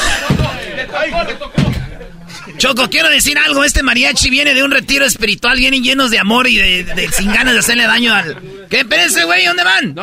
[2.58, 3.64] Choco, quiero decir algo.
[3.64, 5.58] Este mariachi viene de un retiro espiritual.
[5.58, 8.38] Vienen llenos de amor y de, de- sin ganas de hacerle daño al.
[8.70, 8.80] ¿Qué?
[8.80, 9.94] Espérense, güey, ¿dónde van?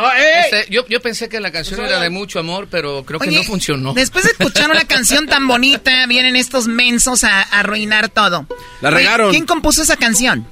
[0.45, 3.43] Este, yo, yo pensé que la canción era de mucho amor, pero creo que no
[3.43, 3.93] funcionó.
[3.93, 8.45] Después de escuchar una canción tan bonita, vienen estos mensos a, a arruinar todo.
[8.81, 9.31] La Oye, regaron.
[9.31, 10.47] ¿Quién compuso esa canción?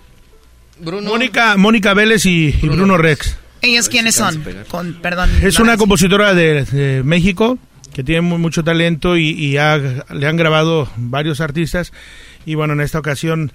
[0.81, 3.37] Mónica, Mónica Vélez y, y Bruno Rex.
[3.61, 4.43] ¿Ellos quiénes son?
[4.69, 5.29] Con, perdón.
[5.43, 7.59] Es una compositora de, de México
[7.93, 11.91] que tiene muy- mucho talento y, y ha- le han grabado varios artistas.
[12.45, 13.51] Y bueno, en esta ocasión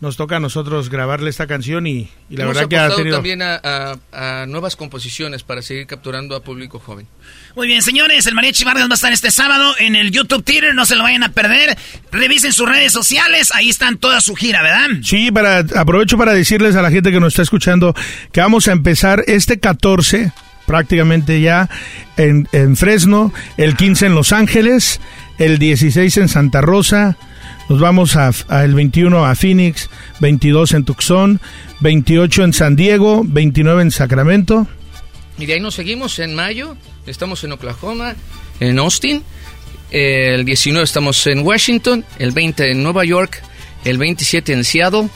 [0.00, 2.96] nos toca a nosotros grabarle esta canción y, y la Hemos verdad que ha apostado
[3.02, 3.16] tenido...
[3.18, 7.06] también a, a- a nuevas composiciones para seguir capturando a público joven.
[7.54, 10.74] Muy bien, señores, el Mariachi Vargas va a estar este sábado en el YouTube Theater,
[10.74, 11.76] no se lo vayan a perder.
[12.12, 14.88] Revisen sus redes sociales, ahí están toda su gira, ¿verdad?
[15.02, 17.94] Sí, para, aprovecho para decirles a la gente que nos está escuchando
[18.32, 20.32] que vamos a empezar este 14,
[20.70, 21.68] prácticamente ya,
[22.16, 25.00] en, Fresno, el 15 en Los Ángeles,
[25.36, 27.16] el 16 en Santa Rosa,
[27.68, 29.90] nos vamos a, a el 21 a Phoenix,
[30.20, 31.40] 22 en Tucson,
[31.80, 34.68] 28 en San Diego, 29 en Sacramento.
[35.38, 38.14] Y de ahí nos seguimos en mayo, estamos en Oklahoma,
[38.60, 39.24] en Austin,
[39.90, 43.42] el 19 estamos en Washington, el 20 en Nueva York,
[43.84, 45.08] el 27 en Seattle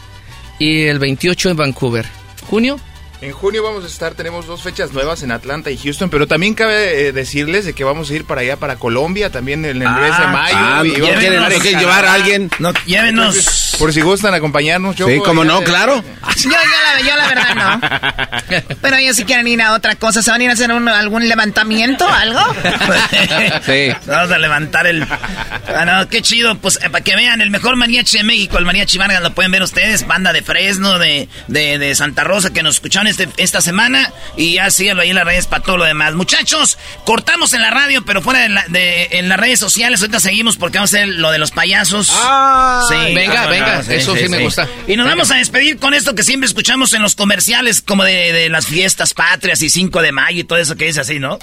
[0.59, 2.07] y el 28 en Vancouver.
[2.51, 2.81] ¿Junio?
[3.25, 6.53] En junio vamos a estar, tenemos dos fechas nuevas en Atlanta y Houston, pero también
[6.53, 9.89] cabe eh, decirles de que vamos a ir para allá, para Colombia, también en el
[9.89, 10.55] mes de mayo.
[10.59, 11.81] ah, y no vamos a quieren Canadá.
[11.81, 12.51] llevar a alguien.
[12.59, 13.35] No, llévenos.
[13.35, 14.97] Entonces, por si gustan acompañarnos.
[14.97, 16.03] Sí, cómo no, claro.
[16.37, 18.65] Yo, yo, la, yo la verdad no.
[18.81, 20.89] Pero ellos si quieren ir a otra cosa, ¿se van a ir a hacer un-
[20.89, 22.41] algún levantamiento algo?
[23.67, 23.91] Sí.
[24.07, 25.03] Vamos a levantar el...
[25.05, 28.65] Ah, no, qué chido, pues eh, para que vean, el mejor mariachi de México, el
[28.65, 32.63] mariachi Vargas, lo pueden ver ustedes, banda de Fresno, de, de, de Santa Rosa, que
[32.63, 35.85] nos escucharon este, esta semana, y ya síganlo ahí en las redes para todo lo
[35.85, 36.15] demás.
[36.15, 40.21] Muchachos, cortamos en la radio, pero fuera de, la- de- en las redes sociales, ahorita
[40.21, 42.13] seguimos porque vamos a hacer lo de los payasos.
[43.15, 44.69] Venga, venga, eso sí me gusta.
[44.87, 48.33] Y nos vamos a despedir con esto que siempre escuchamos en los comerciales, como de,
[48.33, 51.39] de las fiestas patrias y 5 de mayo y todo eso que dice así, ¿no?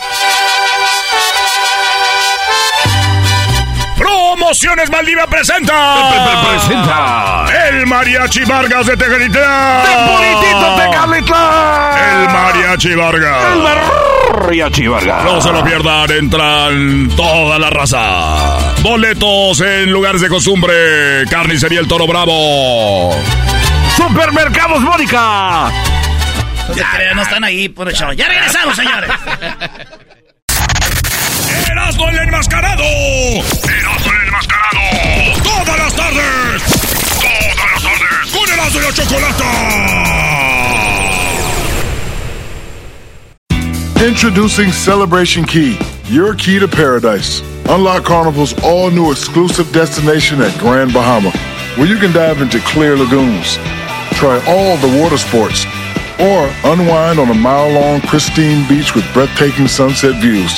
[4.02, 6.12] Promociones Maldiva presenta.
[6.50, 7.46] presenta.
[7.70, 9.84] El Mariachi Vargas de Tecalitlán.
[9.84, 11.98] ¡De bonitito Tecalitlán!
[12.00, 13.46] El Mariachi Vargas.
[13.54, 15.24] El Mariachi Vargas.
[15.24, 18.74] No se lo pierdan, entran toda la raza.
[18.82, 20.74] Boletos en lugares de costumbre.
[21.30, 23.16] Carnicería El Toro Bravo.
[23.96, 25.70] Supermercados Mónica.
[26.70, 28.12] No crean, no están ahí por el show.
[28.14, 29.12] Ya regresamos, señores.
[31.92, 32.84] Erasmo el enmascarado.
[32.84, 34.80] Erasmo el enmascarado.
[35.44, 36.64] Todas las tardes.
[37.20, 38.32] Todas las tardes.
[38.32, 39.46] Con Erasmo y la chocolata.
[44.08, 47.42] Introducing Celebration Key, your key to paradise.
[47.68, 51.32] Unlock Carnival's all new exclusive destination at Grand Bahama,
[51.76, 53.58] where you can dive into clear lagoons,
[54.14, 55.66] try all the water sports,
[56.22, 60.58] or unwind on a mile long pristine beach with breathtaking sunset views.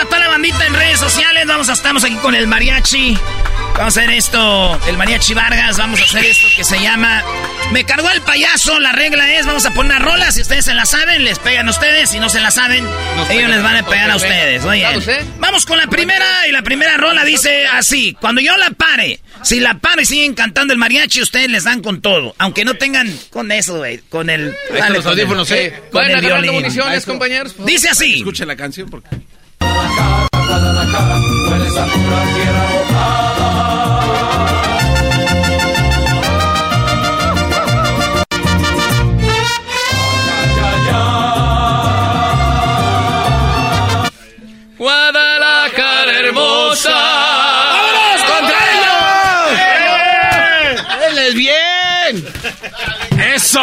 [0.00, 1.46] A toda la bandita en redes sociales.
[1.46, 3.16] Vamos a estamos aquí con el mariachi.
[3.76, 5.76] Vamos a hacer esto, el mariachi Vargas.
[5.78, 7.22] Vamos a hacer esto que se llama
[7.72, 8.78] Me cargó el payaso.
[8.80, 10.32] La regla es, vamos a poner una rola.
[10.32, 12.10] Si ustedes se la saben, les pegan a ustedes.
[12.10, 12.86] Si no se la saben,
[13.30, 14.64] ellos les van a pegar a ustedes.
[14.64, 14.86] Oye,
[15.38, 16.46] vamos con la primera.
[16.48, 20.34] Y la primera rola dice así: Cuando yo la pare, si la pare y siguen
[20.34, 22.34] cantando el mariachi, ustedes les dan con todo.
[22.38, 23.98] Aunque no tengan con eso, güey.
[24.08, 24.54] Con el.
[24.72, 25.74] Dale, los audífonos, ¿eh?
[25.90, 26.62] Con Vayan el agarrando violín.
[26.62, 27.54] municiones, compañeros.
[27.58, 28.16] Dice así.
[28.16, 29.08] Escuchen la canción porque...
[44.80, 46.88] Guadalajara hermosa.
[46.90, 49.60] ¡Vámonos contra ellos!
[51.10, 52.12] ¡Éles bien!
[53.34, 53.60] ¡Eso!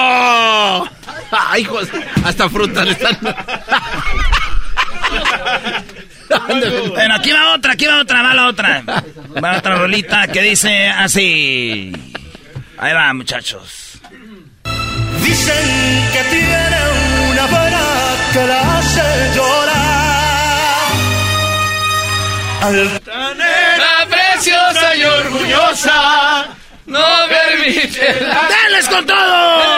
[1.31, 1.87] ¡Ay, hijos!
[2.23, 3.17] Hasta fruta le están...
[6.89, 8.83] Bueno, aquí va otra, aquí va otra, va la otra.
[9.43, 11.91] Va otra rolita que dice así.
[12.77, 13.99] Ahí va, muchachos.
[15.23, 16.77] Dicen que tiene
[17.31, 17.81] una pena
[18.33, 19.87] que la hace llorar.
[22.61, 26.47] Altanera preciosa y orgullosa,
[26.87, 28.49] no permite la...
[28.49, 29.76] ¡Dales con todo!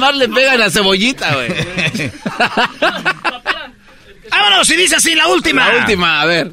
[0.00, 1.48] Más le pegan a cebollita, güey.
[4.30, 5.68] Vámonos, y dice así la última.
[5.68, 6.52] La última, a ver.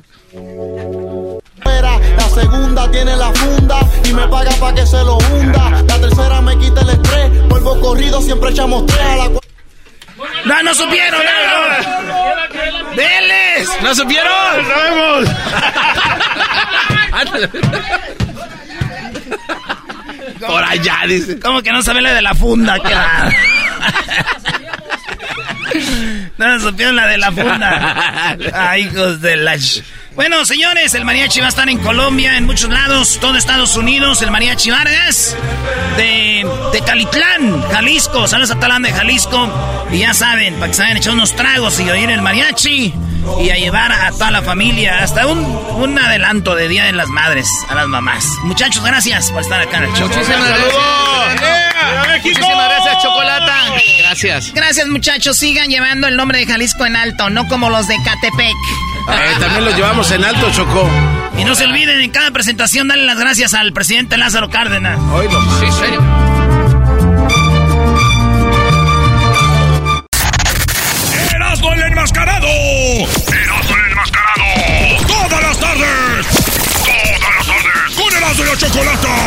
[2.17, 5.69] La segunda tiene la funda y me paga pa' que se lo hunda.
[5.87, 7.47] La tercera me quita el estrés.
[7.47, 9.29] Vuelvo corrido, siempre echamos tres a la
[10.45, 12.95] No, no supieron, no.
[12.95, 13.69] ¡Deles!
[13.81, 14.31] ¿No supieron?
[20.47, 21.39] Por allá, dice.
[21.39, 22.79] ¿Cómo que no sabe la de la funda?
[22.79, 23.31] ¿Qué va?
[26.37, 28.37] No supieron la de la funda.
[28.53, 29.57] Ay, hijos de la...
[30.17, 34.23] Bueno, señores, el mariachi va a estar en Colombia, en muchos lados, todo Estados Unidos,
[34.23, 35.37] el mariachi Vargas,
[35.95, 36.43] de,
[36.73, 39.47] de Calitlán, Jalisco, saludos a Talán de Jalisco,
[39.91, 42.95] y ya saben, para que se vayan echar unos tragos y oír el mariachi,
[43.41, 47.09] y a llevar a toda la familia, hasta un, un adelanto de Día de las
[47.09, 48.25] Madres a las mamás.
[48.41, 50.07] Muchachos, gracias por estar acá en el show.
[50.07, 51.76] Muchísimas gracias.
[52.15, 53.55] Muchísimas gracias, Chocolata.
[53.99, 54.53] Gracias.
[54.53, 55.37] Gracias, muchachos.
[55.37, 58.55] Sigan llevando el nombre de Jalisco en alto, no como los de Catepec.
[59.09, 60.89] Eh, también lo llevamos en alto, Chocó.
[61.37, 64.99] Y no se olviden, en cada presentación, darle las gracias al presidente Lázaro Cárdenas.
[65.59, 66.01] Sí, serio.
[71.35, 72.47] Erasmo el enmascarado.
[72.47, 74.43] Erasmo el enmascarado.
[75.07, 76.27] Todas las tardes.
[76.85, 77.95] Todas las tardes.
[77.95, 79.26] Con Erasmo y la chocolata.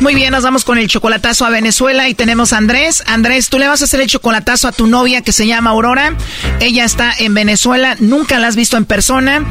[0.00, 3.04] Muy bien, nos vamos con el chocolatazo a Venezuela y tenemos a Andrés.
[3.06, 6.14] Andrés, tú le vas a hacer el chocolatazo a tu novia que se llama Aurora.
[6.58, 9.44] Ella está en Venezuela, nunca la has visto en persona.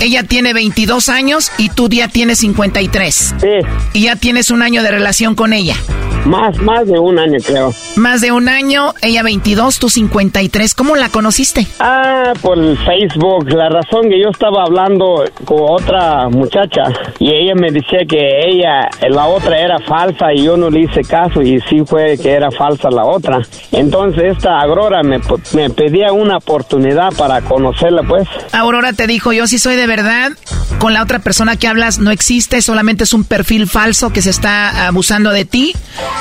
[0.00, 3.34] Ella tiene 22 años y tú ya tienes 53.
[3.40, 3.46] Sí.
[3.92, 5.76] Y ya tienes un año de relación con ella.
[6.24, 7.72] Más, más de un año creo.
[7.96, 10.74] Más de un año, ella 22, tú 53.
[10.74, 11.66] ¿Cómo la conociste?
[11.80, 13.50] Ah, por Facebook.
[13.50, 16.82] La razón que yo estaba hablando con otra muchacha
[17.18, 21.02] y ella me decía que ella, la otra era falsa y yo no le hice
[21.02, 23.42] caso y sí fue que era falsa la otra.
[23.72, 25.20] Entonces esta Aurora me,
[25.52, 28.26] me pedía una oportunidad para conocerla pues.
[28.52, 30.32] Aurora te dijo, yo sí soy de verdad,
[30.78, 34.30] con la otra persona que hablas no existe, solamente es un perfil falso que se
[34.30, 35.74] está abusando de ti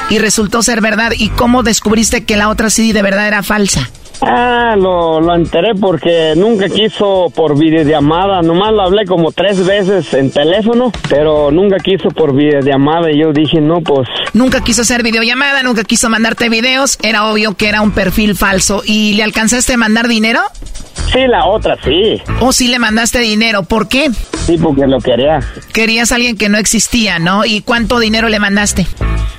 [0.09, 1.13] y resultó ser verdad.
[1.17, 3.89] ¿Y cómo descubriste que la otra sí de verdad era falsa?
[4.23, 8.41] Ah, lo, lo enteré porque nunca quiso por videollamada.
[8.41, 13.11] Nomás lo hablé como tres veces en teléfono, pero nunca quiso por videollamada.
[13.11, 14.07] Y yo dije, no, pues.
[14.33, 16.97] Nunca quiso hacer videollamada, nunca quiso mandarte videos.
[17.01, 18.83] Era obvio que era un perfil falso.
[18.85, 20.39] ¿Y le alcanzaste a mandar dinero?
[21.11, 22.21] Sí, la otra sí.
[22.39, 23.63] ¿O sí le mandaste dinero?
[23.63, 24.09] ¿Por qué?
[24.45, 25.39] Sí, porque lo quería.
[25.73, 27.43] Querías a alguien que no existía, ¿no?
[27.43, 28.85] ¿Y cuánto dinero le mandaste?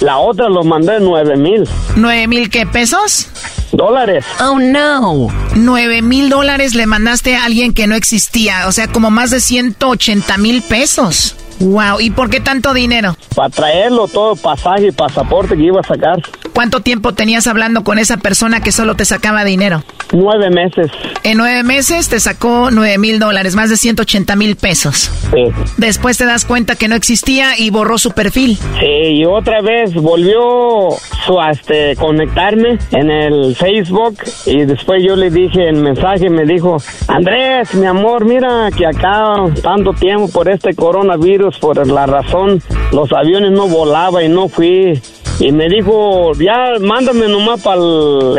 [0.01, 1.66] La otra lo mandé nueve mil.
[1.97, 3.28] ¿Nueve mil qué pesos?
[3.73, 4.25] Dólares.
[4.41, 5.29] Oh, no.
[5.55, 8.68] Nueve mil dólares le mandaste a alguien que no existía.
[8.68, 11.37] O sea, como más de 180 mil pesos.
[11.63, 13.17] Wow, ¿y por qué tanto dinero?
[13.37, 16.21] Para traerlo todo, pasaje y pasaporte que iba a sacar.
[16.53, 19.83] ¿Cuánto tiempo tenías hablando con esa persona que solo te sacaba dinero?
[20.13, 20.91] Nueve meses.
[21.23, 25.11] En nueve meses te sacó nueve mil dólares, más de 180 mil pesos.
[25.33, 25.45] Sí.
[25.79, 28.59] Después te das cuenta que no existía y borró su perfil.
[28.79, 30.91] Sí, y otra vez volvió
[31.25, 36.45] su, a este, conectarme en el Facebook y después yo le dije en mensaje, me
[36.45, 36.77] dijo,
[37.09, 43.13] Andrés, mi amor, mira que acá tanto tiempo por este coronavirus, por la razón, los
[43.13, 45.01] aviones no volaban y no fui.
[45.39, 47.81] Y me dijo, ya mándame nomás para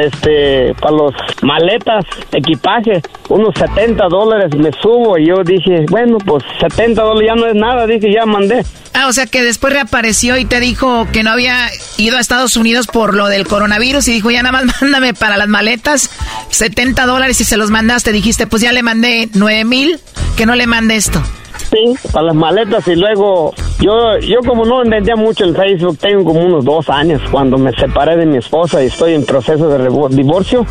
[0.01, 5.17] este, para los maletas, equipaje, unos 70 dólares me subo.
[5.17, 8.63] Y yo dije, bueno, pues 70 dólares ya no es nada, dije, ya mandé.
[8.93, 12.55] Ah, o sea que después reapareció y te dijo que no había ido a Estados
[12.55, 16.11] Unidos por lo del coronavirus y dijo, ya nada más mándame para las maletas
[16.51, 18.11] 70 dólares y se los mandaste.
[18.11, 19.99] Dijiste, pues ya le mandé 9 mil,
[20.37, 21.21] que no le mande esto.
[21.57, 26.23] Sí, para las maletas y luego yo yo como no entendía mucho el Facebook, tengo
[26.23, 29.89] como unos dos años cuando me separé de mi esposa y estoy en proceso de
[30.15, 30.65] divorcio.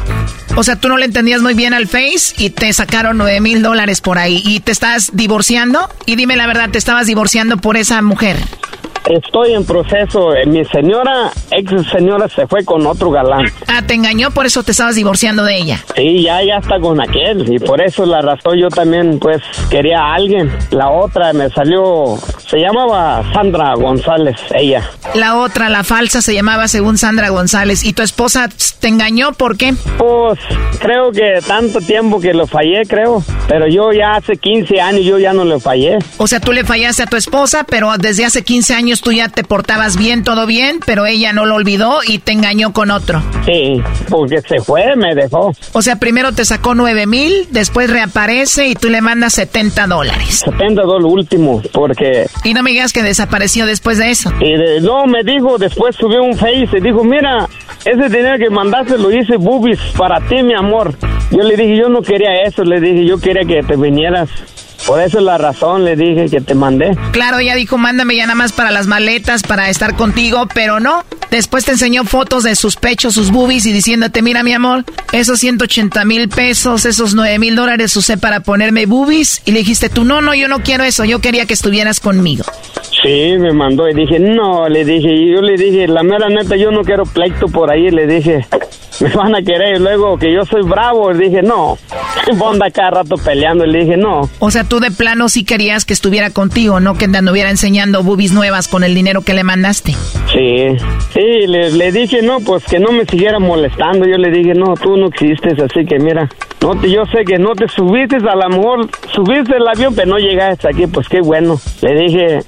[0.57, 3.63] O sea, tú no le entendías muy bien al Face y te sacaron nueve mil
[3.63, 5.89] dólares por ahí y te estás divorciando.
[6.07, 8.37] Y dime la verdad, ¿te estabas divorciando por esa mujer?
[9.09, 10.35] Estoy en proceso.
[10.35, 13.47] Eh, Mi señora, ex señora, se fue con otro galán.
[13.67, 15.85] Ah, te engañó, por eso te estabas divorciando de ella.
[15.97, 17.53] Sí, ya, ya está con aquel.
[17.53, 20.51] Y por eso la razón yo también, pues, quería a alguien.
[20.71, 24.83] La otra me salió, se llamaba Sandra González, ella.
[25.15, 27.85] La otra, la falsa, se llamaba según Sandra González.
[27.85, 28.49] ¿Y tu esposa
[28.81, 29.33] te engañó?
[29.33, 29.75] ¿Por qué?
[29.99, 30.39] Pues,
[30.81, 33.23] creo que tanto tiempo que lo fallé, creo.
[33.49, 35.99] Pero yo ya hace 15 años, yo ya no le fallé.
[36.19, 39.29] O sea, tú le fallaste a tu esposa, pero desde hace 15 años tú ya
[39.29, 43.23] te portabas bien, todo bien, pero ella no lo olvidó y te engañó con otro.
[43.47, 45.53] Sí, porque se fue, me dejó.
[45.73, 50.43] O sea, primero te sacó 9 mil, después reaparece y tú le mandas 70 dólares.
[50.45, 52.27] 70 dólares último, porque...
[52.45, 54.31] Y no me digas que desapareció después de eso.
[54.41, 57.49] Y de- no, me dijo, después subió un face y dijo, mira,
[57.85, 60.95] ese dinero que mandaste lo hice boobies para ti, mi amor.
[61.31, 64.29] Yo le dije, yo no quería eso, le dije, yo quería que te vinieras.
[64.87, 66.97] Por eso es la razón, le dije que te mandé.
[67.13, 71.05] Claro, ella dijo, mándame ya nada más para las maletas, para estar contigo, pero no.
[71.31, 75.39] Después te enseñó fotos de sus pechos, sus boobies y diciéndote, mira mi amor, esos
[75.39, 79.41] 180 mil pesos, esos 9 mil dólares usé para ponerme boobies.
[79.47, 82.45] Y le dijiste tú, no, no, yo no quiero eso, yo quería que estuvieras conmigo.
[83.03, 86.55] Sí, me mandó y dije, no, le dije, y yo le dije, la mera neta,
[86.55, 88.47] yo no quiero pleito por ahí, le dije,
[89.01, 91.79] me van a querer, y luego que yo soy bravo, le dije, no,
[92.51, 94.29] anda cada rato peleando, le dije, no.
[94.39, 98.05] O sea, tú de plano sí querías que estuviera contigo, no que te anduviera enseñando
[98.05, 99.93] boobies nuevas con el dinero que le mandaste.
[100.33, 100.77] Sí,
[101.13, 104.75] sí, le, le dije, no, pues que no me siguiera molestando, yo le dije, no,
[104.75, 106.29] tú no existes, así que mira,
[106.61, 110.11] no te, yo sé que no te subiste, a lo mejor subiste el avión, pero
[110.11, 111.61] no llegaste aquí, pues qué bueno.
[111.81, 112.39] Le dije,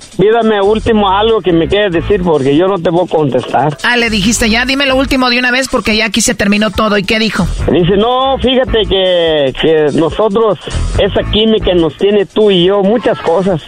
[0.45, 3.77] pídame último algo que me quieras decir, porque yo no te voy a contestar.
[3.83, 6.71] Ah, le dijiste ya, dime lo último de una vez porque ya aquí se terminó
[6.71, 6.99] todo.
[6.99, 7.47] ¿Y qué dijo?
[7.71, 10.59] Dice, no, fíjate que, que nosotros,
[10.99, 13.63] esa química nos tiene tú y yo, muchas cosas.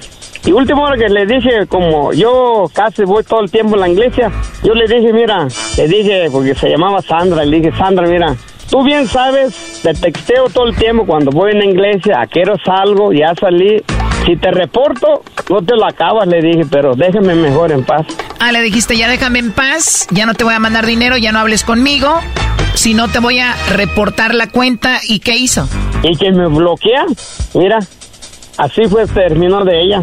[0.44, 3.88] Y última hora que le dije, como yo casi voy todo el tiempo en la
[3.88, 4.30] iglesia,
[4.62, 8.36] yo le dije, mira, le dije, porque se llamaba Sandra, le dije, Sandra, mira,
[8.70, 12.42] tú bien sabes, te texteo todo el tiempo cuando voy en la iglesia, a qué
[12.42, 13.82] hora salgo, ya salí.
[14.24, 18.06] Si te reporto, no te lo acabas, le dije, pero déjame mejor en paz.
[18.40, 21.30] Ah, le dijiste, ya déjame en paz, ya no te voy a mandar dinero, ya
[21.30, 22.12] no hables conmigo,
[22.74, 24.98] si no te voy a reportar la cuenta.
[25.06, 25.68] ¿Y qué hizo?
[26.02, 27.06] Y que me bloquea,
[27.54, 27.78] mira,
[28.58, 30.02] Así fue, terminó de ella.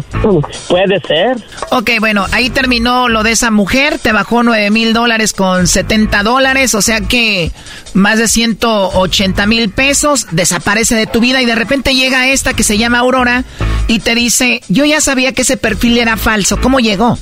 [0.68, 1.36] Puede ser.
[1.70, 3.98] Ok, bueno, ahí terminó lo de esa mujer.
[3.98, 6.74] Te bajó 9 mil dólares con 70 dólares.
[6.74, 7.50] O sea que
[7.94, 10.26] más de 180 mil pesos.
[10.30, 13.44] Desaparece de tu vida y de repente llega esta que se llama Aurora
[13.88, 16.58] y te dice, yo ya sabía que ese perfil era falso.
[16.60, 17.18] ¿Cómo llegó?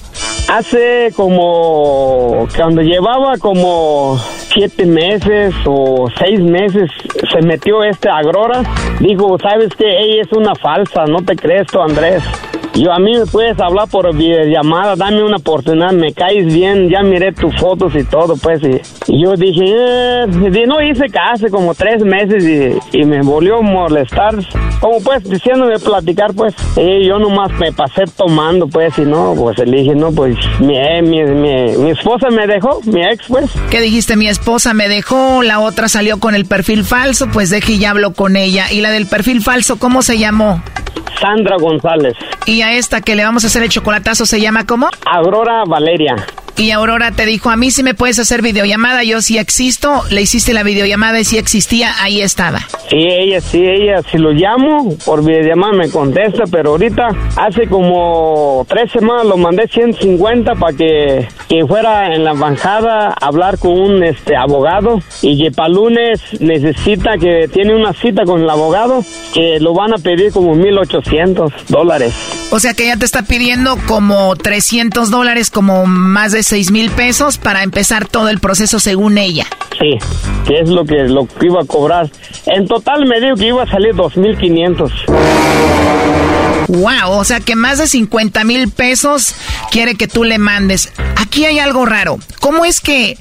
[0.48, 4.18] Hace como, cuando llevaba como
[4.52, 6.90] siete meses o seis meses,
[7.32, 8.62] se metió este Aurora.
[9.00, 12.22] Dijo, sabes que ella es una falsa, no te crees tú, Andrés.
[12.74, 17.02] Yo a mí me puedes hablar por videollamada, dame una oportunidad, me caes bien, ya
[17.02, 18.62] miré tus fotos y todo, pues.
[18.62, 24.36] Y, yo dije, eh, no hice casi como tres meses y, me volvió a molestar,
[24.80, 26.54] como pues diciéndome platicar, pues.
[26.76, 30.78] Y yo nomás me pasé tomando, pues, y no, pues le dije, no, pues mi,
[31.02, 33.50] mi, mi, mi esposa me dejó, mi ex, pues.
[33.70, 34.16] ¿Qué dijiste?
[34.16, 37.90] Mi esposa me dejó, la otra salió con el perfil falso, pues deje y ya
[37.90, 38.72] hablo con ella.
[38.72, 40.62] ¿Y la del perfil falso, cómo se llamó?
[41.20, 42.14] Sandra González.
[42.46, 44.88] ¿Y esta que le vamos a hacer el chocolatazo se llama cómo?
[45.04, 46.14] Aurora Valeria.
[46.56, 50.22] Y Aurora te dijo, a mí si me puedes hacer videollamada, yo sí existo, le
[50.22, 52.60] hiciste la videollamada y si existía, ahí estaba.
[52.90, 58.66] Sí, ella, sí, ella, si lo llamo por videollamada me contesta, pero ahorita hace como
[58.68, 63.72] tres semanas lo mandé 150 para que, que fuera en la embajada a hablar con
[63.72, 69.02] un este abogado y que para lunes necesita que tiene una cita con el abogado
[69.32, 72.14] que lo van a pedir como 1800 dólares.
[72.50, 76.90] O sea que ya te está pidiendo como 300 dólares, como más de 6 mil
[76.90, 79.46] pesos para empezar todo el proceso según ella.
[79.78, 79.98] Sí,
[80.46, 82.10] que es lo que, lo que iba a cobrar.
[82.46, 84.90] En total me dijo que iba a salir 2.500.
[86.68, 89.34] Wow, o sea que más de 50 mil pesos
[89.70, 90.92] quiere que tú le mandes.
[91.16, 92.18] Aquí hay algo raro.
[92.40, 93.18] ¿Cómo es que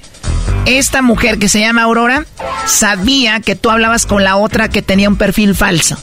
[0.66, 2.26] esta mujer que se llama Aurora
[2.66, 5.98] sabía que tú hablabas con la otra que tenía un perfil falso?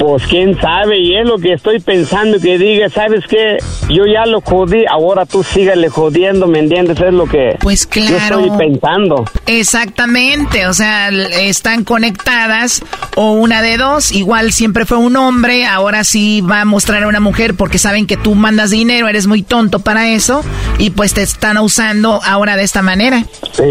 [0.00, 3.58] Pues quién sabe, y es lo que estoy pensando que diga, ¿sabes qué?
[3.90, 6.98] Yo ya lo jodí, ahora tú sígale jodiendo, ¿me entiendes?
[6.98, 8.40] Es lo que pues claro.
[8.40, 9.26] yo estoy pensando.
[9.44, 12.82] Exactamente, o sea, están conectadas
[13.14, 17.06] o una de dos, igual siempre fue un hombre, ahora sí va a mostrar a
[17.06, 20.42] una mujer porque saben que tú mandas dinero, eres muy tonto para eso
[20.78, 23.26] y pues te están usando ahora de esta manera.
[23.52, 23.62] Sí,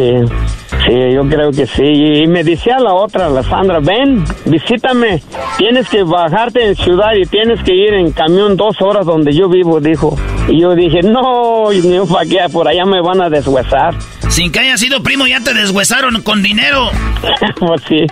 [0.70, 1.84] sí, yo creo que sí.
[1.84, 5.22] Y me decía la otra, la Sandra, ven, visítame,
[5.58, 9.50] tienes que bajarte en ciudad y tienes que ir en camión dos horas donde yo
[9.50, 10.16] vivo, dijo.
[10.48, 13.96] Y yo dije, no, ni para qué, por allá me van a deshuesar.
[14.30, 16.90] Sin que haya sido primo, ya te deshuesaron con dinero.
[17.60, 18.06] pues sí,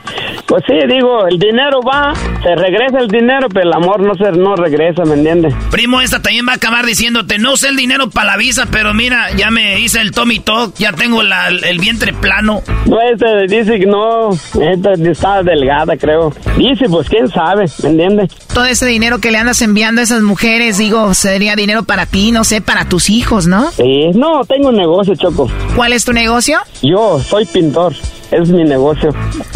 [0.48, 4.32] pues sí, digo, el dinero va, se regresa el dinero, pero el amor no se
[4.32, 5.54] no regresa, ¿me entiendes?
[5.72, 8.94] Primo, esta también va a acabar diciéndote, no sé el dinero para la visa, pero
[8.94, 12.62] mira, ya me hice el Tommy Talk, ya tengo la, el vientre plano.
[12.88, 16.34] No, esta dice que no, esta está delgada, creo.
[16.58, 18.34] Dice, pues quién sabe, ¿me entiendes?
[18.54, 22.32] Todo ese dinero que le andas enviando a esas mujeres, digo, sería dinero para ti,
[22.32, 23.72] no sé, para tus hijos, ¿no?
[23.72, 25.50] Sí, no, tengo un negocio, Choco.
[25.76, 26.58] ¿Cuál es tu negocio?
[26.82, 27.94] Yo soy pintor,
[28.32, 29.10] es mi negocio.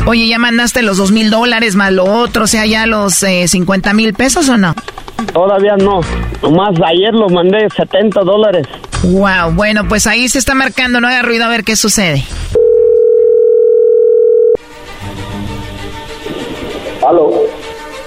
[0.06, 3.48] Oye, ¿ya mandaste los dos mil dólares más lo otro, o sea, ya los eh,
[3.48, 4.76] 50 mil pesos o no?
[5.34, 6.02] Todavía no,
[6.42, 8.68] nomás ayer lo mandé 70 dólares.
[9.04, 12.26] Wow, bueno, pues ahí se está marcando, no haga ruido a ver qué sucede.
[17.08, 17.32] Aló.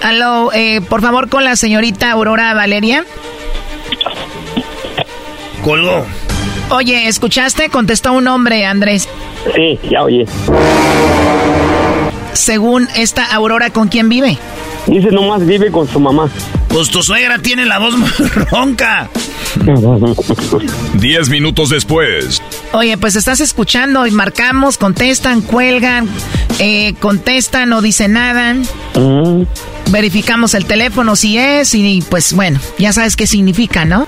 [0.03, 3.05] Aló, eh, por favor con la señorita Aurora Valeria.
[5.63, 6.05] Colgó.
[6.69, 7.69] Oye, ¿escuchaste?
[7.69, 9.07] Contestó un hombre, Andrés.
[9.55, 10.25] Sí, ya oye.
[12.33, 14.37] Según esta Aurora, ¿con quién vive?
[14.87, 16.29] Dice nomás vive con su mamá.
[16.67, 17.95] Pues tu suegra tiene la voz
[18.51, 19.09] ronca.
[20.95, 22.41] Diez minutos después.
[22.73, 26.09] Oye, pues estás escuchando y marcamos, contestan, cuelgan,
[26.59, 28.55] eh, contestan, no dicen nada.
[29.91, 34.07] Verificamos el teléfono si es y pues bueno, ya sabes qué significa, ¿no?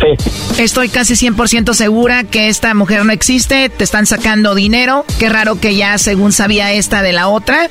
[0.00, 0.62] Sí.
[0.62, 5.04] Estoy casi 100% segura que esta mujer no existe, te están sacando dinero.
[5.18, 7.68] Qué raro que ya según sabía esta de la otra.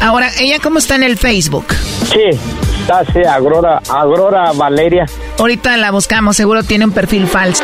[0.00, 1.66] Ahora, ¿ella cómo está en el Facebook?
[2.12, 2.38] Sí,
[2.80, 5.06] está así, Agrora, Agrora Valeria.
[5.38, 7.62] Ahorita la buscamos, seguro tiene un perfil falso.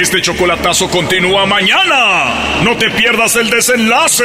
[0.00, 2.62] Este chocolatazo continúa mañana.
[2.64, 4.24] No te pierdas el desenlace.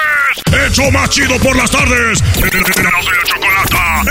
[0.67, 2.23] ¡Hecho más chido por las tardes!
[2.37, 4.03] ¡Erasmo y la chocolata!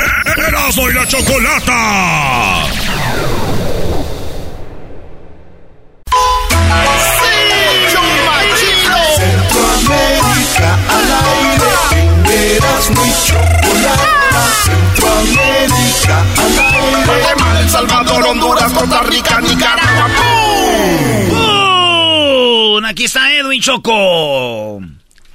[0.49, 2.67] ¡Erasmo y la chocolata!
[13.27, 13.81] Chocolata.
[17.81, 20.07] El Honduras, Costa Rica, Nicaragua.
[22.91, 24.81] Aquí está Edwin Choco.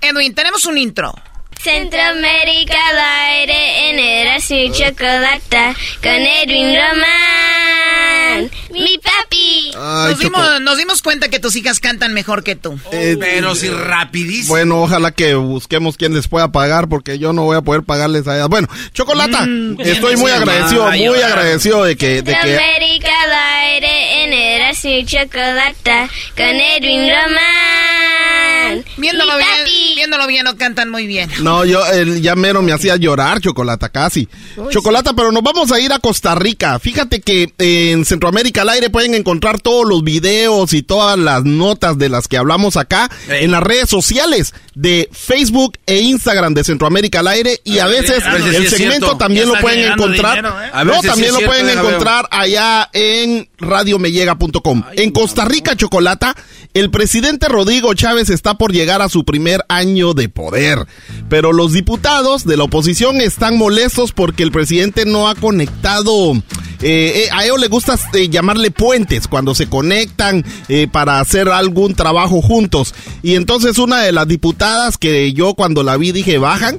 [0.06, 1.14] Edwin, tenemos un intro.
[1.62, 3.00] Centroamérica al
[3.32, 5.74] aire en Erasmo y Chocolata
[6.04, 9.72] con Edwin Román, mi papi.
[9.74, 12.78] Nos dimos, nos dimos cuenta que tus hijas cantan mejor que tú.
[12.92, 14.50] Eh, pero si rapidísimo.
[14.50, 18.28] Bueno, ojalá que busquemos quién les pueda pagar porque yo no voy a poder pagarles
[18.28, 18.48] a ellas.
[18.50, 21.24] Bueno, Chocolata, Mm, estoy muy agradecido, ay, muy ay.
[21.24, 28.86] agradecido de que, de que Centroamérica al aire en Erasmo y Chocolata con Edwin Román,
[28.98, 31.30] Viéndolo bien, viéndolo bien, no cantan muy bien.
[31.42, 34.28] No, yo el ya mero me hacía llorar, Chocolata, casi.
[34.70, 36.80] Chocolata, pero nos vamos a ir a Costa Rica.
[36.80, 41.44] Fíjate que eh, en Centroamérica al aire pueden encontrar todos los videos y todas las
[41.44, 46.64] notas de las que hablamos acá en las redes sociales de Facebook e Instagram de
[46.64, 49.18] Centroamérica al aire y a veces a ver si el segmento cierto.
[49.18, 50.36] también lo pueden encontrar.
[50.36, 50.86] dinero, ¿eh?
[50.86, 54.84] No, si también lo cierto, pueden encontrar allá en radiomellega.com.
[54.94, 56.36] En Costa Rica, Chocolata,
[56.74, 60.86] el presidente Rodrigo Chávez está por llegar a su primer año de poder.
[61.30, 66.34] Pero los diputados de la oposición están molestos porque el presidente no ha conectado.
[66.34, 66.44] eh,
[66.82, 70.46] eh, a ellos les gusta eh, llamarle puentes cuando se conectan
[70.92, 72.94] para hacer algún trabajo juntos.
[73.24, 76.78] Y entonces una de las diputadas que yo cuando la vi dije bajan,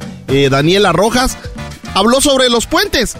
[0.50, 1.36] Daniela Rojas,
[1.94, 3.16] habló sobre los puentes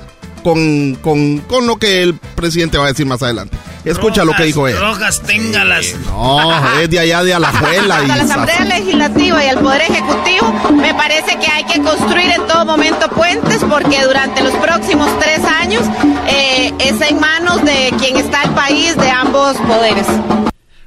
[0.47, 3.57] con, con, con lo que el presidente va a decir más adelante.
[3.85, 4.79] Escucha lo que dijo él.
[4.79, 5.97] Rojas, téngalas.
[6.07, 7.97] No, es de allá de Alajuela.
[7.97, 12.47] a la Asamblea Legislativa y al Poder Ejecutivo, me parece que hay que construir en
[12.47, 15.83] todo momento puentes porque durante los próximos tres años
[16.29, 20.07] eh, es en manos de quien está el país de ambos poderes.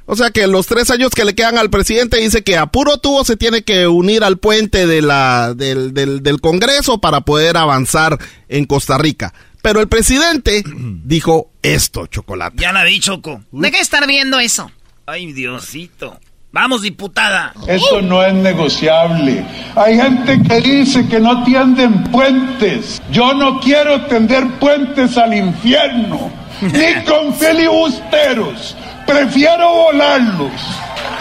[0.06, 2.96] O sea que los tres años que le quedan al presidente dice que a puro
[2.96, 7.58] tubo se tiene que unir al puente de la, del, del, del Congreso para poder
[7.58, 8.18] avanzar
[8.48, 9.34] en Costa Rica.
[9.62, 10.62] Pero el presidente
[11.04, 12.56] dijo esto, chocolate.
[12.58, 13.42] Ya la vi, Choco.
[13.52, 14.70] Deja de estar viendo eso.
[15.06, 16.18] Ay, Diosito.
[16.52, 17.52] Vamos, diputada.
[17.68, 19.44] Eso no es negociable.
[19.76, 23.00] Hay gente que dice que no tienden puentes.
[23.12, 26.30] Yo no quiero tender puentes al infierno,
[26.60, 28.76] ni con filibusteros.
[29.06, 30.50] Prefiero volarlos.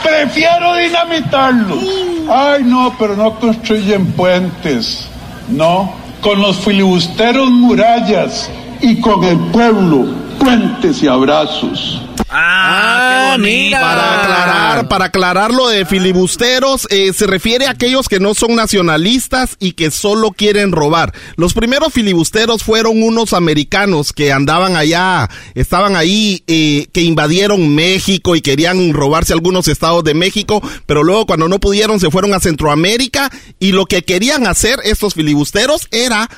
[0.03, 1.83] Prefiero dinamitarlos.
[2.27, 5.07] Ay, no, pero no construyen puentes.
[5.49, 8.49] No, con los filibusteros murallas
[8.81, 12.01] y con el pueblo puentes y abrazos.
[12.31, 13.77] Ah, qué bonito.
[13.79, 18.55] Para aclarar, para aclarar lo de filibusteros, eh, se refiere a aquellos que no son
[18.55, 21.13] nacionalistas y que solo quieren robar.
[21.37, 28.35] Los primeros filibusteros fueron unos americanos que andaban allá, estaban ahí, eh, que invadieron México
[28.35, 32.39] y querían robarse algunos estados de México, pero luego cuando no pudieron se fueron a
[32.39, 36.29] Centroamérica y lo que querían hacer estos filibusteros era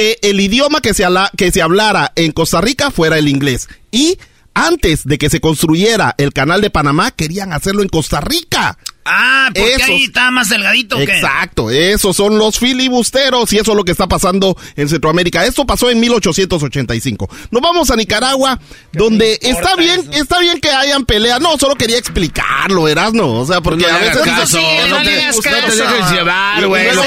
[0.00, 3.68] que el idioma que se, habla- que se hablara en Costa Rica fuera el inglés.
[3.90, 4.16] Y
[4.54, 8.78] antes de que se construyera el canal de Panamá, querían hacerlo en Costa Rica.
[9.04, 11.04] Ah, porque Esos- ahí está más delgadito, ¿o ¿qué?
[11.04, 15.44] Exacto, esos son los filibusteros y eso es lo que está pasando en Centroamérica.
[15.46, 17.28] Esto pasó en 1885.
[17.50, 18.60] Nos vamos a Nicaragua,
[18.92, 21.40] donde está bien, está bien que hayan peleas.
[21.40, 23.40] No, solo quería explicarlo, Erasno.
[23.40, 26.66] O sea, porque No a veces caso, Sí, no no te- no te dejes llevar,
[26.66, 27.02] güey, lo.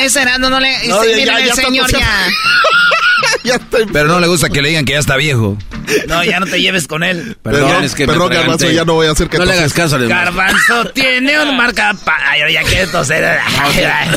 [0.00, 0.88] Ese no, no le...
[0.88, 2.06] No, sí, ya- mira, ya el está señor pasando.
[3.44, 3.60] ya...
[3.92, 5.56] Pero no le gusta que le digan que ya está viejo.
[6.08, 7.36] No, ya no te lleves con él.
[7.42, 8.74] Perdón, es que me perdón, Garbanzo, atraganté.
[8.74, 10.24] ya no voy a hacer que No le hagas caso, Alemán.
[10.24, 11.94] Garbanzo tiene un marca...
[12.06, 13.38] Ay, ya quiere toser.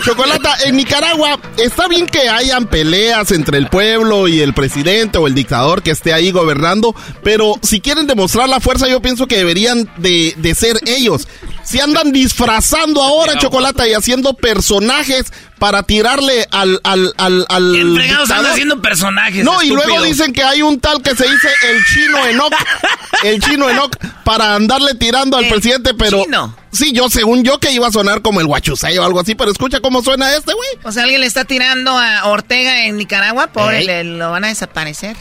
[0.04, 5.28] Chocolata, en Nicaragua está bien que hayan peleas entre el pueblo y el presidente o
[5.28, 9.38] el dictador que esté ahí gobernando, pero si quieren demostrar la fuerza, yo pienso que
[9.38, 11.28] deberían de, de ser ellos.
[11.64, 17.96] Si andan disfrazando ahora Chocolata y haciendo personajes para tirarle al, al, al, al ¿Quién
[17.96, 18.52] fregados anda dictador.
[18.52, 19.44] haciendo personajes?
[19.44, 22.54] No, y luego dicen que hay un tal que se dice el chino Enoch,
[23.24, 26.24] el chino Enoch, para andarle tirando al El presidente, pero...
[26.24, 26.56] chino.
[26.72, 29.50] Sí, yo según yo que iba a sonar como el guachusay o algo así, pero
[29.52, 30.70] escucha cómo suena este, güey.
[30.84, 34.50] O sea, alguien le está tirando a Ortega en Nicaragua, pobre, le- lo van a
[34.50, 35.16] desaparecer.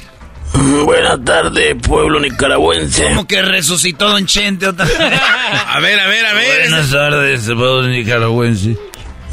[0.54, 3.04] Buenas tardes, pueblo nicaragüense.
[3.04, 4.96] Como que resucitó Don Chente otra vez.
[5.00, 6.70] A ver, a ver, a ver.
[6.70, 8.76] Buenas tardes, pueblo nicaragüense.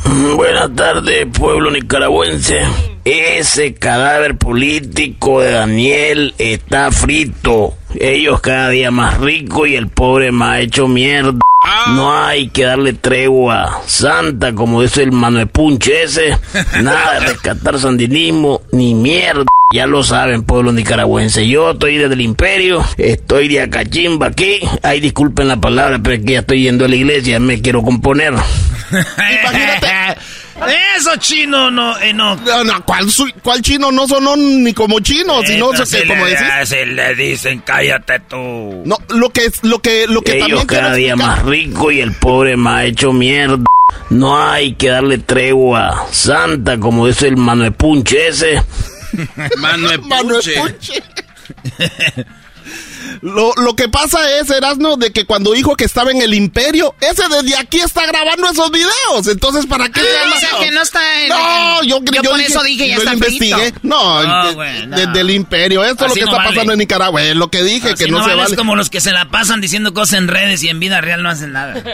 [0.05, 2.59] Buenas tardes, pueblo nicaragüense.
[3.05, 7.73] Ese cadáver político de Daniel está frito.
[7.95, 11.39] Ellos cada día más ricos y el pobre más hecho mierda.
[11.87, 16.37] No hay que darle tregua santa como dice el Manuel Punche ese.
[16.81, 19.45] Nada de rescatar sandinismo ni mierda.
[19.73, 21.47] Ya lo saben, pueblo nicaragüense.
[21.47, 24.59] Yo estoy desde el imperio, estoy de acachimba aquí.
[24.83, 27.81] Ay, disculpen la palabra, pero es que ya estoy yendo a la iglesia, me quiero
[27.81, 28.33] componer.
[30.97, 32.35] Eso chino no, eh, no.
[32.35, 36.01] No, no, ¿cuál, su- cuál chino no sonó ni como chino, sino Esta sé que
[36.03, 36.69] se como le- decís.
[36.69, 38.83] se le dicen, cállate tú.
[38.85, 41.91] No, lo que es, lo que, lo que Ellos también cada día explicar- más rico
[41.91, 43.57] y el pobre más hecho mierda.
[44.09, 48.61] No hay que darle tregua santa como dice el Manuel Punche ese.
[49.57, 51.03] Manuel Manuel Puche.
[53.21, 56.95] Lo, lo que pasa es, Erasmo, de que cuando dijo que estaba en el imperio,
[57.01, 59.27] ese desde aquí está grabando esos videos.
[59.27, 60.01] Entonces, ¿para qué?
[60.01, 62.95] Ah, o sea, que no está en- No, en- yo, yo por eso dije, ya
[62.95, 63.73] yo está lo investigué.
[63.83, 64.97] No, No, de- güey, no.
[64.97, 65.83] desde el imperio.
[65.83, 66.49] Esto es lo que no está vale.
[66.51, 67.23] pasando en Nicaragua.
[67.23, 68.55] Es lo que dije, Así que no, no se vale.
[68.55, 71.29] como los que se la pasan diciendo cosas en redes y en vida real no
[71.29, 71.81] hacen nada.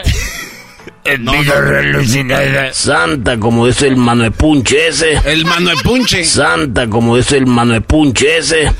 [2.72, 5.20] Santa como dice el Manuel Punche ese.
[5.24, 6.24] El Manuel Punche.
[6.24, 8.72] Santa como dice el Manuel Punche ese.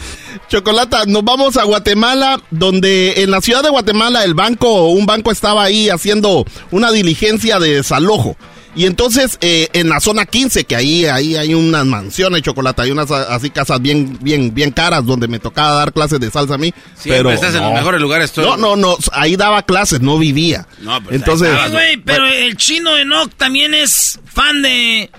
[0.51, 5.31] Chocolata, nos vamos a Guatemala, donde en la ciudad de Guatemala el banco, un banco
[5.31, 8.37] estaba ahí haciendo una diligencia de desalojo.
[8.75, 12.91] Y entonces eh, en la zona 15, que ahí, ahí hay unas mansiones, Chocolata, hay
[12.91, 16.59] unas así casas bien, bien, bien caras donde me tocaba dar clases de salsa a
[16.59, 16.75] mí.
[17.05, 17.67] Pero estás en no.
[17.69, 18.43] los mejores lugares tú.
[18.43, 20.67] No, no, no, ahí daba clases, no vivía.
[20.81, 25.11] No, pues, entonces, estabas, güey, pero el chino Enoch también es fan de...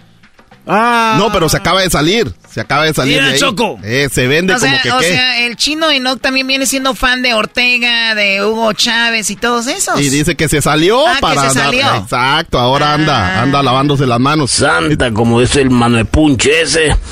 [0.66, 3.40] no, pero se acaba de salir, se acaba de salir Mira, de ahí.
[3.40, 3.80] Choco.
[3.84, 5.08] Eh, se vende O sea, como que o qué.
[5.14, 9.68] sea, el chino Enoch también viene siendo fan de Ortega, de Hugo Chávez y todos
[9.68, 10.00] esos.
[10.00, 11.86] Y dice que se salió Ah, que para se dar- salió.
[11.86, 11.98] Ah.
[12.04, 14.52] Exacto, ahora anda, anda lavándose las manos.
[14.52, 16.96] Santa como dice el Manuel Punche ese.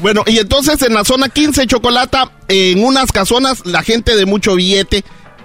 [0.00, 4.54] Bueno, y entonces en la zona 15 Chocolata, en unas casonas, la gente de mucho
[4.56, 5.04] billete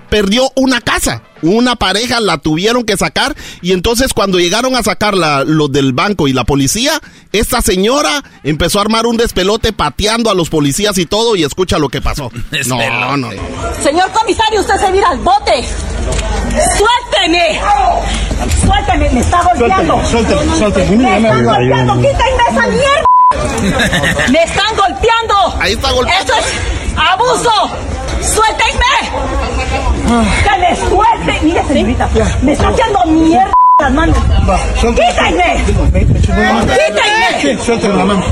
[0.10, 1.24] perdió una casa.
[1.42, 6.28] Una pareja la tuvieron que sacar y entonces cuando llegaron a sacarla los del banco
[6.28, 7.00] y la policía,
[7.32, 11.80] esta señora empezó a armar un despelote pateando a los policías y todo y escucha
[11.80, 12.32] lo que pasó.
[12.68, 13.30] No, no, no.
[13.82, 15.66] Señor comisario, usted se mira al bote.
[16.50, 17.60] ¡Suélteme!
[18.62, 19.10] ¡Suélteme!
[19.12, 20.02] ¡Me está golpeando!
[20.10, 20.98] Suélteme, suélteme.
[20.98, 21.94] ¡Me están golpeando!
[21.96, 24.28] ¡Quítenme esa mierda!
[24.30, 25.62] ¡Me están golpeando!
[25.62, 26.34] Ahí está golpeando.
[26.34, 27.70] ¡Eso es abuso!
[28.22, 28.96] ¡Suéltenme!
[30.44, 31.40] ¡Que me suelte!
[31.44, 32.10] Mire, señorita,
[32.42, 34.18] me está haciendo mierda las manos.
[34.76, 35.64] ¡Quítenme!
[35.66, 37.64] ¡Quítenme!
[37.64, 38.24] Suélteme la mano.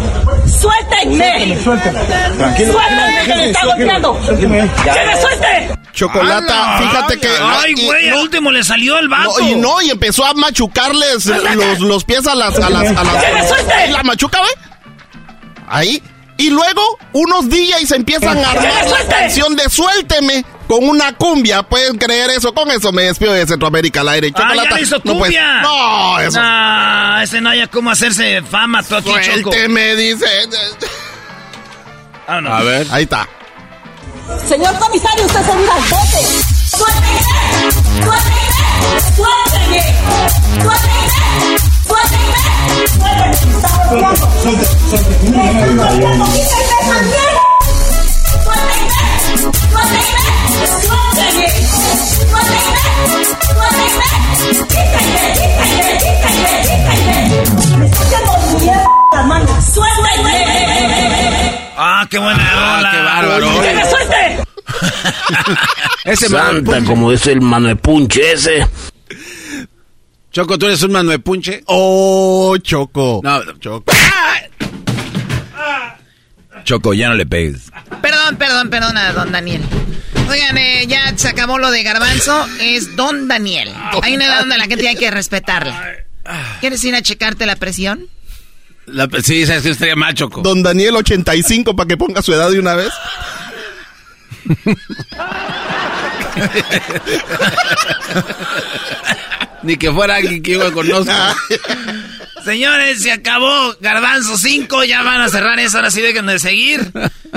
[0.45, 1.57] ¡Suéltenme!
[1.63, 1.99] Suélteme.
[2.37, 2.73] Tranquilo.
[2.73, 4.21] ¡Suéltenme que me está golpeando!
[4.25, 4.69] Suélteme.
[4.83, 5.77] ¡Que me suelte!
[5.93, 7.27] Chocolata, fíjate que...
[7.41, 9.39] Ay, güey, al no, último le salió el vato.
[9.39, 12.55] no, y no, y empezó a machucarles los, los pies a las...
[12.59, 13.87] A las, a las ¡Que me suelte!
[13.89, 14.53] La machuca, güey.
[15.67, 16.03] Ahí.
[16.37, 16.81] Y luego
[17.13, 21.63] unos DJs empiezan a ¡Que me armar la canción de Suélteme con una cumbia.
[21.63, 22.53] ¿Pueden creer eso?
[22.53, 24.31] Con eso me despido de Centroamérica al aire.
[24.35, 25.61] Ah, ya hizo no, pues, cumbia.
[25.61, 26.39] no, eso.
[26.39, 29.51] No, ese no haya cómo hacerse fama, tú aquí, Choco.
[29.51, 30.27] Suélteme, dice.
[32.27, 32.53] Ah, no.
[32.53, 32.85] A ver.
[32.91, 33.27] Ahí está.
[34.47, 36.27] Señor comisario, usted se mira al bote.
[36.67, 37.19] ¡Suélteme!
[38.03, 38.41] ¡Suélteme!
[39.15, 39.81] ¡Suélteme!
[40.61, 41.76] ¡Suélteme!
[61.79, 62.91] Ah, qué buena rola.
[62.91, 63.61] qué bárbaro.
[63.61, 64.43] ¡Que me suelte!
[66.11, 68.67] Ese Santa como dice el Manuel Punche ese.
[70.37, 71.63] Choco, ¿tú eres un Manuel Punche?
[71.65, 73.21] Oh, Choco.
[73.23, 73.91] No, Choco.
[76.63, 77.71] Choco, ya no le pegues.
[78.03, 79.63] Perdón, perdón, perdona, don Daniel.
[80.29, 83.73] Oigan, eh, ya se acabó lo de Garbanzo, es don Daniel.
[84.03, 85.95] Hay una edad donde la gente hay que respetarla.
[86.59, 88.05] ¿Quieres ir a checarte la presión?
[88.85, 90.43] La- sí, sabes que estaría mal, Choco.
[90.43, 92.93] Don Daniel 85 para que ponga su edad de una vez.
[99.63, 101.11] Ni que fuera alguien que yo conozco.
[102.45, 106.91] Señores, se acabó Garbanzo 5, ya van a cerrar eso, ahora sí dejen de seguir.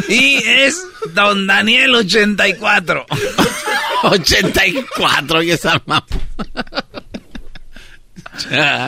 [0.08, 0.80] Y es
[1.14, 3.06] Don Daniel 84.
[4.04, 6.06] 84, y esa mamá.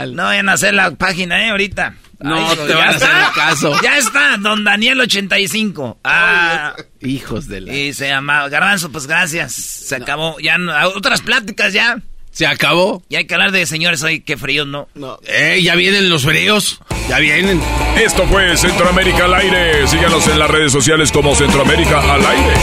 [0.08, 1.50] No vayan a hacer la página, ¿eh?
[1.50, 1.94] Ahorita.
[2.20, 3.80] No te van a hacer el caso.
[3.82, 5.98] Ya está, don Daniel 85.
[6.04, 7.74] Ah, Hijos de la...
[7.74, 9.54] y se llama Garbanzo, pues gracias.
[9.54, 10.38] Se acabó.
[10.38, 11.98] Ya no- otras pláticas ya.
[12.32, 13.02] ¿Se acabó?
[13.10, 14.88] Y hay que hablar de señores hoy, qué frío, ¿no?
[15.26, 16.80] Eh, ya vienen los fríos.
[17.08, 17.60] Ya vienen.
[18.02, 19.86] Esto fue Centroamérica al aire.
[19.86, 22.54] Síganos en las redes sociales como Centroamérica al aire.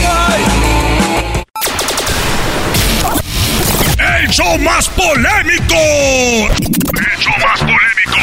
[4.22, 5.74] El show más polémico.
[5.76, 8.20] El show más polémico.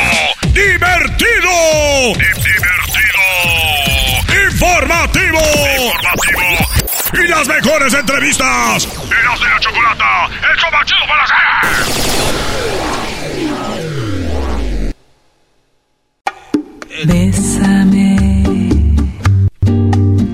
[0.53, 2.14] Divertido.
[2.14, 3.24] Divertido.
[4.49, 5.40] Informativo.
[5.40, 6.47] Informativo.
[7.13, 8.85] Y las mejores entrevistas.
[8.85, 10.29] Eras de la chocolata.
[10.51, 11.38] El show más chido para hacer.
[17.05, 18.17] Bésame,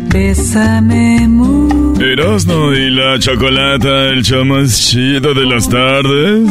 [0.07, 2.01] bésame mucho.
[2.01, 6.49] Erasno y la chocolata, el show más chido de las tardes.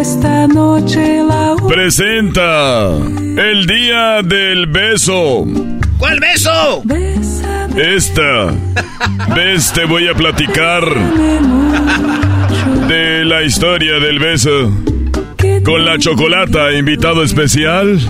[0.00, 5.44] Esta noche la Presenta el día del beso.
[6.00, 6.82] ¿Cuál beso?
[7.76, 8.54] Esta
[9.36, 10.82] vez te voy a platicar
[12.88, 14.72] de la historia del beso.
[15.62, 18.00] Con la chocolata, invitado especial.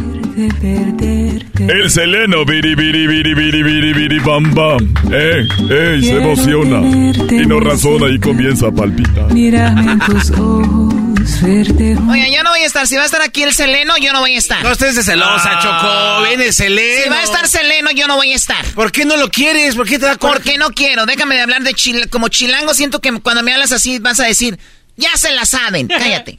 [1.58, 4.94] El seleno, biri biri biri biri biri biri bam bam.
[5.12, 6.80] Eh, eh, se emociona.
[6.80, 9.34] Y no razona y comienza a palpitar.
[9.34, 10.94] Mírame en tus ojos,
[11.42, 12.86] verte Oiga, yo no voy a estar.
[12.86, 14.62] Si va a estar aquí el Seleno, yo no voy a estar.
[14.62, 16.22] No estés de celosa, Choco.
[16.26, 17.04] Viene Seleno.
[17.04, 18.64] Si va a estar Seleno, yo no voy a estar.
[18.74, 19.74] ¿Por qué no lo quieres?
[19.74, 21.06] ¿Por qué te da Porque no quiero.
[21.06, 22.74] Déjame de hablar de chil como chilango.
[22.74, 24.58] Siento que cuando me hablas así vas a decir,
[24.96, 25.88] ya se la saben.
[25.88, 26.38] Cállate.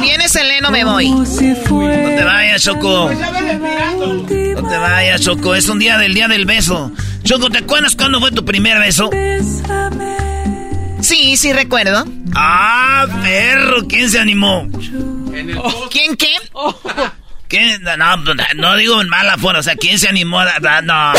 [0.00, 1.10] Si viene Seleno, me voy.
[1.10, 3.10] No te vayas, Choco.
[3.12, 5.54] No te vayas, Choco.
[5.54, 6.90] Es un día del día del beso.
[7.22, 9.10] Choco, ¿te acuerdas cuándo fue tu primer beso?
[11.00, 12.04] Sí, sí recuerdo.
[12.34, 13.86] Ah, perro.
[13.88, 14.68] ¿Quién se animó?
[15.90, 16.34] ¿Quién qué?
[17.48, 17.82] ¿Quién?
[17.82, 19.58] No, no, no digo en mala forma.
[19.58, 20.40] O sea, ¿quién se animó?
[20.40, 21.12] a- No.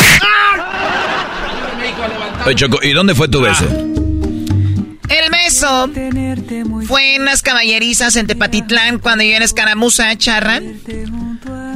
[2.46, 3.64] Oye, Choco, ¿y dónde fue tu beso?
[3.64, 4.01] El
[5.52, 5.90] beso
[6.86, 10.60] fue en unas caballerizas en Tepatitlán cuando yo era escaramuza, charra.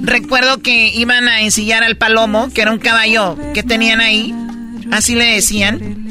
[0.02, 4.34] Recuerdo que iban a ensillar al palomo, que era un caballo que tenían ahí.
[4.92, 6.06] Así le decían.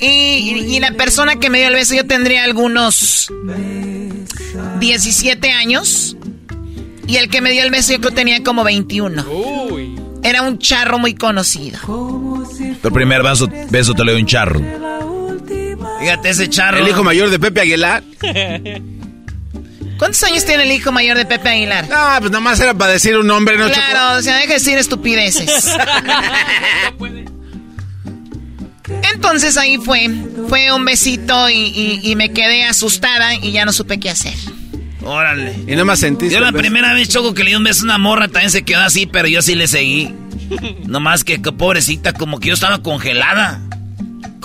[0.00, 3.28] Y, y- y la persona que me dio el beso, yo tendría algunos
[4.80, 6.16] 17 años.
[7.06, 9.24] Y el que me dio el beso, yo creo que tenía como 21.
[10.22, 11.78] Era un charro muy conocido.
[12.82, 14.60] Tu primer beso, beso te lo dio un charro.
[16.00, 16.78] Fíjate ese charro.
[16.78, 18.02] El hijo mayor de Pepe Aguilar.
[19.98, 21.86] ¿Cuántos años tiene el hijo mayor de Pepe Aguilar?
[21.90, 23.66] Ah, pues nomás era para decir un nombre, ¿no?
[23.70, 25.72] Claro, o sea, deja de decir estupideces.
[29.14, 30.08] Entonces ahí fue,
[30.48, 34.34] fue un besito y, y- y me quedé asustada y ya no supe qué hacer.
[35.02, 35.54] Órale.
[35.66, 36.34] Y nomás sentiste.
[36.34, 36.60] Yo la beso.
[36.62, 39.06] primera vez, Choco, que le di un beso a una morra, también se quedó así,
[39.06, 40.14] pero yo sí le seguí.
[40.86, 43.60] Nomás que, que pobrecita, como que yo estaba congelada.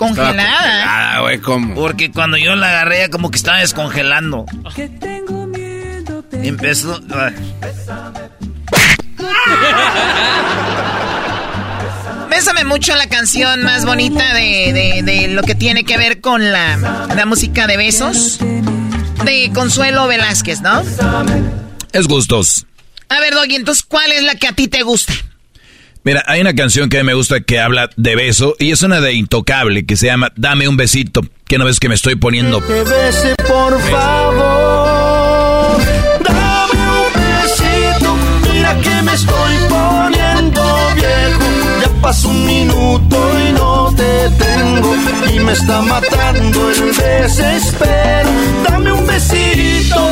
[0.08, 0.84] ¿Congelada?
[1.16, 1.74] Ah, güey, ¿cómo?
[1.74, 4.44] Porque cuando yo la agarré, como que estaba descongelando.
[6.42, 7.00] Y empezó.
[12.30, 16.50] Bésame mucho la canción más bonita de, de- de lo que tiene que ver con
[16.50, 18.38] la, la música de besos.
[19.24, 20.82] De Consuelo Velázquez, ¿no?
[21.92, 22.66] Es gustos.
[23.08, 25.12] A ver, Doggy, entonces, ¿cuál es la que a ti te gusta?
[26.04, 29.12] Mira, hay una canción que me gusta que habla de beso y es una de
[29.12, 31.22] Intocable que se llama Dame un besito.
[31.46, 32.60] Que no ves que me estoy poniendo.
[32.60, 35.78] te bese, por favor.
[36.24, 38.16] Dame un besito,
[38.52, 40.62] mira que me estoy poniendo
[40.96, 41.44] viejo.
[41.82, 43.16] Ya pasó un minuto
[43.48, 44.96] y no te tengo.
[45.32, 48.30] Y me está matando el desespero.
[48.68, 50.08] Dame un besito,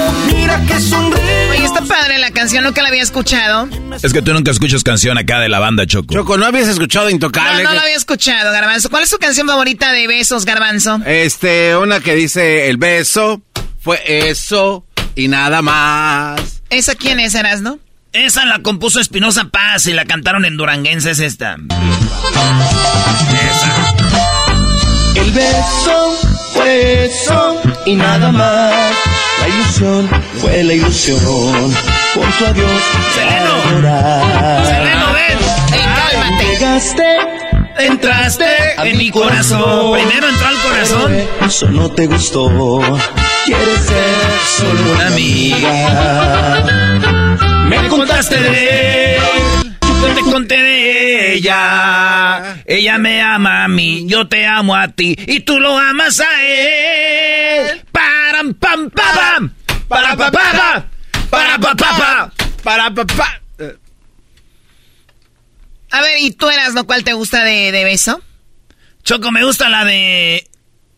[0.67, 1.51] que sonríe.
[1.51, 3.69] Oye, está padre la canción, nunca la había escuchado.
[4.03, 6.15] Es que tú nunca escuchas canción acá de la banda, Choco.
[6.15, 7.63] Choco, ¿no habías escuchado No, Intocable?
[7.65, 8.91] no la había escuchado, Garbanzo.
[8.91, 11.01] ¿Cuál es tu canción favorita de besos, Garbanzo?
[11.07, 13.43] Este, una que dice el beso
[13.81, 14.01] fue
[14.31, 16.63] eso y nada más.
[16.71, 17.79] ¿Esa quién es, Erasno?
[18.13, 21.57] Esa la compuso Espinosa Paz y la cantaron en Duranguense, es esta.
[25.15, 26.19] El beso
[26.55, 28.95] fue eso y nada más.
[29.55, 30.09] Ilusión
[30.41, 31.75] fue la ilusión.
[32.15, 32.83] Por tu adiós.
[33.15, 33.55] Seleno.
[34.65, 35.39] Seleno, ven.
[35.73, 36.45] Ey, cálmate.
[36.47, 37.19] Llegaste,
[37.79, 38.47] Entraste
[38.85, 39.93] en mi corazón.
[39.95, 41.17] Primero entró al corazón.
[41.47, 42.81] Eso no te gustó.
[43.45, 44.15] Quieres ser
[44.59, 46.63] solo una amiga.
[47.69, 49.23] Me contaste de él.
[50.01, 52.57] Que te ella.
[52.67, 56.47] Ella me ama a mí, yo te amo a ti y tú lo amas a
[56.47, 57.83] él.
[57.93, 59.55] Param, pam, pam, pam.
[59.89, 60.87] Para, pa, pa, pa.
[61.31, 62.33] Para, pa, pa, pa.
[62.63, 63.41] Para, pa, pa.
[65.93, 68.23] A ver, ¿y tú eras lo cual te gusta de, de beso?
[69.03, 70.49] Choco, me gusta la de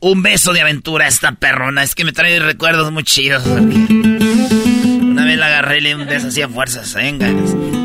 [0.00, 1.82] un beso de aventura, esta perrona.
[1.82, 3.44] Es que me trae recuerdos muy chidos.
[3.46, 6.94] Una vez la agarré y le di un beso así a fuerzas.
[6.94, 7.26] Venga,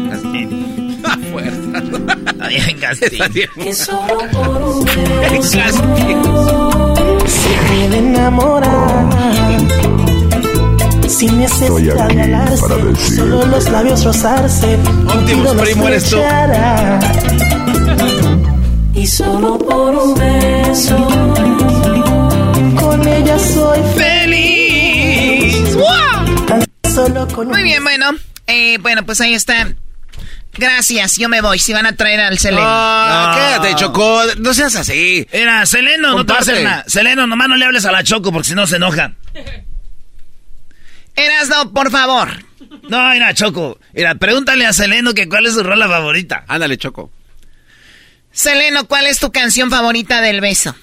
[0.10, 1.02] Gastín.
[1.08, 1.84] A fuerzas.
[2.28, 3.22] Está bien, Gastín.
[7.28, 9.10] se puede enamorar.
[11.08, 14.78] Sin necesidad de hablarse, solo los labios rozarse.
[15.08, 16.18] Optimus Primo eres tú.
[18.94, 20.98] Y solo por un beso,
[22.80, 25.78] con ella soy feliz.
[26.94, 28.12] Solo con Muy bien, bueno.
[28.48, 29.76] Eh, bueno, pues ahí está.
[30.54, 31.60] Gracias, yo me voy.
[31.60, 32.64] Si van a traer al Seleno.
[32.66, 34.22] Ah, quédate, Choco.
[34.40, 35.28] No seas así.
[35.32, 36.84] Era, Seleno, no te va a hacer nada.
[36.88, 39.14] Seleno, nomás no le hables a la Choco porque si no se enoja.
[41.16, 42.30] Erasno, por favor.
[42.90, 43.80] No, mira, Choco.
[43.94, 46.44] Mira, pregúntale a Seleno que cuál es su rola favorita.
[46.48, 47.12] Ándale, Choco.
[48.32, 50.76] Seleno, ¿cuál es tu canción favorita del beso?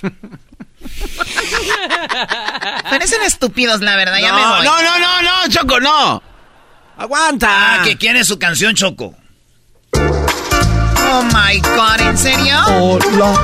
[2.90, 4.18] Parecen estúpidos, la verdad.
[4.20, 4.64] ya me No, voy.
[4.64, 6.22] no, no, no, no, Choco, no.
[6.98, 7.48] ¡Aguanta!
[7.48, 9.14] Ah, que quiere su canción, Choco.
[9.94, 12.56] Oh my god, ¿en serio?
[12.66, 13.34] Hola,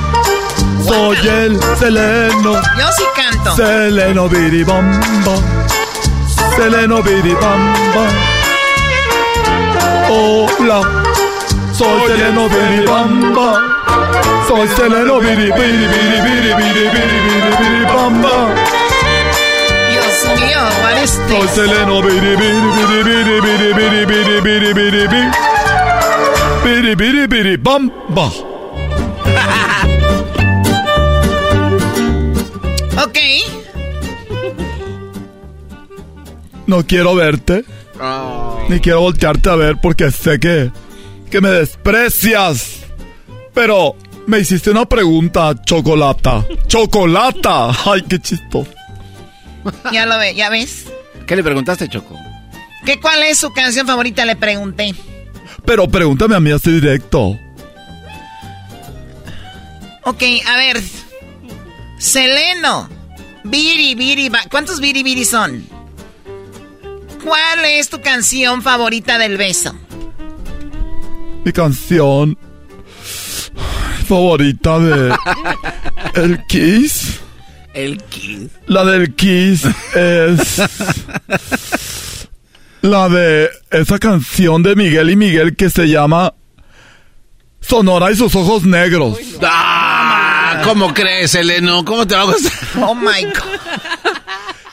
[0.85, 2.55] soy el Seleno.
[2.55, 3.55] Yo sí canto.
[3.55, 5.37] Seleno biribamba.
[6.57, 8.09] Seleno biribamba.
[10.11, 10.81] Hola,
[11.73, 13.61] soy, Seleno biribamba.
[14.49, 18.84] Soy Seleno biribiri, biribiri, biribiri, biribiri, biribamba
[20.37, 21.35] mío, ¿cuál es este?
[21.35, 21.49] tu?
[21.49, 23.75] Seleno, biri, biri, biri, biri, biri,
[24.05, 25.23] biri, biri, biri,
[26.65, 28.27] biri, biri, biri, bam, ba.
[33.05, 33.19] ok.
[36.67, 37.65] No quiero verte.
[38.01, 38.59] Ah.
[38.69, 40.71] Ni quiero voltearte a ver porque sé que,
[41.31, 42.81] que me desprecias.
[43.53, 43.95] Pero
[44.27, 46.45] me hiciste una pregunta, chocolata.
[46.67, 47.71] ¡Chocolata!
[47.85, 48.71] ¡Ay, qué chistoso!
[49.93, 50.87] Ya lo ve, ya ves.
[51.27, 52.19] ¿Qué le preguntaste, Choco?
[52.85, 54.25] ¿Qué cuál es su canción favorita?
[54.25, 54.95] Le pregunté.
[55.65, 57.39] Pero pregúntame a mí así directo.
[60.05, 60.83] Ok, a ver.
[61.99, 62.89] Seleno.
[63.45, 65.67] Biri, biri, ba- ¿Cuántos biri, biri son?
[67.25, 69.75] ¿Cuál es tu canción favorita del beso?
[71.45, 72.37] Mi canción
[74.07, 75.15] favorita de
[76.15, 77.21] El Kiss.
[77.75, 78.51] El Kiss.
[78.67, 80.63] La del Kiss es
[82.83, 86.35] la de esa canción de Miguel y Miguel que se llama
[87.61, 89.19] Sonora y sus ojos negros.
[89.43, 91.85] Ah, ¿cómo crees, Eleno?
[91.85, 92.53] ¿Cómo te va a gustar?
[92.83, 94.15] Oh my god.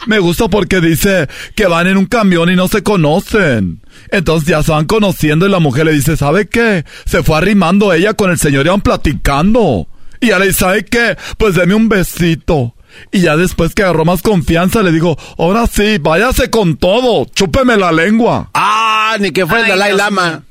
[0.07, 3.81] Me gusta porque dice que van en un camión y no se conocen.
[4.09, 6.85] Entonces ya se van conociendo y la mujer le dice, ¿sabe qué?
[7.05, 9.87] Se fue arrimando ella con el señor y van platicando.
[10.19, 11.17] Y ya le dice, ¿sabe qué?
[11.37, 12.75] Pues deme un besito.
[13.11, 17.77] Y ya después que agarró más confianza le digo, ahora sí, váyase con todo, chúpeme
[17.77, 18.49] la lengua.
[18.53, 20.43] Ah, ni que fuera Dalai Lama.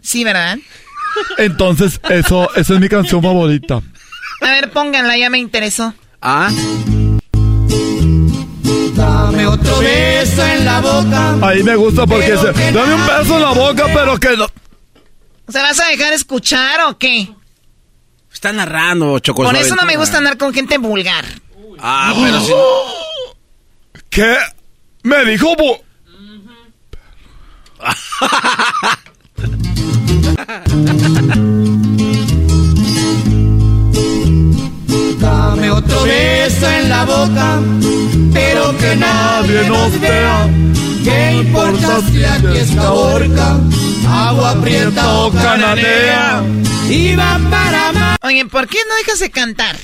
[0.00, 0.58] Sí, ¿verdad?
[1.36, 3.82] Entonces, eso, esa es mi canción favorita.
[4.40, 5.92] A ver, pónganla, ya me interesó.
[6.22, 6.50] Ah.
[8.94, 11.36] Dame otro beso en la boca.
[11.42, 14.46] Ahí me gusta porque se, dame un beso en la boca, pero que no.
[15.48, 17.28] ¿Se vas a dejar escuchar o qué?
[18.38, 19.42] Está narrando, Choco.
[19.42, 21.24] Por eso no me gusta andar con gente vulgar.
[21.80, 22.52] Ah, pero si...
[24.10, 24.36] ¿Qué?
[25.02, 25.80] Me dijo bu-
[35.20, 37.60] Dame otro beso en la boca,
[38.32, 40.48] pero que nadie nos vea.
[41.08, 43.58] ¿Qué importa si aquí está horca,
[44.06, 46.44] agua prieta o cananea?
[46.90, 48.18] Y va para más.
[48.22, 49.76] Oye, ¿por qué no dejas de cantar?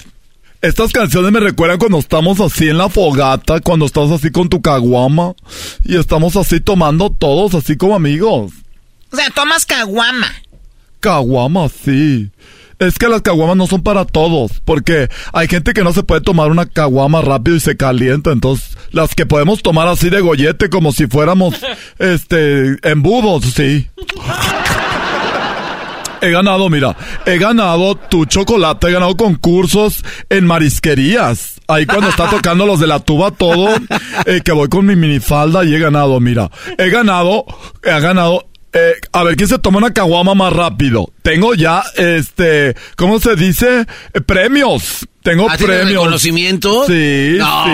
[0.61, 4.61] Estas canciones me recuerdan cuando estamos así en la fogata, cuando estás así con tu
[4.61, 5.35] caguama
[5.83, 8.53] y estamos así tomando todos así como amigos.
[9.11, 10.31] O sea, tomas caguama.
[11.01, 12.31] Caguama, sí.
[12.79, 16.21] Es que las caguamas no son para todos, porque hay gente que no se puede
[16.21, 20.71] tomar una caguama rápido y se calienta, entonces las que podemos tomar así de gollete
[20.71, 21.55] como si fuéramos,
[21.99, 23.89] este, embudos, sí.
[26.21, 26.97] He ganado, mira,
[27.27, 31.61] he ganado tu chocolate, he ganado concursos en marisquerías.
[31.69, 33.69] Ahí cuando está tocando los de la tuba todo,
[34.25, 36.51] eh, que voy con mi minifalda y he ganado, mira.
[36.79, 37.45] He ganado,
[37.83, 38.47] he ganado
[38.77, 41.13] Eh, a ver, ¿quién se toma una caguama más rápido?
[41.23, 43.87] Tengo ya, este, ¿cómo se dice?
[44.13, 45.07] Eh, premios.
[45.23, 45.89] Tengo ¿Ah, premios.
[45.91, 46.85] reconocimiento?
[46.87, 47.65] Sí, No,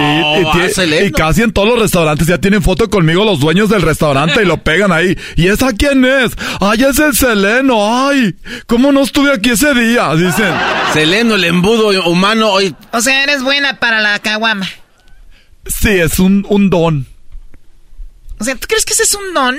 [0.54, 0.82] sí.
[0.82, 4.42] Y, y casi en todos los restaurantes ya tienen foto conmigo los dueños del restaurante
[4.42, 5.16] y lo pegan ahí.
[5.36, 6.32] ¿Y esa quién es?
[6.60, 8.06] Ay, es el Seleno.
[8.08, 8.36] Ay,
[8.66, 10.14] ¿cómo no estuve aquí ese día?
[10.14, 10.52] Dicen.
[10.92, 12.74] Seleno, el embudo humano, hoy.
[12.92, 14.68] O sea, eres buena para la caguama.
[15.66, 17.06] Sí, es un, un don.
[18.38, 19.56] O sea, ¿tú crees que ese es un don?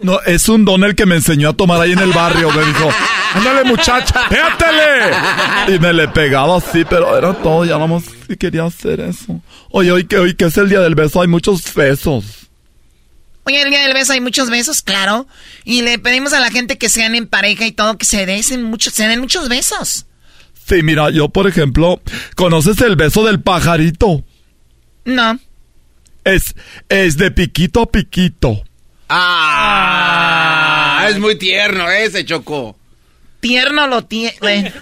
[0.00, 2.50] No, es un don el que me enseñó a tomar ahí en el barrio.
[2.52, 2.90] Me dijo,
[3.34, 5.74] ándale muchacha, pégatele.
[5.74, 9.40] Y me le pegaba así, pero era todo, ya más que quería hacer eso.
[9.70, 12.48] Oye, hoy que, hoy que es el día del beso, hay muchos besos.
[13.44, 15.26] Oye, el día del beso hay muchos besos, claro.
[15.64, 18.62] Y le pedimos a la gente que sean en pareja y todo, que se den
[18.62, 20.06] muchos, se den muchos besos.
[20.68, 22.00] Sí, mira, yo por ejemplo,
[22.36, 24.22] ¿conoces el beso del pajarito?
[25.06, 25.38] No.
[26.24, 26.54] Es,
[26.90, 28.62] es de piquito a piquito.
[29.08, 32.76] Ah, es muy tierno ese, Choco.
[33.40, 34.72] Tierno lo tiene.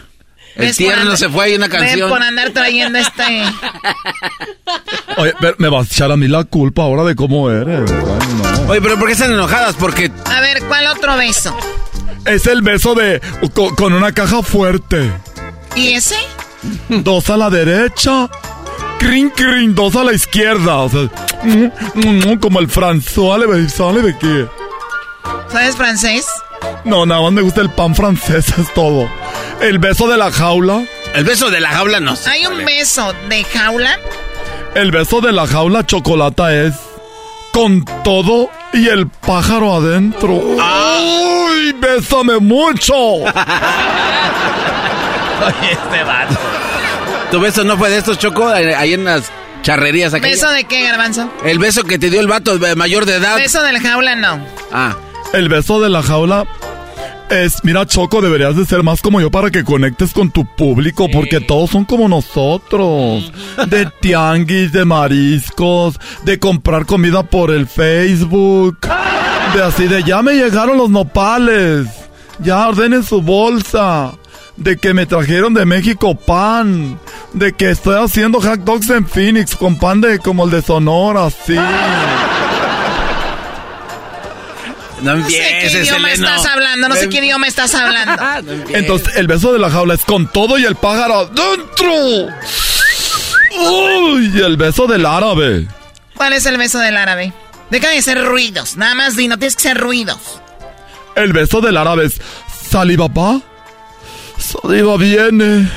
[0.56, 2.08] El tierno se fue ahí una canción.
[2.08, 3.22] por andar trayendo este...
[5.18, 7.90] Oye, pero me vas a echar a mí la culpa ahora de cómo eres.
[7.90, 8.70] Ay, no.
[8.70, 9.76] Oye, pero ¿por qué están enojadas?
[9.76, 11.54] Porque A ver, ¿cuál otro beso?
[12.24, 13.20] Es el beso de
[13.54, 15.12] con, con una caja fuerte.
[15.74, 16.16] ¿Y ese?
[16.88, 18.28] Dos a la derecha.
[18.98, 20.76] Crin, crin, dos a la izquierda.
[20.78, 21.08] O sea,
[22.40, 24.46] como el François le sale de qué.
[25.50, 26.26] ¿Sabes francés?
[26.84, 29.08] No, nada más me gusta el pan francés, es todo.
[29.60, 30.84] El beso de la jaula.
[31.14, 32.30] el beso de la jaula no sé.
[32.30, 33.98] Hay un beso de jaula.
[34.74, 36.74] El beso de la jaula chocolata es
[37.52, 40.42] con todo y el pájaro adentro.
[40.60, 41.72] ¡Ay!
[41.80, 42.94] ¡Bésame mucho!
[42.96, 43.32] Oye,
[45.72, 46.34] este vato.
[47.36, 48.48] ¿Tu beso no fue de estos, Choco?
[48.48, 49.30] Ahí en las
[49.60, 50.26] charrerías aquí.
[50.26, 51.30] ¿Beso de qué, garbanzo?
[51.44, 53.36] El beso que te dio el vato eh, mayor de edad.
[53.36, 54.42] Beso de la jaula, no.
[54.72, 54.96] Ah.
[55.34, 56.46] El beso de la jaula
[57.28, 61.08] es, mira Choco, deberías de ser más como yo para que conectes con tu público,
[61.12, 63.30] porque todos son como nosotros.
[63.66, 68.78] De tianguis, de mariscos, de comprar comida por el Facebook,
[69.54, 71.86] de así de ya me llegaron los nopales,
[72.38, 74.14] ya ordenen su bolsa.
[74.56, 76.98] De que me trajeron de México pan.
[77.32, 81.28] De que estoy haciendo hot dogs en Phoenix con pan de como el de Sonora,
[81.30, 81.56] sí.
[85.02, 86.28] No No sé qué idioma Seleno.
[86.28, 88.52] estás hablando, no sé qué idioma estás hablando.
[88.70, 92.32] Entonces, el beso de la jaula es con todo y el pájaro adentro.
[93.58, 95.66] Uy, y el beso del árabe.
[96.14, 97.32] ¿Cuál es el beso del árabe?
[97.70, 100.40] Deja de hacer ruidos, nada más di, no tienes que hacer ruidos.
[101.14, 102.20] El beso del árabe es
[102.70, 103.08] saliva
[104.36, 104.42] pa.
[104.42, 105.70] Saliva viene.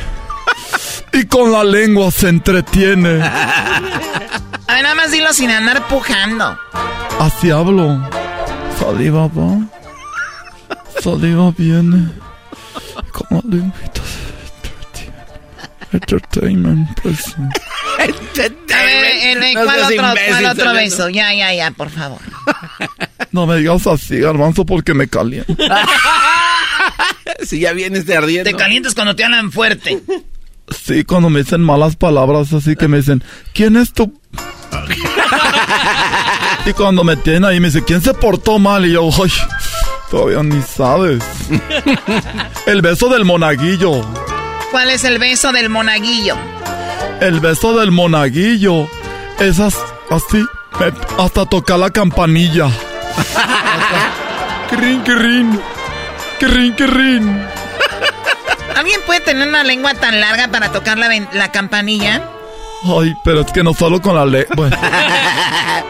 [1.11, 3.21] Y con la lengua se entretiene.
[3.21, 6.57] A ver, nada más dilo sin andar pujando.
[7.19, 7.99] Así hablo.
[8.79, 9.57] Saliva pa.
[11.01, 12.09] Saliva viene.
[13.11, 14.19] Con la lengüita se
[14.67, 15.23] entretiene.
[15.91, 17.35] Entertainment, pues.
[17.37, 18.13] A ver,
[19.53, 21.09] ¿cuál, otro, imbécil, cuál otro beso?
[21.09, 22.19] Ya, ya, ya, por favor.
[23.31, 25.55] No me digas así, garbanzo, porque me caliento.
[27.43, 28.49] si ya vienes de ardiendo.
[28.49, 30.01] Te calientas cuando te hablan fuerte.
[30.83, 33.23] Sí, cuando me dicen malas palabras, así que me dicen,
[33.53, 34.19] ¿quién es tu...?
[36.65, 38.85] y cuando me tienen ahí, me dicen, ¿quién se portó mal?
[38.85, 39.31] Y yo, ay,
[40.11, 41.23] todavía ni sabes.
[42.65, 44.05] El beso del monaguillo.
[44.71, 46.35] ¿Cuál es el beso del monaguillo?
[47.21, 48.87] El beso del monaguillo.
[49.39, 49.75] Esas,
[50.11, 50.45] así,
[51.17, 52.69] hasta tocar la campanilla.
[54.69, 55.59] Crin, crin.
[56.39, 57.45] Crin, crin.
[58.75, 62.21] ¿Alguien puede tener una lengua tan larga para tocar la, campanilla?
[62.85, 64.45] Ay, pero es que no solo con la ley.
[64.55, 64.77] Bueno,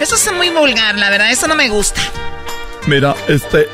[0.00, 2.00] Eso es muy vulgar, la verdad, eso no me gusta.
[2.86, 3.68] mira, este,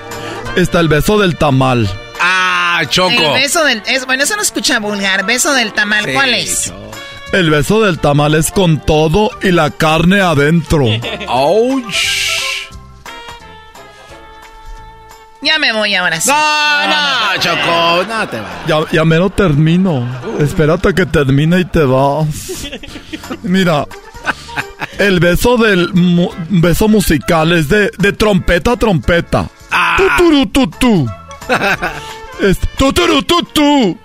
[0.56, 1.88] está el beso del tamal.
[2.20, 3.10] Ah, Choco.
[3.10, 3.82] El beso del...
[3.86, 5.24] es- bueno, eso no escucha vulgar.
[5.24, 6.72] Beso del tamal, Sí, ¿cuál es?
[7.32, 10.84] El beso del tamal es con todo y la carne adentro.
[15.42, 16.28] Ya me voy ahora sí.
[16.28, 18.62] No, no, Choco, no te va.
[18.66, 20.06] Ya, ya mero termino.
[20.38, 22.26] Espérate que termine y te vas.
[23.42, 23.86] Mira,
[24.98, 29.48] el beso del mu- beso musical es de, de trompeta a trompeta.
[29.96, 31.08] Tuturu, tutú.
[32.40, 33.98] Es tuturu, tutú.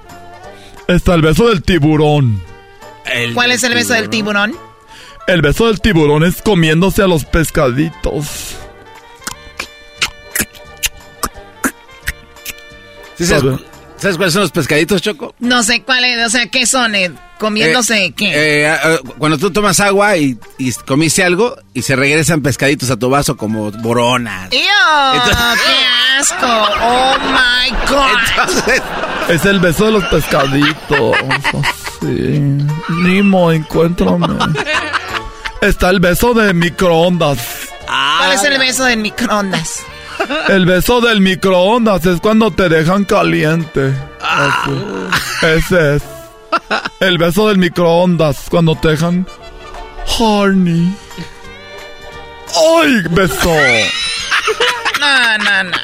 [0.88, 2.42] Está el beso del tiburón.
[3.34, 4.56] ¿Cuál es el beso del tiburón?
[5.28, 8.56] El beso del tiburón es comiéndose a los pescaditos.
[13.18, 13.60] ¿Sí sabes,
[13.98, 15.34] ¿Sabes cuáles son los pescaditos, Choco?
[15.40, 16.96] No sé cuál es, o sea, ¿qué son?
[16.96, 17.12] eh?
[17.40, 18.62] ¿Comiéndose qué?
[18.64, 22.90] Eh, ah, ah, cuando tú tomas agua y, y comiste algo y se regresan pescaditos
[22.90, 24.52] a tu vaso como boronas.
[24.52, 24.60] ¡Ew!
[24.60, 26.46] ¡Qué asco!
[26.82, 29.30] ¡Oh, my God!
[29.30, 31.16] Es el beso de los pescaditos.
[32.90, 34.28] Nimo, encuéntrame.
[35.62, 37.40] Está el beso de microondas.
[37.88, 39.82] ¿Cuál es el beso del microondas?
[40.50, 43.94] El beso del microondas es cuando te dejan caliente.
[44.22, 44.72] Así.
[45.42, 46.04] Ese es.
[47.00, 49.28] El beso del microondas cuando te dejan
[50.20, 50.96] horny.
[52.82, 53.52] ¡Ay, beso!
[55.00, 55.78] No, no, no.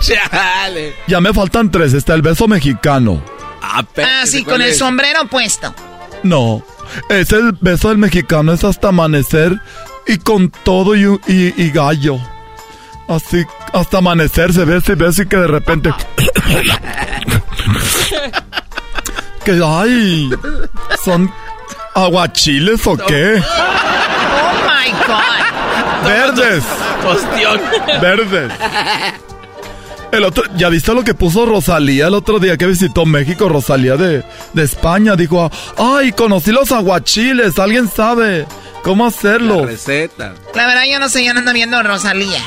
[0.00, 0.94] Chale.
[1.06, 1.92] Ya me faltan tres.
[1.94, 3.22] Está el beso mexicano.
[3.62, 3.82] Ah,
[4.26, 5.74] sí, con el sombrero puesto.
[6.22, 6.62] No,
[7.08, 9.58] es el beso del mexicano, es hasta amanecer
[10.06, 12.18] y con todo y, y- y gallo.
[13.08, 15.92] Así, hasta amanecer se ve, se ve así que de repente...
[19.44, 20.30] que ay,
[21.04, 21.30] son
[21.94, 23.42] aguachiles o qué?
[23.42, 26.08] Oh, my God.
[26.08, 26.64] Verdes.
[27.02, 27.60] Cuestión.
[28.00, 28.52] Verdes.
[30.10, 33.48] El otro, ¿ya viste lo que puso Rosalía el otro día que visitó México?
[33.48, 38.46] Rosalía de, de España dijo, ay, conocí los aguachiles, ¿alguien sabe
[38.82, 39.66] cómo hacerlo?
[39.66, 40.34] Receta.
[40.54, 42.40] La verdad, yo no sé, yo no ando viendo Rosalía.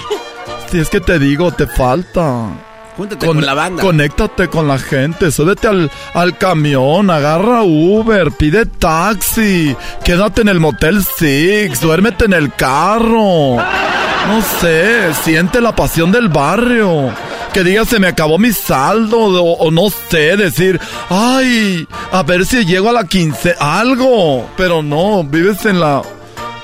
[0.70, 2.50] Si es que te digo, te falta.
[2.98, 3.84] Júntate con la banda.
[3.84, 10.60] Conéctate con la gente, súbete al, al camión, agarra Uber, pide taxi, quédate en el
[10.60, 13.58] Motel Six, duérmete en el carro.
[13.58, 17.12] No sé, siente la pasión del barrio.
[17.54, 20.80] Que diga se me acabó mi saldo o, o no sé, decir,
[21.10, 24.50] ay, a ver si llego a la quince, algo.
[24.58, 26.02] Pero no, vives en la,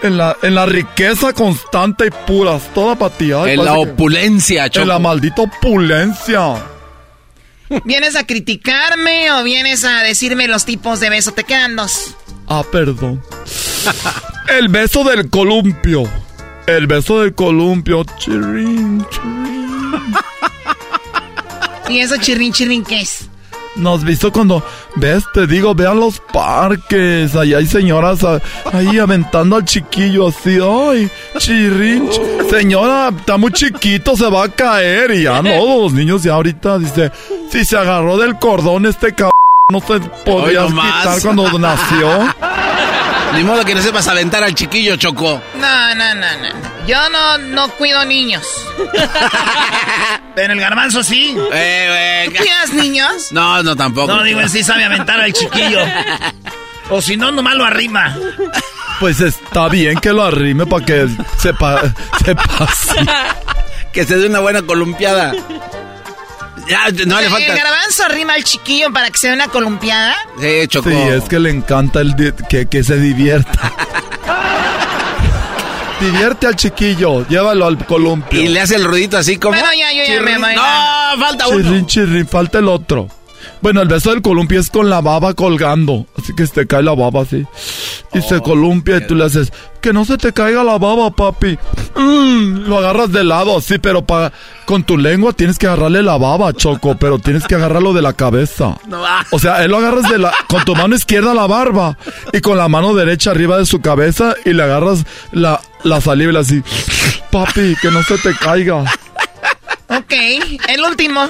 [0.03, 3.31] en la, en la riqueza constante y pura, toda para ti.
[3.31, 4.83] ay, En la opulencia, Choco.
[4.83, 6.55] En la maldita opulencia.
[7.85, 11.31] ¿Vienes a criticarme o vienes a decirme los tipos de beso?
[11.31, 12.15] Te quedan dos.
[12.47, 13.21] Ah, perdón.
[14.49, 16.03] El beso del columpio.
[16.67, 18.03] El beso del columpio.
[18.19, 20.13] Chirrin, chirrin.
[21.89, 23.27] ¿Y eso chirrin chirrin qué es?
[23.75, 24.63] ¿No has visto cuando
[24.95, 25.23] ves?
[25.33, 27.35] Te digo, vean los parques.
[27.35, 28.39] Ahí hay señoras ah,
[28.71, 30.57] ahí aventando al chiquillo así.
[30.61, 32.09] Ay, chirrin.
[32.09, 35.11] ch- Señora, está muy chiquito, se va a caer.
[35.11, 37.11] Y ya no, los niños ya ahorita dice,
[37.49, 39.31] si se agarró del cordón este cabrón,
[39.71, 42.07] no se podía quitar cuando nació.
[43.35, 45.41] Ni modo que no sepas aventar al chiquillo, Choco.
[45.55, 46.87] No, no, no, no.
[46.87, 48.45] Yo no, no cuido niños.
[50.35, 51.35] Pero el garbanzo sí.
[51.53, 53.31] Eh, ¿Tú cuidas niños?
[53.31, 54.13] No, no, tampoco.
[54.13, 55.79] No, digo, él sí sabe aventar al chiquillo.
[56.89, 58.15] O si no, nomás lo arrima.
[58.99, 61.07] Pues está bien que lo arrime para que
[61.39, 61.81] sepa,
[62.23, 62.95] se pase.
[63.91, 65.33] que se dé una buena columpiada.
[66.67, 67.55] Ya, no le ¿El falta.
[67.55, 70.15] garbanzo arrima al chiquillo para que se dé una columpiada?
[70.39, 70.89] Sí, Choco.
[70.89, 72.15] Sí, es que le encanta el
[72.49, 73.73] que, que se divierta.
[75.99, 78.41] Divierte al chiquillo, llévalo al columpio.
[78.41, 79.57] Y le hace el ruidito así como.
[79.57, 80.55] Bueno, ya, yo ya me voy.
[80.55, 81.61] No, falta uno.
[81.61, 83.07] Chirrin, chirrin, falta el otro.
[83.63, 86.05] Bueno, el beso del columpio es con la baba colgando.
[86.21, 87.45] Así que se te cae la baba así.
[88.13, 91.57] Y se columpia y tú le haces, que no se te caiga la baba, papi.
[91.95, 94.31] Mm, lo agarras de lado, sí, pero pa-
[94.65, 98.13] con tu lengua tienes que agarrarle la baba, Choco, pero tienes que agarrarlo de la
[98.13, 98.77] cabeza.
[99.31, 101.97] O sea, él lo agarras de la, con tu mano izquierda la barba
[102.33, 106.31] y con la mano derecha arriba de su cabeza y le agarras la, la saliva
[106.31, 106.61] y le así,
[107.31, 108.83] papi, que no se te caiga.
[109.87, 110.13] Ok,
[110.67, 111.27] el último.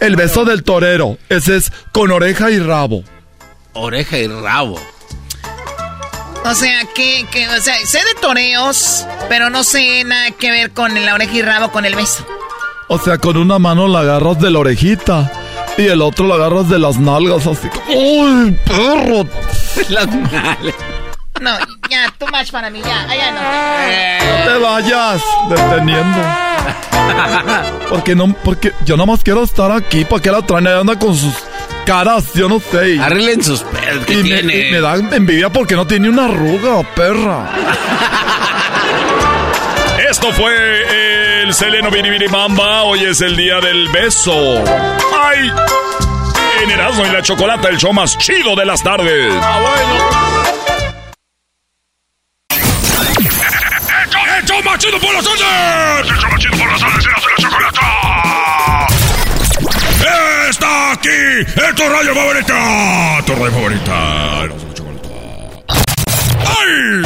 [0.00, 3.04] El beso del torero, ese es con oreja y rabo.
[3.72, 4.80] Oreja y rabo.
[6.44, 10.70] O sea, que, que, o sea, sé de toreos, pero no sé nada que ver
[10.72, 12.26] con la oreja y rabo con el beso.
[12.88, 15.32] O sea, con una mano la agarras de la orejita
[15.78, 17.68] y el otro la agarras de las nalgas así.
[17.88, 19.26] ¡Uy, perro!
[19.88, 20.74] Las males.
[21.40, 21.50] No,
[21.90, 24.36] ya, too much para mí, ya, allá no.
[24.36, 26.53] No te vayas deteniendo.
[27.88, 30.04] Porque no, porque yo nada más quiero estar aquí.
[30.04, 30.66] ¿Para qué la traen?
[30.66, 31.34] Anda con sus
[31.86, 32.98] caras, yo no sé.
[33.00, 34.68] Arreglen sus pedos que y me, tiene.
[34.68, 37.50] y me da envidia porque no tiene una arruga, perra.
[40.10, 42.82] Esto fue el Seleno Biribiribamba.
[42.84, 44.64] Hoy es el día del beso.
[45.22, 45.52] ¡Ay!
[46.62, 49.32] En Erasmo y la Chocolata, el show más chido de las tardes.
[49.34, 49.40] ¡El
[54.84, 56.10] show más chido por las tardes!
[56.10, 57.06] ¡El show más chido por las tardes!
[57.06, 58.86] ¡Erasmo y la Chocolata!
[60.50, 61.08] ¡Está aquí!
[61.08, 63.22] ¡En tu radio favorita!
[63.24, 64.46] ¡Tu radio favorita!
[64.46, 65.08] La Chocolata.
[66.46, 67.02] ¡Ay!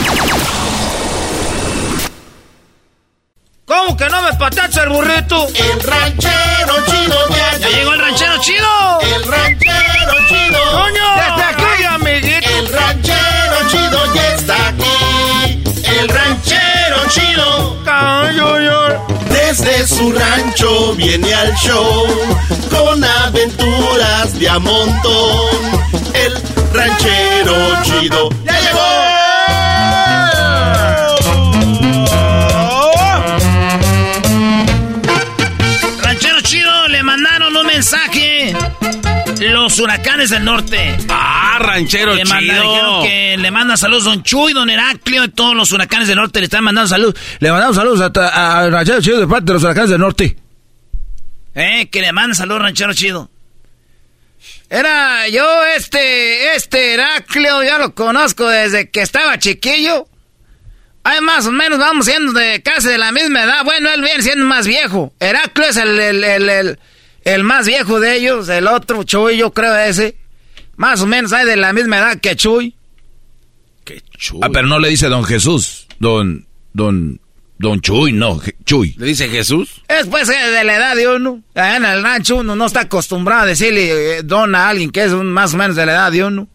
[3.64, 5.46] ¿Cómo que no me patacha el burrito?
[5.48, 9.00] El ranchero chido chido ya, ¡Ya llegó el ranchero chido!
[9.02, 10.58] El ranchero chido.
[10.72, 11.16] ¡Coño!
[11.16, 12.48] Ya está aquí, amiguito.
[12.48, 15.62] El ranchero chido ya está aquí.
[15.84, 16.67] El ranchero
[17.08, 17.76] chido.
[19.30, 22.06] Desde su rancho viene al show
[22.70, 25.48] con aventuras de a montón.
[26.14, 26.34] El
[26.72, 29.17] ranchero chido ya Ranchero
[39.40, 40.96] Los huracanes del norte.
[41.08, 43.02] Ah, ranchero le manda- chido.
[43.02, 46.44] que le manda saludos Don Chuy, Don Heraclio, y todos los huracanes del norte le
[46.46, 47.14] están mandando saludos.
[47.38, 50.36] Le mandamos saludos a, a Ranchero Chido de parte de los huracanes del norte.
[51.54, 53.30] Eh, que le mandan saludos Ranchero Chido.
[54.70, 60.06] Era yo, este, este Heraclio, ya lo conozco desde que estaba chiquillo.
[61.04, 63.64] Ay, más o menos vamos siendo de casi de la misma edad.
[63.64, 65.12] Bueno, él viene siendo más viejo.
[65.20, 66.78] Heraclio es el, el, el, el-
[67.24, 68.48] el más viejo de ellos.
[68.48, 70.16] El otro, Chuy, yo creo ese.
[70.76, 72.74] Más o menos hay de la misma edad que Chuy.
[74.42, 77.18] Ah, pero no le dice don Jesús, don, don,
[77.58, 78.94] don Chuy, no, Chuy.
[78.98, 79.82] ¿Le dice Jesús?
[79.88, 81.42] Es pues eh, de la edad de uno.
[81.54, 85.04] Allá en el rancho uno no está acostumbrado a decirle eh, don a alguien que
[85.04, 86.48] es un- más o menos de la edad de uno.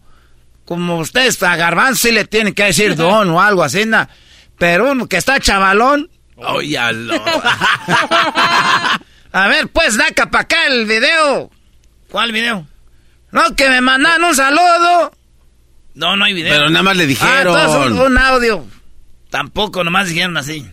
[0.64, 4.08] Como ustedes a Garbanzo sí le tienen que decir don o algo así, na.
[4.56, 6.08] Pero uno que está chavalón.
[6.36, 6.78] Oye,
[9.34, 11.50] A ver, pues, daca para acá el video.
[12.08, 12.66] ¿Cuál video?
[13.32, 15.12] No, que me mandan un saludo.
[15.94, 16.52] No, no hay video.
[16.54, 17.34] Pero nada más le dijeron.
[17.34, 18.64] Ah, entonces un, un audio.
[19.30, 20.64] Tampoco, nomás dijeron así.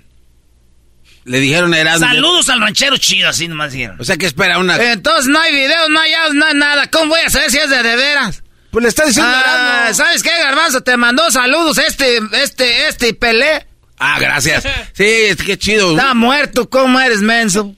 [1.24, 2.06] Le dijeron a Erasmo.
[2.06, 3.98] Saludos al ranchero chido, así nomás dijeron.
[4.00, 4.76] O sea que espera una.
[4.92, 6.88] Entonces no hay video, no hay audio, no hay nada.
[6.92, 8.44] ¿Cómo voy a saber si es de de veras?
[8.70, 10.06] Pues le está diciendo Ah, Erasmo.
[10.06, 10.82] ¿Sabes qué, Garbanzo?
[10.82, 13.68] Te mandó saludos este, este, este Pelé.
[14.04, 14.68] Ah, gracias.
[14.94, 15.92] Sí, es que chido.
[15.92, 17.74] Está muerto, ¿cómo eres, menso?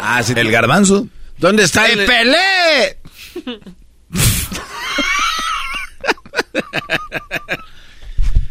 [0.00, 0.34] Ah, sí.
[0.36, 1.08] ¿El garbanzo?
[1.36, 2.98] ¿Dónde está ¡El el Pelé!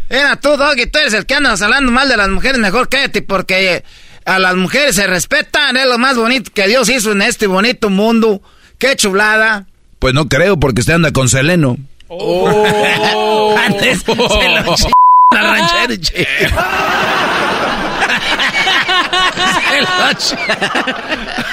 [0.09, 3.21] Era tú, Doggy, tú eres el que andas hablando mal de las mujeres, mejor cállate,
[3.21, 3.83] porque
[4.25, 7.89] a las mujeres se respetan, es lo más bonito que Dios hizo en este bonito
[7.89, 8.41] mundo.
[8.77, 9.65] ¡Qué chulada!
[9.99, 11.77] Pues no creo, porque usted anda con Seleno.
[13.67, 14.75] Antes se lo.
[15.33, 15.99] la ranchera y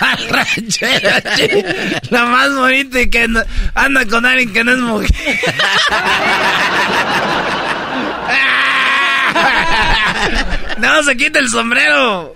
[0.01, 3.43] al ranchero ch- Lo más bonito y que no-
[3.75, 5.41] anda con alguien que no es mujer.
[10.79, 12.35] No, se quita el sombrero.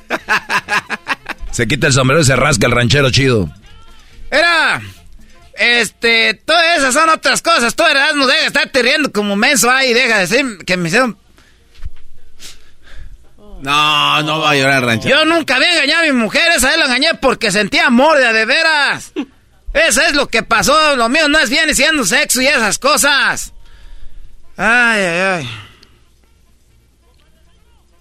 [1.50, 3.50] Se quita el sombrero y se rasca el ranchero chido.
[4.30, 4.80] Era,
[5.54, 7.74] este, todas esas son otras cosas.
[7.74, 11.16] Tú, Erasmo, deja de estarte riendo como menso ahí, deja de decir que me hicieron...
[13.60, 15.16] No, no va a llorar ranchero.
[15.18, 18.32] Yo nunca había engañado a mi mujer, esa vez la engañé porque sentía amor de
[18.32, 19.12] de veras.
[19.74, 23.52] Eso es lo que pasó, lo mío no es bien siendo sexo y esas cosas.
[24.56, 25.50] Ay, ay, ay.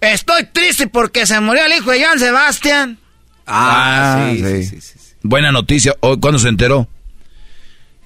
[0.00, 2.98] Estoy triste porque se murió el hijo de Joan Sebastián.
[3.46, 4.98] Ah, sí, sí, sí.
[5.22, 5.94] Buena noticia.
[6.00, 6.88] ¿Cuándo se enteró?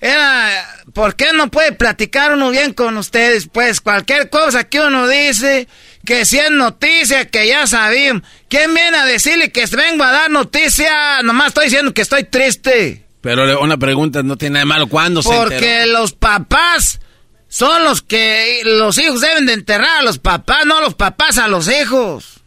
[0.01, 3.47] Era, ¿por qué no puede platicar uno bien con ustedes?
[3.47, 5.69] Pues cualquier cosa que uno dice,
[6.05, 8.25] que si es noticia, que ya sabían.
[8.49, 11.23] ¿Quién viene a decirle que vengo a dar noticia?
[11.23, 13.07] Nomás estoy diciendo que estoy triste.
[13.21, 14.87] Pero le- una pregunta no tiene nada de malo.
[14.89, 16.01] ¿Cuándo se Porque enteró?
[16.01, 17.01] los papás
[17.49, 21.47] son los que los hijos deben de enterrar a los papás, no los papás a
[21.49, 22.41] los hijos.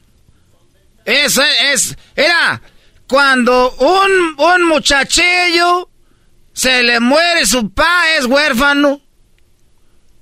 [1.05, 2.61] Eso es, es- era
[3.07, 5.89] cuando un, un muchachillo
[6.53, 9.01] se le muere su pa, es huérfano.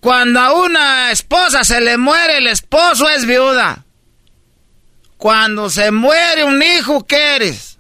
[0.04, 3.86] Cuando a una esposa se le muere el esposo, es viuda.
[5.16, 7.80] Cuando se muere un hijo, ¿qué eres?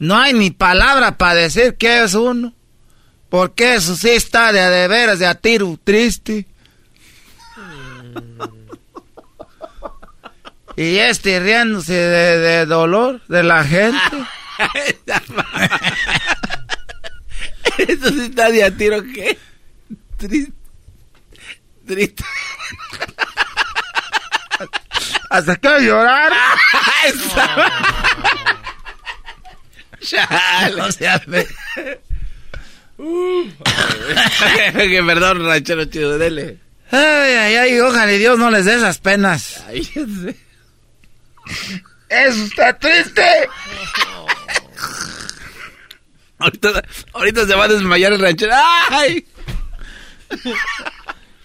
[0.00, 2.52] No hay ni palabra para decir que es uno.
[3.28, 6.48] Porque eso sí está de de veras de a tiro triste.
[10.76, 13.96] Y este riéndose de, de dolor de la gente.
[17.78, 19.38] Eso sí está de a tiro, ¿qué?
[20.16, 20.63] Triste.
[21.86, 22.24] Triste.
[25.30, 26.32] Hasta que llorar.
[30.00, 30.76] Chale.
[30.76, 31.48] No se hace.
[34.74, 36.58] que perdón, ranchero chido, dele.
[36.90, 37.00] Ay,
[37.34, 39.64] ay, ay, ojalá y Dios no les dé esas penas.
[39.66, 39.88] Ay.
[42.08, 43.48] Eso está triste.
[46.38, 46.82] Ahorita,
[47.14, 48.52] ahorita se va a desmayar el ranchero.
[48.90, 49.26] ¡Ay!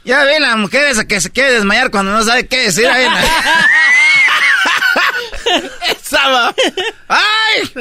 [0.03, 2.87] Ya vi la mujer esa que se quiere desmayar cuando no sabe qué decir.
[2.87, 3.05] Ahí
[5.89, 6.55] Esa va.
[7.07, 7.71] ¡Ay,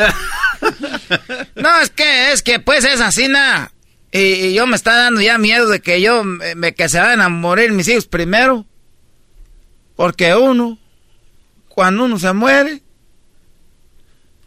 [1.55, 3.73] No, es que, es que pues es así, nada.
[4.11, 7.21] Y, y yo me está dando ya miedo de que yo, me, que se vayan
[7.21, 8.67] a morir mis hijos primero.
[9.97, 10.79] Porque uno,
[11.69, 12.83] cuando uno se muere,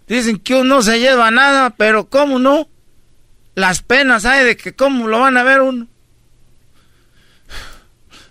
[0.08, 2.70] dicen que uno no se lleva nada, pero ¿cómo no?
[3.56, 5.88] Las penas hay de que cómo lo van a ver uno.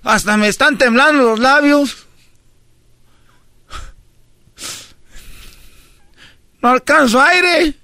[0.02, 2.06] Hasta me están temblando los labios.
[6.62, 7.74] No alcanzo aire.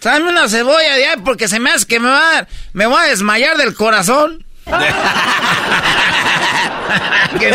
[0.00, 2.86] Tráeme una cebolla de ahí porque se me hace que me va a dar, me
[2.86, 4.44] voy a desmayar del corazón.
[7.38, 7.50] ¿Qué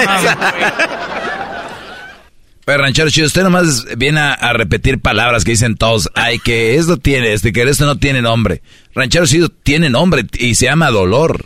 [2.66, 6.10] Pero ranchero chido, usted nomás viene a, a, repetir palabras que dicen todos.
[6.16, 8.62] Ay, que esto tiene, este, que esto no tiene nombre.
[8.94, 11.46] Ranchero chido tiene nombre y se llama dolor.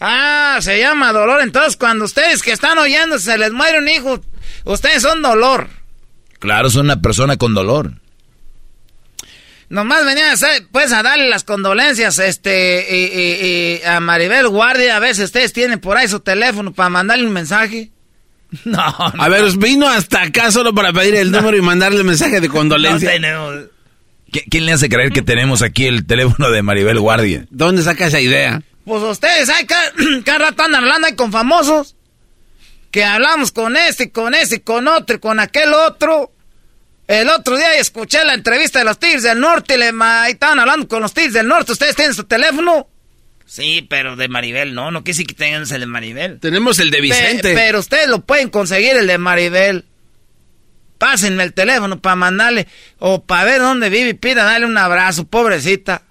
[0.00, 1.40] Ah, se llama dolor.
[1.42, 4.20] Entonces, cuando ustedes que están oyendo se les muere un hijo,
[4.64, 5.68] ustedes son dolor.
[6.38, 7.94] Claro, son una persona con dolor.
[9.70, 10.32] Nomás venía
[10.72, 14.96] pues a darle las condolencias este y, y, y a Maribel Guardia.
[14.96, 17.90] A veces ustedes tienen por ahí su teléfono para mandarle un mensaje.
[18.64, 18.76] No,
[19.14, 22.48] no, A ver, vino hasta acá solo para pedir el número y mandarle mensaje de
[22.48, 23.08] condolencia.
[23.08, 23.54] No tenemos.
[24.50, 27.46] ¿Quién le hace creer que tenemos aquí el teléfono de Maribel Guardia?
[27.50, 28.62] ¿Dónde saca esa idea?
[28.88, 29.92] Pues ustedes, hay cada,
[30.24, 31.94] cada rato andan hablando ahí con famosos.
[32.90, 36.32] Que hablamos con este, con ese, con otro, con aquel otro.
[37.06, 40.58] El otro día escuché la entrevista de los Tigres del Norte y le ahí estaban
[40.58, 41.72] hablando con los Tigres del Norte.
[41.72, 42.88] ¿Ustedes tienen su teléfono?
[43.44, 46.40] Sí, pero de Maribel no, no quise que tengan el de Maribel.
[46.40, 47.42] Tenemos el de Vicente.
[47.42, 49.84] Pe pero ustedes lo pueden conseguir el de Maribel.
[50.96, 52.66] Pásenme el teléfono para mandarle
[52.98, 56.02] o para ver dónde vive y pida darle un abrazo, pobrecita,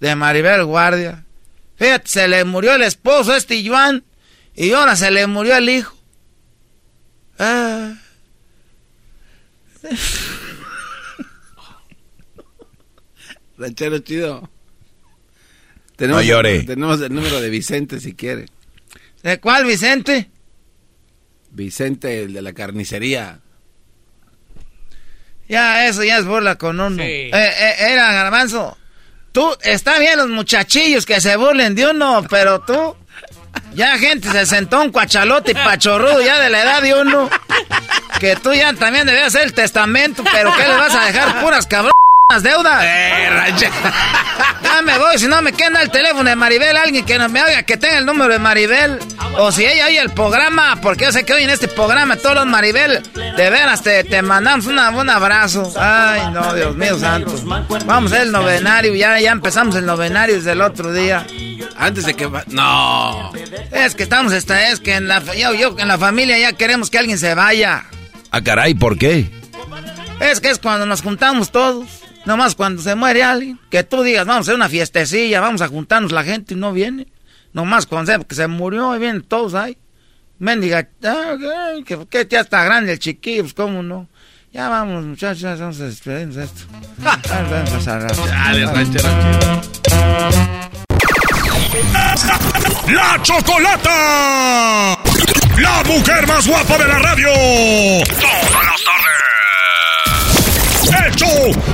[0.00, 1.23] de Maribel Guardia.
[1.84, 4.04] Fíjate, se le murió el esposo este Joan
[4.54, 5.94] y ahora se le murió el hijo.
[7.38, 7.92] Ah.
[13.58, 14.48] Ranchero chido.
[15.96, 16.62] Tenemos, no llore.
[16.62, 18.46] Tenemos el número de Vicente si quiere.
[19.22, 20.30] ¿De cuál Vicente?
[21.50, 23.40] Vicente, el de la carnicería.
[25.50, 26.96] Ya, eso ya es burla con uno.
[26.96, 27.02] Sí.
[27.02, 28.78] Eh, eh, era garbanzo.
[29.34, 32.94] Tú, está bien los muchachillos que se burlen de uno, pero tú,
[33.74, 37.28] ya gente se sentó un cuachalote y pachorrudo ya de la edad de uno.
[38.20, 41.66] Que tú ya también debías hacer el testamento, pero ¿qué le vas a dejar puras
[42.28, 42.84] cabronas deudas?
[42.84, 43.54] Eh.
[44.62, 47.40] Ya me voy, si no me queda el teléfono de Maribel, alguien que no me
[47.40, 48.98] haga que tenga el número de Maribel.
[49.36, 52.34] O si ella oye el programa, porque yo sé que hoy en este programa todos
[52.34, 55.72] los Maribel, de veras te, te mandamos una, un abrazo.
[55.78, 57.34] Ay, no, Dios mío santo.
[57.86, 61.26] Vamos a el novenario, ya, ya empezamos el novenario desde el otro día.
[61.76, 62.28] Antes de que...
[62.48, 63.32] No.
[63.72, 66.90] Es que estamos, esta, es que en la, yo, yo, en la familia ya queremos
[66.90, 67.84] que alguien se vaya.
[68.30, 69.30] Ah, caray, ¿por qué?
[70.20, 72.03] Es que es cuando nos juntamos todos.
[72.26, 75.68] Nomás cuando se muere alguien, que tú digas, vamos a hacer una fiestecilla, vamos a
[75.68, 77.06] juntarnos la gente y no viene.
[77.52, 79.76] Nomás cuando se, que se murió y vienen todos ahí.
[80.38, 81.34] Mendiga, ah,
[81.86, 84.08] que, que, ya está grande el chiquillo, pues cómo no.
[84.52, 86.62] Ya vamos, muchachos, ya vamos a despedirnos de esto.
[86.98, 89.08] vamos a Dale, ranchero
[92.88, 94.98] ¡La Chocolata!
[95.58, 97.28] ¡La mujer más guapa de la radio!
[98.20, 98.84] ¡Todas las
[100.90, 101.06] tardes!
[101.06, 101.73] ¡Hecho!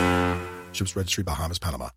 [0.71, 1.89] Ships Registry, Bahamas, Panama.